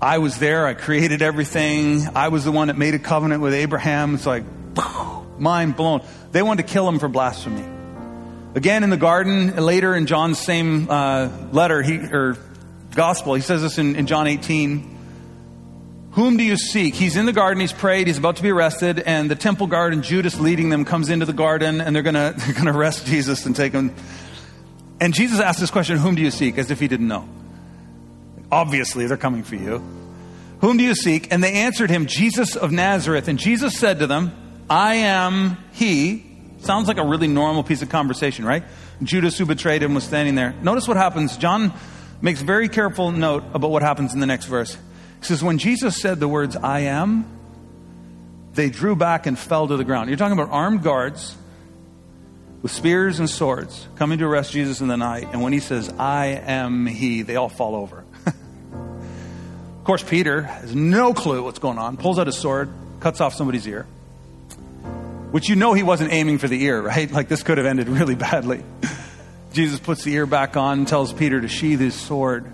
I 0.00 0.18
was 0.18 0.38
there. 0.38 0.66
I 0.66 0.74
created 0.74 1.22
everything. 1.22 2.06
I 2.14 2.28
was 2.28 2.44
the 2.44 2.52
one 2.52 2.68
that 2.68 2.76
made 2.76 2.94
a 2.94 2.98
covenant 2.98 3.40
with 3.40 3.54
Abraham. 3.54 4.14
It's 4.14 4.26
like, 4.26 4.44
mind 5.38 5.76
blown. 5.76 6.02
They 6.30 6.42
wanted 6.42 6.66
to 6.66 6.72
kill 6.72 6.86
him 6.88 6.98
for 6.98 7.08
blasphemy. 7.08 7.64
Again, 8.54 8.84
in 8.84 8.90
the 8.90 8.96
garden, 8.96 9.56
later 9.56 9.94
in 9.94 10.06
John's 10.06 10.38
same 10.38 10.90
uh, 10.90 11.30
letter 11.52 11.82
he, 11.82 11.96
or 11.98 12.36
gospel, 12.94 13.34
he 13.34 13.40
says 13.40 13.62
this 13.62 13.78
in, 13.78 13.96
in 13.96 14.06
John 14.06 14.26
18. 14.26 14.97
Whom 16.12 16.36
do 16.36 16.42
you 16.44 16.56
seek? 16.56 16.94
He's 16.94 17.16
in 17.16 17.26
the 17.26 17.32
garden, 17.32 17.60
he's 17.60 17.72
prayed, 17.72 18.06
he's 18.06 18.18
about 18.18 18.36
to 18.36 18.42
be 18.42 18.50
arrested, 18.50 18.98
and 19.00 19.30
the 19.30 19.36
temple 19.36 19.66
guard 19.66 19.92
and 19.92 20.02
Judas 20.02 20.40
leading 20.40 20.70
them 20.70 20.84
comes 20.84 21.10
into 21.10 21.26
the 21.26 21.32
garden, 21.32 21.80
and 21.80 21.94
they're 21.94 22.02
going 22.02 22.14
to 22.14 22.34
they're 22.36 22.54
gonna 22.54 22.76
arrest 22.76 23.06
Jesus 23.06 23.46
and 23.46 23.54
take 23.54 23.72
him. 23.72 23.94
And 25.00 25.14
Jesus 25.14 25.40
asked 25.40 25.60
this 25.60 25.70
question, 25.70 25.96
Whom 25.96 26.14
do 26.14 26.22
you 26.22 26.30
seek? 26.30 26.58
as 26.58 26.70
if 26.70 26.80
he 26.80 26.88
didn't 26.88 27.08
know. 27.08 27.28
Obviously, 28.50 29.06
they're 29.06 29.16
coming 29.16 29.42
for 29.42 29.56
you. 29.56 29.82
Whom 30.60 30.76
do 30.76 30.82
you 30.82 30.94
seek? 30.94 31.30
And 31.32 31.44
they 31.44 31.52
answered 31.52 31.90
him, 31.90 32.06
Jesus 32.06 32.56
of 32.56 32.72
Nazareth. 32.72 33.28
And 33.28 33.38
Jesus 33.38 33.78
said 33.78 34.00
to 34.00 34.06
them, 34.06 34.32
I 34.68 34.94
am 34.96 35.56
he. 35.72 36.24
Sounds 36.60 36.88
like 36.88 36.98
a 36.98 37.04
really 37.04 37.28
normal 37.28 37.62
piece 37.62 37.82
of 37.82 37.90
conversation, 37.90 38.44
right? 38.44 38.64
Judas, 39.02 39.38
who 39.38 39.46
betrayed 39.46 39.82
him, 39.82 39.94
was 39.94 40.02
standing 40.02 40.34
there. 40.34 40.54
Notice 40.62 40.88
what 40.88 40.96
happens. 40.96 41.36
John 41.36 41.72
makes 42.20 42.42
very 42.42 42.68
careful 42.68 43.12
note 43.12 43.44
about 43.54 43.70
what 43.70 43.82
happens 43.82 44.14
in 44.14 44.20
the 44.20 44.26
next 44.26 44.46
verse. 44.46 44.76
He 45.20 45.24
says, 45.24 45.42
When 45.42 45.58
Jesus 45.58 46.00
said 46.00 46.20
the 46.20 46.28
words, 46.28 46.56
I 46.56 46.80
am, 46.80 47.24
they 48.54 48.70
drew 48.70 48.96
back 48.96 49.26
and 49.26 49.38
fell 49.38 49.68
to 49.68 49.76
the 49.76 49.84
ground. 49.84 50.10
You're 50.10 50.16
talking 50.16 50.38
about 50.38 50.52
armed 50.52 50.82
guards 50.82 51.36
with 52.62 52.72
spears 52.72 53.18
and 53.20 53.30
swords 53.30 53.86
coming 53.96 54.18
to 54.18 54.26
arrest 54.26 54.52
Jesus 54.52 54.80
in 54.80 54.88
the 54.88 54.96
night. 54.96 55.28
And 55.32 55.42
when 55.42 55.52
he 55.52 55.60
says, 55.60 55.88
I 55.98 56.26
am 56.26 56.86
he, 56.86 57.22
they 57.22 57.36
all 57.36 57.48
fall 57.48 57.74
over. 57.76 58.04
of 58.26 59.84
course, 59.84 60.02
Peter 60.02 60.42
has 60.42 60.74
no 60.74 61.14
clue 61.14 61.42
what's 61.42 61.60
going 61.60 61.78
on, 61.78 61.96
pulls 61.96 62.18
out 62.18 62.26
his 62.26 62.36
sword, 62.36 62.70
cuts 63.00 63.20
off 63.20 63.34
somebody's 63.34 63.66
ear. 63.66 63.86
Which 65.30 65.48
you 65.48 65.56
know 65.56 65.74
he 65.74 65.82
wasn't 65.82 66.12
aiming 66.12 66.38
for 66.38 66.48
the 66.48 66.62
ear, 66.64 66.80
right? 66.80 67.10
Like 67.18 67.28
this 67.28 67.42
could 67.42 67.58
have 67.58 67.66
ended 67.66 67.88
really 67.88 68.14
badly. 68.14 68.64
Jesus 69.52 69.78
puts 69.78 70.04
the 70.04 70.12
ear 70.14 70.26
back 70.26 70.56
on 70.56 70.80
and 70.80 70.88
tells 70.88 71.12
Peter 71.12 71.40
to 71.40 71.48
sheathe 71.48 71.80
his 71.80 71.94
sword. 71.94 72.50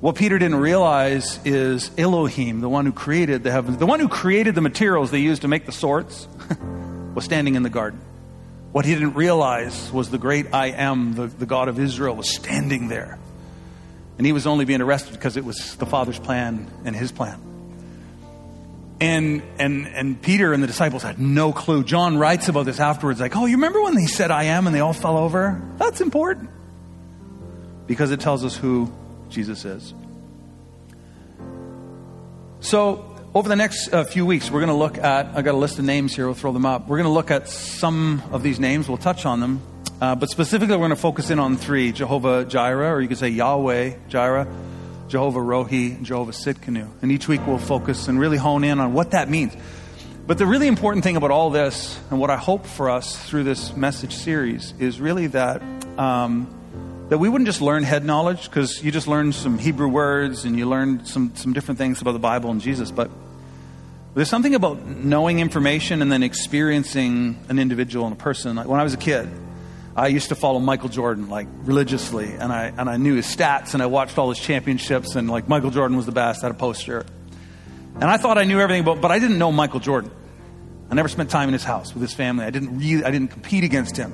What 0.00 0.14
Peter 0.14 0.38
didn't 0.38 0.56
realize 0.56 1.40
is 1.46 1.90
Elohim, 1.96 2.60
the 2.60 2.68
one 2.68 2.84
who 2.84 2.92
created 2.92 3.42
the 3.42 3.50
heavens, 3.50 3.78
the 3.78 3.86
one 3.86 3.98
who 3.98 4.08
created 4.08 4.54
the 4.54 4.60
materials 4.60 5.10
they 5.10 5.20
used 5.20 5.42
to 5.42 5.48
make 5.48 5.64
the 5.64 5.72
swords, 5.72 6.28
was 7.14 7.24
standing 7.24 7.54
in 7.54 7.62
the 7.62 7.70
garden. 7.70 8.00
What 8.72 8.84
he 8.84 8.92
didn't 8.92 9.14
realize 9.14 9.90
was 9.90 10.10
the 10.10 10.18
great 10.18 10.52
I 10.52 10.66
am, 10.66 11.14
the, 11.14 11.26
the 11.28 11.46
God 11.46 11.68
of 11.68 11.80
Israel, 11.80 12.14
was 12.14 12.28
standing 12.28 12.88
there. 12.88 13.18
And 14.18 14.26
he 14.26 14.32
was 14.32 14.46
only 14.46 14.66
being 14.66 14.82
arrested 14.82 15.12
because 15.12 15.38
it 15.38 15.44
was 15.46 15.76
the 15.76 15.86
Father's 15.86 16.18
plan 16.18 16.70
and 16.84 16.94
his 16.94 17.10
plan. 17.10 17.40
And, 19.00 19.42
and, 19.58 19.86
and 19.86 20.20
Peter 20.20 20.52
and 20.52 20.62
the 20.62 20.66
disciples 20.66 21.02
had 21.02 21.18
no 21.18 21.52
clue. 21.52 21.84
John 21.84 22.18
writes 22.18 22.48
about 22.48 22.66
this 22.66 22.80
afterwards, 22.80 23.18
like, 23.18 23.34
oh, 23.34 23.46
you 23.46 23.56
remember 23.56 23.82
when 23.82 23.94
they 23.94 24.06
said 24.06 24.30
I 24.30 24.44
am 24.44 24.66
and 24.66 24.74
they 24.74 24.80
all 24.80 24.94
fell 24.94 25.16
over? 25.16 25.60
That's 25.76 26.02
important. 26.02 26.50
Because 27.86 28.10
it 28.10 28.20
tells 28.20 28.44
us 28.44 28.56
who 28.56 28.92
Jesus 29.28 29.64
is. 29.64 29.94
So, 32.60 33.12
over 33.34 33.48
the 33.48 33.56
next 33.56 33.92
uh, 33.92 34.04
few 34.04 34.24
weeks, 34.24 34.50
we're 34.50 34.60
going 34.60 34.68
to 34.68 34.74
look 34.74 34.96
at, 34.96 35.26
I've 35.36 35.44
got 35.44 35.54
a 35.54 35.58
list 35.58 35.78
of 35.78 35.84
names 35.84 36.16
here, 36.16 36.24
we'll 36.24 36.34
throw 36.34 36.52
them 36.52 36.64
up. 36.64 36.88
We're 36.88 36.96
going 36.96 37.08
to 37.08 37.12
look 37.12 37.30
at 37.30 37.48
some 37.48 38.22
of 38.32 38.42
these 38.42 38.58
names, 38.58 38.88
we'll 38.88 38.96
touch 38.96 39.26
on 39.26 39.40
them. 39.40 39.60
Uh, 40.00 40.14
but 40.14 40.30
specifically, 40.30 40.74
we're 40.74 40.88
going 40.88 40.90
to 40.90 40.96
focus 40.96 41.30
in 41.30 41.38
on 41.38 41.56
three 41.56 41.92
Jehovah 41.92 42.44
Jireh, 42.44 42.94
or 42.94 43.00
you 43.00 43.08
could 43.08 43.18
say 43.18 43.28
Yahweh 43.28 43.94
Jireh, 44.08 44.46
Jehovah 45.08 45.40
Rohi, 45.40 45.96
and 45.96 46.04
Jehovah 46.04 46.32
Tsidkenu. 46.32 46.88
And 47.02 47.12
each 47.12 47.28
week 47.28 47.46
we'll 47.46 47.58
focus 47.58 48.08
and 48.08 48.18
really 48.18 48.36
hone 48.36 48.64
in 48.64 48.80
on 48.80 48.92
what 48.92 49.12
that 49.12 49.28
means. 49.30 49.54
But 50.26 50.38
the 50.38 50.46
really 50.46 50.66
important 50.66 51.04
thing 51.04 51.16
about 51.16 51.30
all 51.30 51.50
this, 51.50 51.98
and 52.10 52.18
what 52.18 52.30
I 52.30 52.36
hope 52.36 52.66
for 52.66 52.90
us 52.90 53.16
through 53.28 53.44
this 53.44 53.76
message 53.76 54.14
series, 54.14 54.74
is 54.78 55.00
really 55.00 55.28
that 55.28 55.62
um, 55.98 56.52
that 57.08 57.18
we 57.18 57.28
wouldn't 57.28 57.46
just 57.46 57.60
learn 57.60 57.82
head 57.84 58.04
knowledge 58.04 58.44
because 58.44 58.82
you 58.82 58.90
just 58.90 59.06
learned 59.06 59.34
some 59.34 59.58
Hebrew 59.58 59.88
words 59.88 60.44
and 60.44 60.58
you 60.58 60.66
learned 60.66 61.06
some, 61.06 61.34
some 61.36 61.52
different 61.52 61.78
things 61.78 62.00
about 62.00 62.12
the 62.12 62.18
Bible 62.18 62.50
and 62.50 62.60
Jesus, 62.60 62.90
but 62.90 63.10
there's 64.14 64.30
something 64.30 64.54
about 64.54 64.84
knowing 64.86 65.40
information 65.40 66.02
and 66.02 66.10
then 66.10 66.22
experiencing 66.22 67.38
an 67.48 67.58
individual 67.58 68.06
and 68.06 68.14
a 68.14 68.18
person. 68.18 68.56
Like 68.56 68.66
when 68.66 68.80
I 68.80 68.82
was 68.82 68.94
a 68.94 68.96
kid, 68.98 69.28
I 69.94 70.08
used 70.08 70.30
to 70.30 70.34
follow 70.34 70.58
Michael 70.58 70.88
Jordan 70.88 71.28
like 71.28 71.46
religiously, 71.62 72.32
and 72.32 72.52
I 72.52 72.72
and 72.76 72.88
I 72.88 72.96
knew 72.96 73.14
his 73.14 73.26
stats, 73.26 73.72
and 73.72 73.82
I 73.82 73.86
watched 73.86 74.18
all 74.18 74.28
his 74.28 74.38
championships, 74.38 75.16
and 75.16 75.30
like 75.30 75.48
Michael 75.48 75.70
Jordan 75.70 75.96
was 75.96 76.04
the 76.04 76.12
best. 76.12 76.42
I 76.42 76.48
had 76.48 76.56
a 76.56 76.58
poster, 76.58 77.06
and 77.94 78.04
I 78.04 78.18
thought 78.18 78.36
I 78.36 78.44
knew 78.44 78.60
everything 78.60 78.82
about, 78.82 79.00
but 79.00 79.10
I 79.10 79.18
didn't 79.18 79.38
know 79.38 79.52
Michael 79.52 79.80
Jordan. 79.80 80.10
I 80.90 80.94
never 80.94 81.08
spent 81.08 81.30
time 81.30 81.48
in 81.48 81.54
his 81.54 81.64
house 81.64 81.94
with 81.94 82.02
his 82.02 82.12
family. 82.12 82.44
I 82.44 82.50
didn't 82.50 82.78
really, 82.78 83.04
I 83.04 83.10
didn't 83.10 83.28
compete 83.28 83.64
against 83.64 83.96
him. 83.96 84.12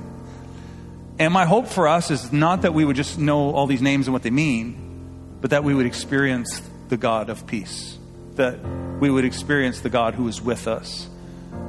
And 1.19 1.33
my 1.33 1.45
hope 1.45 1.67
for 1.67 1.87
us 1.87 2.09
is 2.09 2.31
not 2.31 2.63
that 2.63 2.73
we 2.73 2.85
would 2.85 2.95
just 2.95 3.19
know 3.19 3.51
all 3.51 3.67
these 3.67 3.81
names 3.81 4.07
and 4.07 4.13
what 4.13 4.23
they 4.23 4.31
mean, 4.31 5.37
but 5.41 5.51
that 5.51 5.63
we 5.63 5.73
would 5.75 5.85
experience 5.85 6.61
the 6.89 6.97
God 6.97 7.29
of 7.29 7.45
peace, 7.45 7.97
that 8.35 8.59
we 8.99 9.09
would 9.09 9.25
experience 9.25 9.81
the 9.81 9.89
God 9.89 10.15
who 10.15 10.27
is 10.27 10.41
with 10.41 10.67
us, 10.67 11.07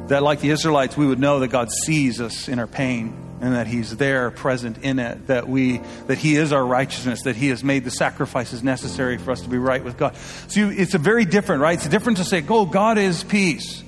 that 0.09 0.23
like 0.23 0.41
the 0.41 0.51
Israelites, 0.51 0.97
we 0.97 1.07
would 1.07 1.19
know 1.19 1.41
that 1.41 1.49
God 1.49 1.71
sees 1.71 2.21
us 2.21 2.49
in 2.49 2.59
our 2.59 2.67
pain 2.67 3.21
and 3.41 3.55
that 3.55 3.67
he's 3.67 3.97
there 3.97 4.31
present 4.31 4.79
in 4.79 4.99
it. 4.99 5.27
That 5.27 5.49
we 5.49 5.79
that 6.07 6.17
he 6.17 6.37
is 6.37 6.53
our 6.53 6.65
righteousness 6.65 7.23
that 7.23 7.37
he 7.37 7.49
has 7.49 7.63
made 7.63 7.85
the 7.85 7.91
sacrifices 7.91 8.63
necessary 8.63 9.19
for 9.19 9.33
us 9.33 9.43
to 9.43 9.49
be 9.49 9.59
right 9.59 9.85
with 9.85 9.99
god. 9.99 10.17
So 10.49 10.61
you, 10.61 10.71
it's 10.71 10.95
a 10.95 10.99
very 10.99 11.25
different 11.27 11.61
right? 11.61 11.77
It's 11.77 11.89
different 11.89 12.19
to 12.19 12.25
say 12.25 12.43
oh 12.49 12.65
god 12.65 12.97
is 12.97 13.23
peace. 13.25 13.83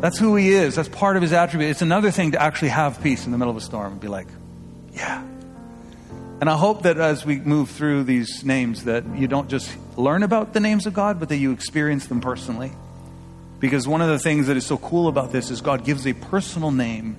That's 0.00 0.18
who 0.18 0.34
he 0.36 0.52
is. 0.54 0.76
That's 0.76 0.88
part 0.88 1.16
of 1.16 1.22
his 1.22 1.34
attribute. 1.34 1.70
It's 1.70 1.82
another 1.82 2.10
thing 2.10 2.32
to 2.32 2.40
actually 2.40 2.68
have 2.68 3.02
peace 3.02 3.26
in 3.26 3.32
the 3.32 3.38
middle 3.38 3.50
of 3.50 3.56
a 3.56 3.60
storm 3.60 3.92
and 3.92 4.00
be 4.00 4.08
like 4.08 4.28
yeah 4.92 5.22
and 6.40 6.48
i 6.48 6.56
hope 6.56 6.82
that 6.82 6.98
as 6.98 7.24
we 7.24 7.38
move 7.38 7.70
through 7.70 8.04
these 8.04 8.44
names 8.44 8.84
that 8.84 9.04
you 9.16 9.26
don't 9.26 9.48
just 9.48 9.70
learn 9.96 10.22
about 10.22 10.52
the 10.52 10.60
names 10.60 10.86
of 10.86 10.94
god 10.94 11.18
but 11.18 11.28
that 11.28 11.36
you 11.36 11.52
experience 11.52 12.06
them 12.06 12.20
personally 12.20 12.72
because 13.58 13.86
one 13.86 14.00
of 14.00 14.08
the 14.08 14.18
things 14.18 14.46
that 14.46 14.56
is 14.56 14.64
so 14.64 14.76
cool 14.78 15.08
about 15.08 15.32
this 15.32 15.50
is 15.50 15.60
god 15.60 15.84
gives 15.84 16.06
a 16.06 16.12
personal 16.12 16.70
name 16.70 17.16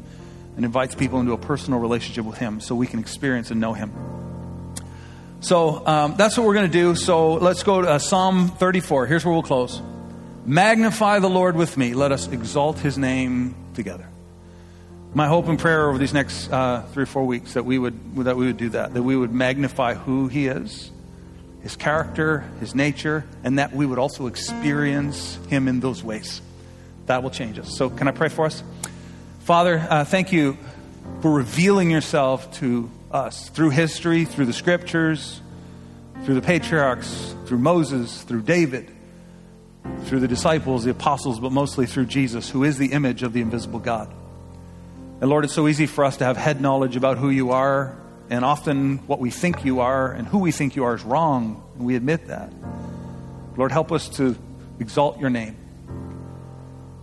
and 0.55 0.65
invites 0.65 0.95
people 0.95 1.19
into 1.19 1.33
a 1.33 1.37
personal 1.37 1.79
relationship 1.79 2.25
with 2.25 2.37
Him 2.37 2.59
so 2.59 2.75
we 2.75 2.87
can 2.87 2.99
experience 2.99 3.51
and 3.51 3.59
know 3.59 3.73
Him. 3.73 3.91
So 5.39 5.85
um, 5.87 6.15
that's 6.17 6.37
what 6.37 6.45
we're 6.45 6.53
going 6.53 6.69
to 6.69 6.71
do. 6.71 6.95
So 6.95 7.33
let's 7.33 7.63
go 7.63 7.81
to 7.81 7.89
uh, 7.89 7.99
Psalm 7.99 8.47
34. 8.47 9.07
Here's 9.07 9.25
where 9.25 9.33
we'll 9.33 9.43
close. 9.43 9.81
Magnify 10.45 11.19
the 11.19 11.29
Lord 11.29 11.55
with 11.55 11.77
me. 11.77 11.93
Let 11.93 12.11
us 12.11 12.27
exalt 12.27 12.79
His 12.79 12.97
name 12.97 13.55
together. 13.73 14.10
My 15.13 15.27
hope 15.27 15.49
and 15.49 15.59
prayer 15.59 15.89
over 15.89 15.97
these 15.97 16.13
next 16.13 16.49
uh, 16.49 16.83
three 16.93 17.03
or 17.03 17.07
four 17.07 17.25
weeks 17.25 17.55
that 17.55 17.65
we 17.65 17.77
would 17.77 18.15
that 18.23 18.37
we 18.37 18.45
would 18.45 18.55
do 18.55 18.69
that. 18.69 18.93
That 18.93 19.03
we 19.03 19.17
would 19.17 19.33
magnify 19.33 19.95
who 19.95 20.29
He 20.29 20.47
is, 20.47 20.89
His 21.63 21.75
character, 21.75 22.45
His 22.61 22.73
nature, 22.73 23.25
and 23.43 23.59
that 23.59 23.73
we 23.73 23.85
would 23.85 23.99
also 23.99 24.27
experience 24.27 25.37
Him 25.49 25.67
in 25.67 25.81
those 25.81 26.01
ways. 26.01 26.41
That 27.07 27.23
will 27.23 27.29
change 27.29 27.59
us. 27.59 27.75
So, 27.75 27.89
can 27.89 28.07
I 28.07 28.11
pray 28.11 28.29
for 28.29 28.45
us? 28.45 28.63
Father, 29.41 29.85
uh, 29.89 30.05
thank 30.05 30.31
you 30.31 30.57
for 31.21 31.31
revealing 31.31 31.91
yourself 31.91 32.49
to 32.59 32.89
us 33.11 33.49
through 33.49 33.71
history, 33.71 34.23
through 34.23 34.45
the 34.45 34.53
scriptures, 34.53 35.41
through 36.23 36.35
the 36.35 36.41
patriarchs, 36.41 37.35
through 37.47 37.57
Moses, 37.57 38.23
through 38.23 38.43
David, 38.43 38.89
through 40.03 40.21
the 40.21 40.27
disciples, 40.29 40.85
the 40.85 40.91
apostles, 40.91 41.41
but 41.41 41.51
mostly 41.51 41.85
through 41.85 42.05
Jesus, 42.05 42.49
who 42.49 42.63
is 42.63 42.77
the 42.77 42.93
image 42.93 43.23
of 43.23 43.33
the 43.33 43.41
invisible 43.41 43.79
God. 43.79 44.09
And 45.21 45.29
Lord, 45.29 45.45
it's 45.45 45.53
so 45.53 45.67
easy 45.67 45.85
for 45.85 46.03
us 46.03 46.17
to 46.17 46.25
have 46.25 46.35
head 46.35 46.59
knowledge 46.61 46.95
about 46.95 47.19
who 47.19 47.29
you 47.29 47.51
are, 47.51 47.95
and 48.31 48.43
often 48.43 48.97
what 49.07 49.19
we 49.19 49.29
think 49.29 49.63
you 49.63 49.81
are 49.81 50.11
and 50.11 50.27
who 50.27 50.39
we 50.39 50.51
think 50.51 50.75
you 50.75 50.83
are 50.83 50.95
is 50.95 51.03
wrong, 51.03 51.63
and 51.75 51.85
we 51.85 51.95
admit 51.95 52.27
that. 52.27 52.51
Lord, 53.55 53.71
help 53.71 53.91
us 53.91 54.09
to 54.17 54.35
exalt 54.79 55.19
your 55.19 55.29
name, 55.29 55.55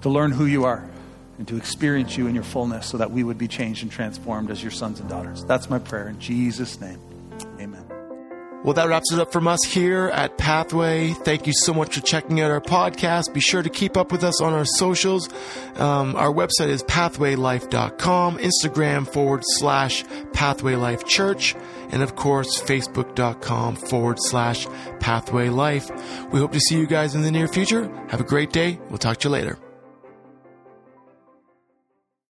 to 0.00 0.08
learn 0.08 0.32
who 0.32 0.46
you 0.46 0.64
are 0.64 0.88
and 1.38 1.46
to 1.46 1.56
experience 1.56 2.16
you 2.16 2.26
in 2.26 2.34
your 2.34 2.42
fullness 2.42 2.86
so 2.86 2.96
that 2.96 3.12
we 3.12 3.22
would 3.22 3.38
be 3.38 3.46
changed 3.46 3.84
and 3.84 3.92
transformed 3.92 4.50
as 4.50 4.60
your 4.60 4.72
sons 4.72 4.98
and 4.98 5.08
daughters. 5.08 5.44
That's 5.44 5.70
my 5.70 5.78
prayer 5.78 6.08
in 6.08 6.18
Jesus' 6.18 6.80
name. 6.80 7.00
Well, 8.64 8.74
that 8.74 8.88
wraps 8.88 9.12
it 9.12 9.20
up 9.20 9.32
from 9.32 9.46
us 9.46 9.60
here 9.64 10.08
at 10.08 10.36
Pathway. 10.36 11.12
Thank 11.12 11.46
you 11.46 11.52
so 11.52 11.72
much 11.72 11.94
for 11.94 12.00
checking 12.00 12.40
out 12.40 12.50
our 12.50 12.60
podcast. 12.60 13.32
Be 13.32 13.40
sure 13.40 13.62
to 13.62 13.70
keep 13.70 13.96
up 13.96 14.10
with 14.10 14.24
us 14.24 14.40
on 14.40 14.52
our 14.52 14.64
socials. 14.64 15.28
Um, 15.76 16.16
our 16.16 16.32
website 16.32 16.68
is 16.68 16.82
pathwaylife.com, 16.82 18.38
Instagram 18.38 19.06
forward 19.12 19.42
slash 19.44 20.04
pathwaylife 20.32 21.06
church, 21.06 21.54
and 21.90 22.02
of 22.02 22.16
course, 22.16 22.60
facebook.com 22.60 23.76
forward 23.76 24.18
slash 24.20 24.66
pathwaylife. 24.98 26.32
We 26.32 26.40
hope 26.40 26.52
to 26.52 26.60
see 26.60 26.76
you 26.78 26.86
guys 26.86 27.14
in 27.14 27.22
the 27.22 27.30
near 27.30 27.48
future. 27.48 27.88
Have 28.08 28.20
a 28.20 28.24
great 28.24 28.52
day. 28.52 28.80
We'll 28.88 28.98
talk 28.98 29.18
to 29.18 29.28
you 29.28 29.32
later. 29.32 29.67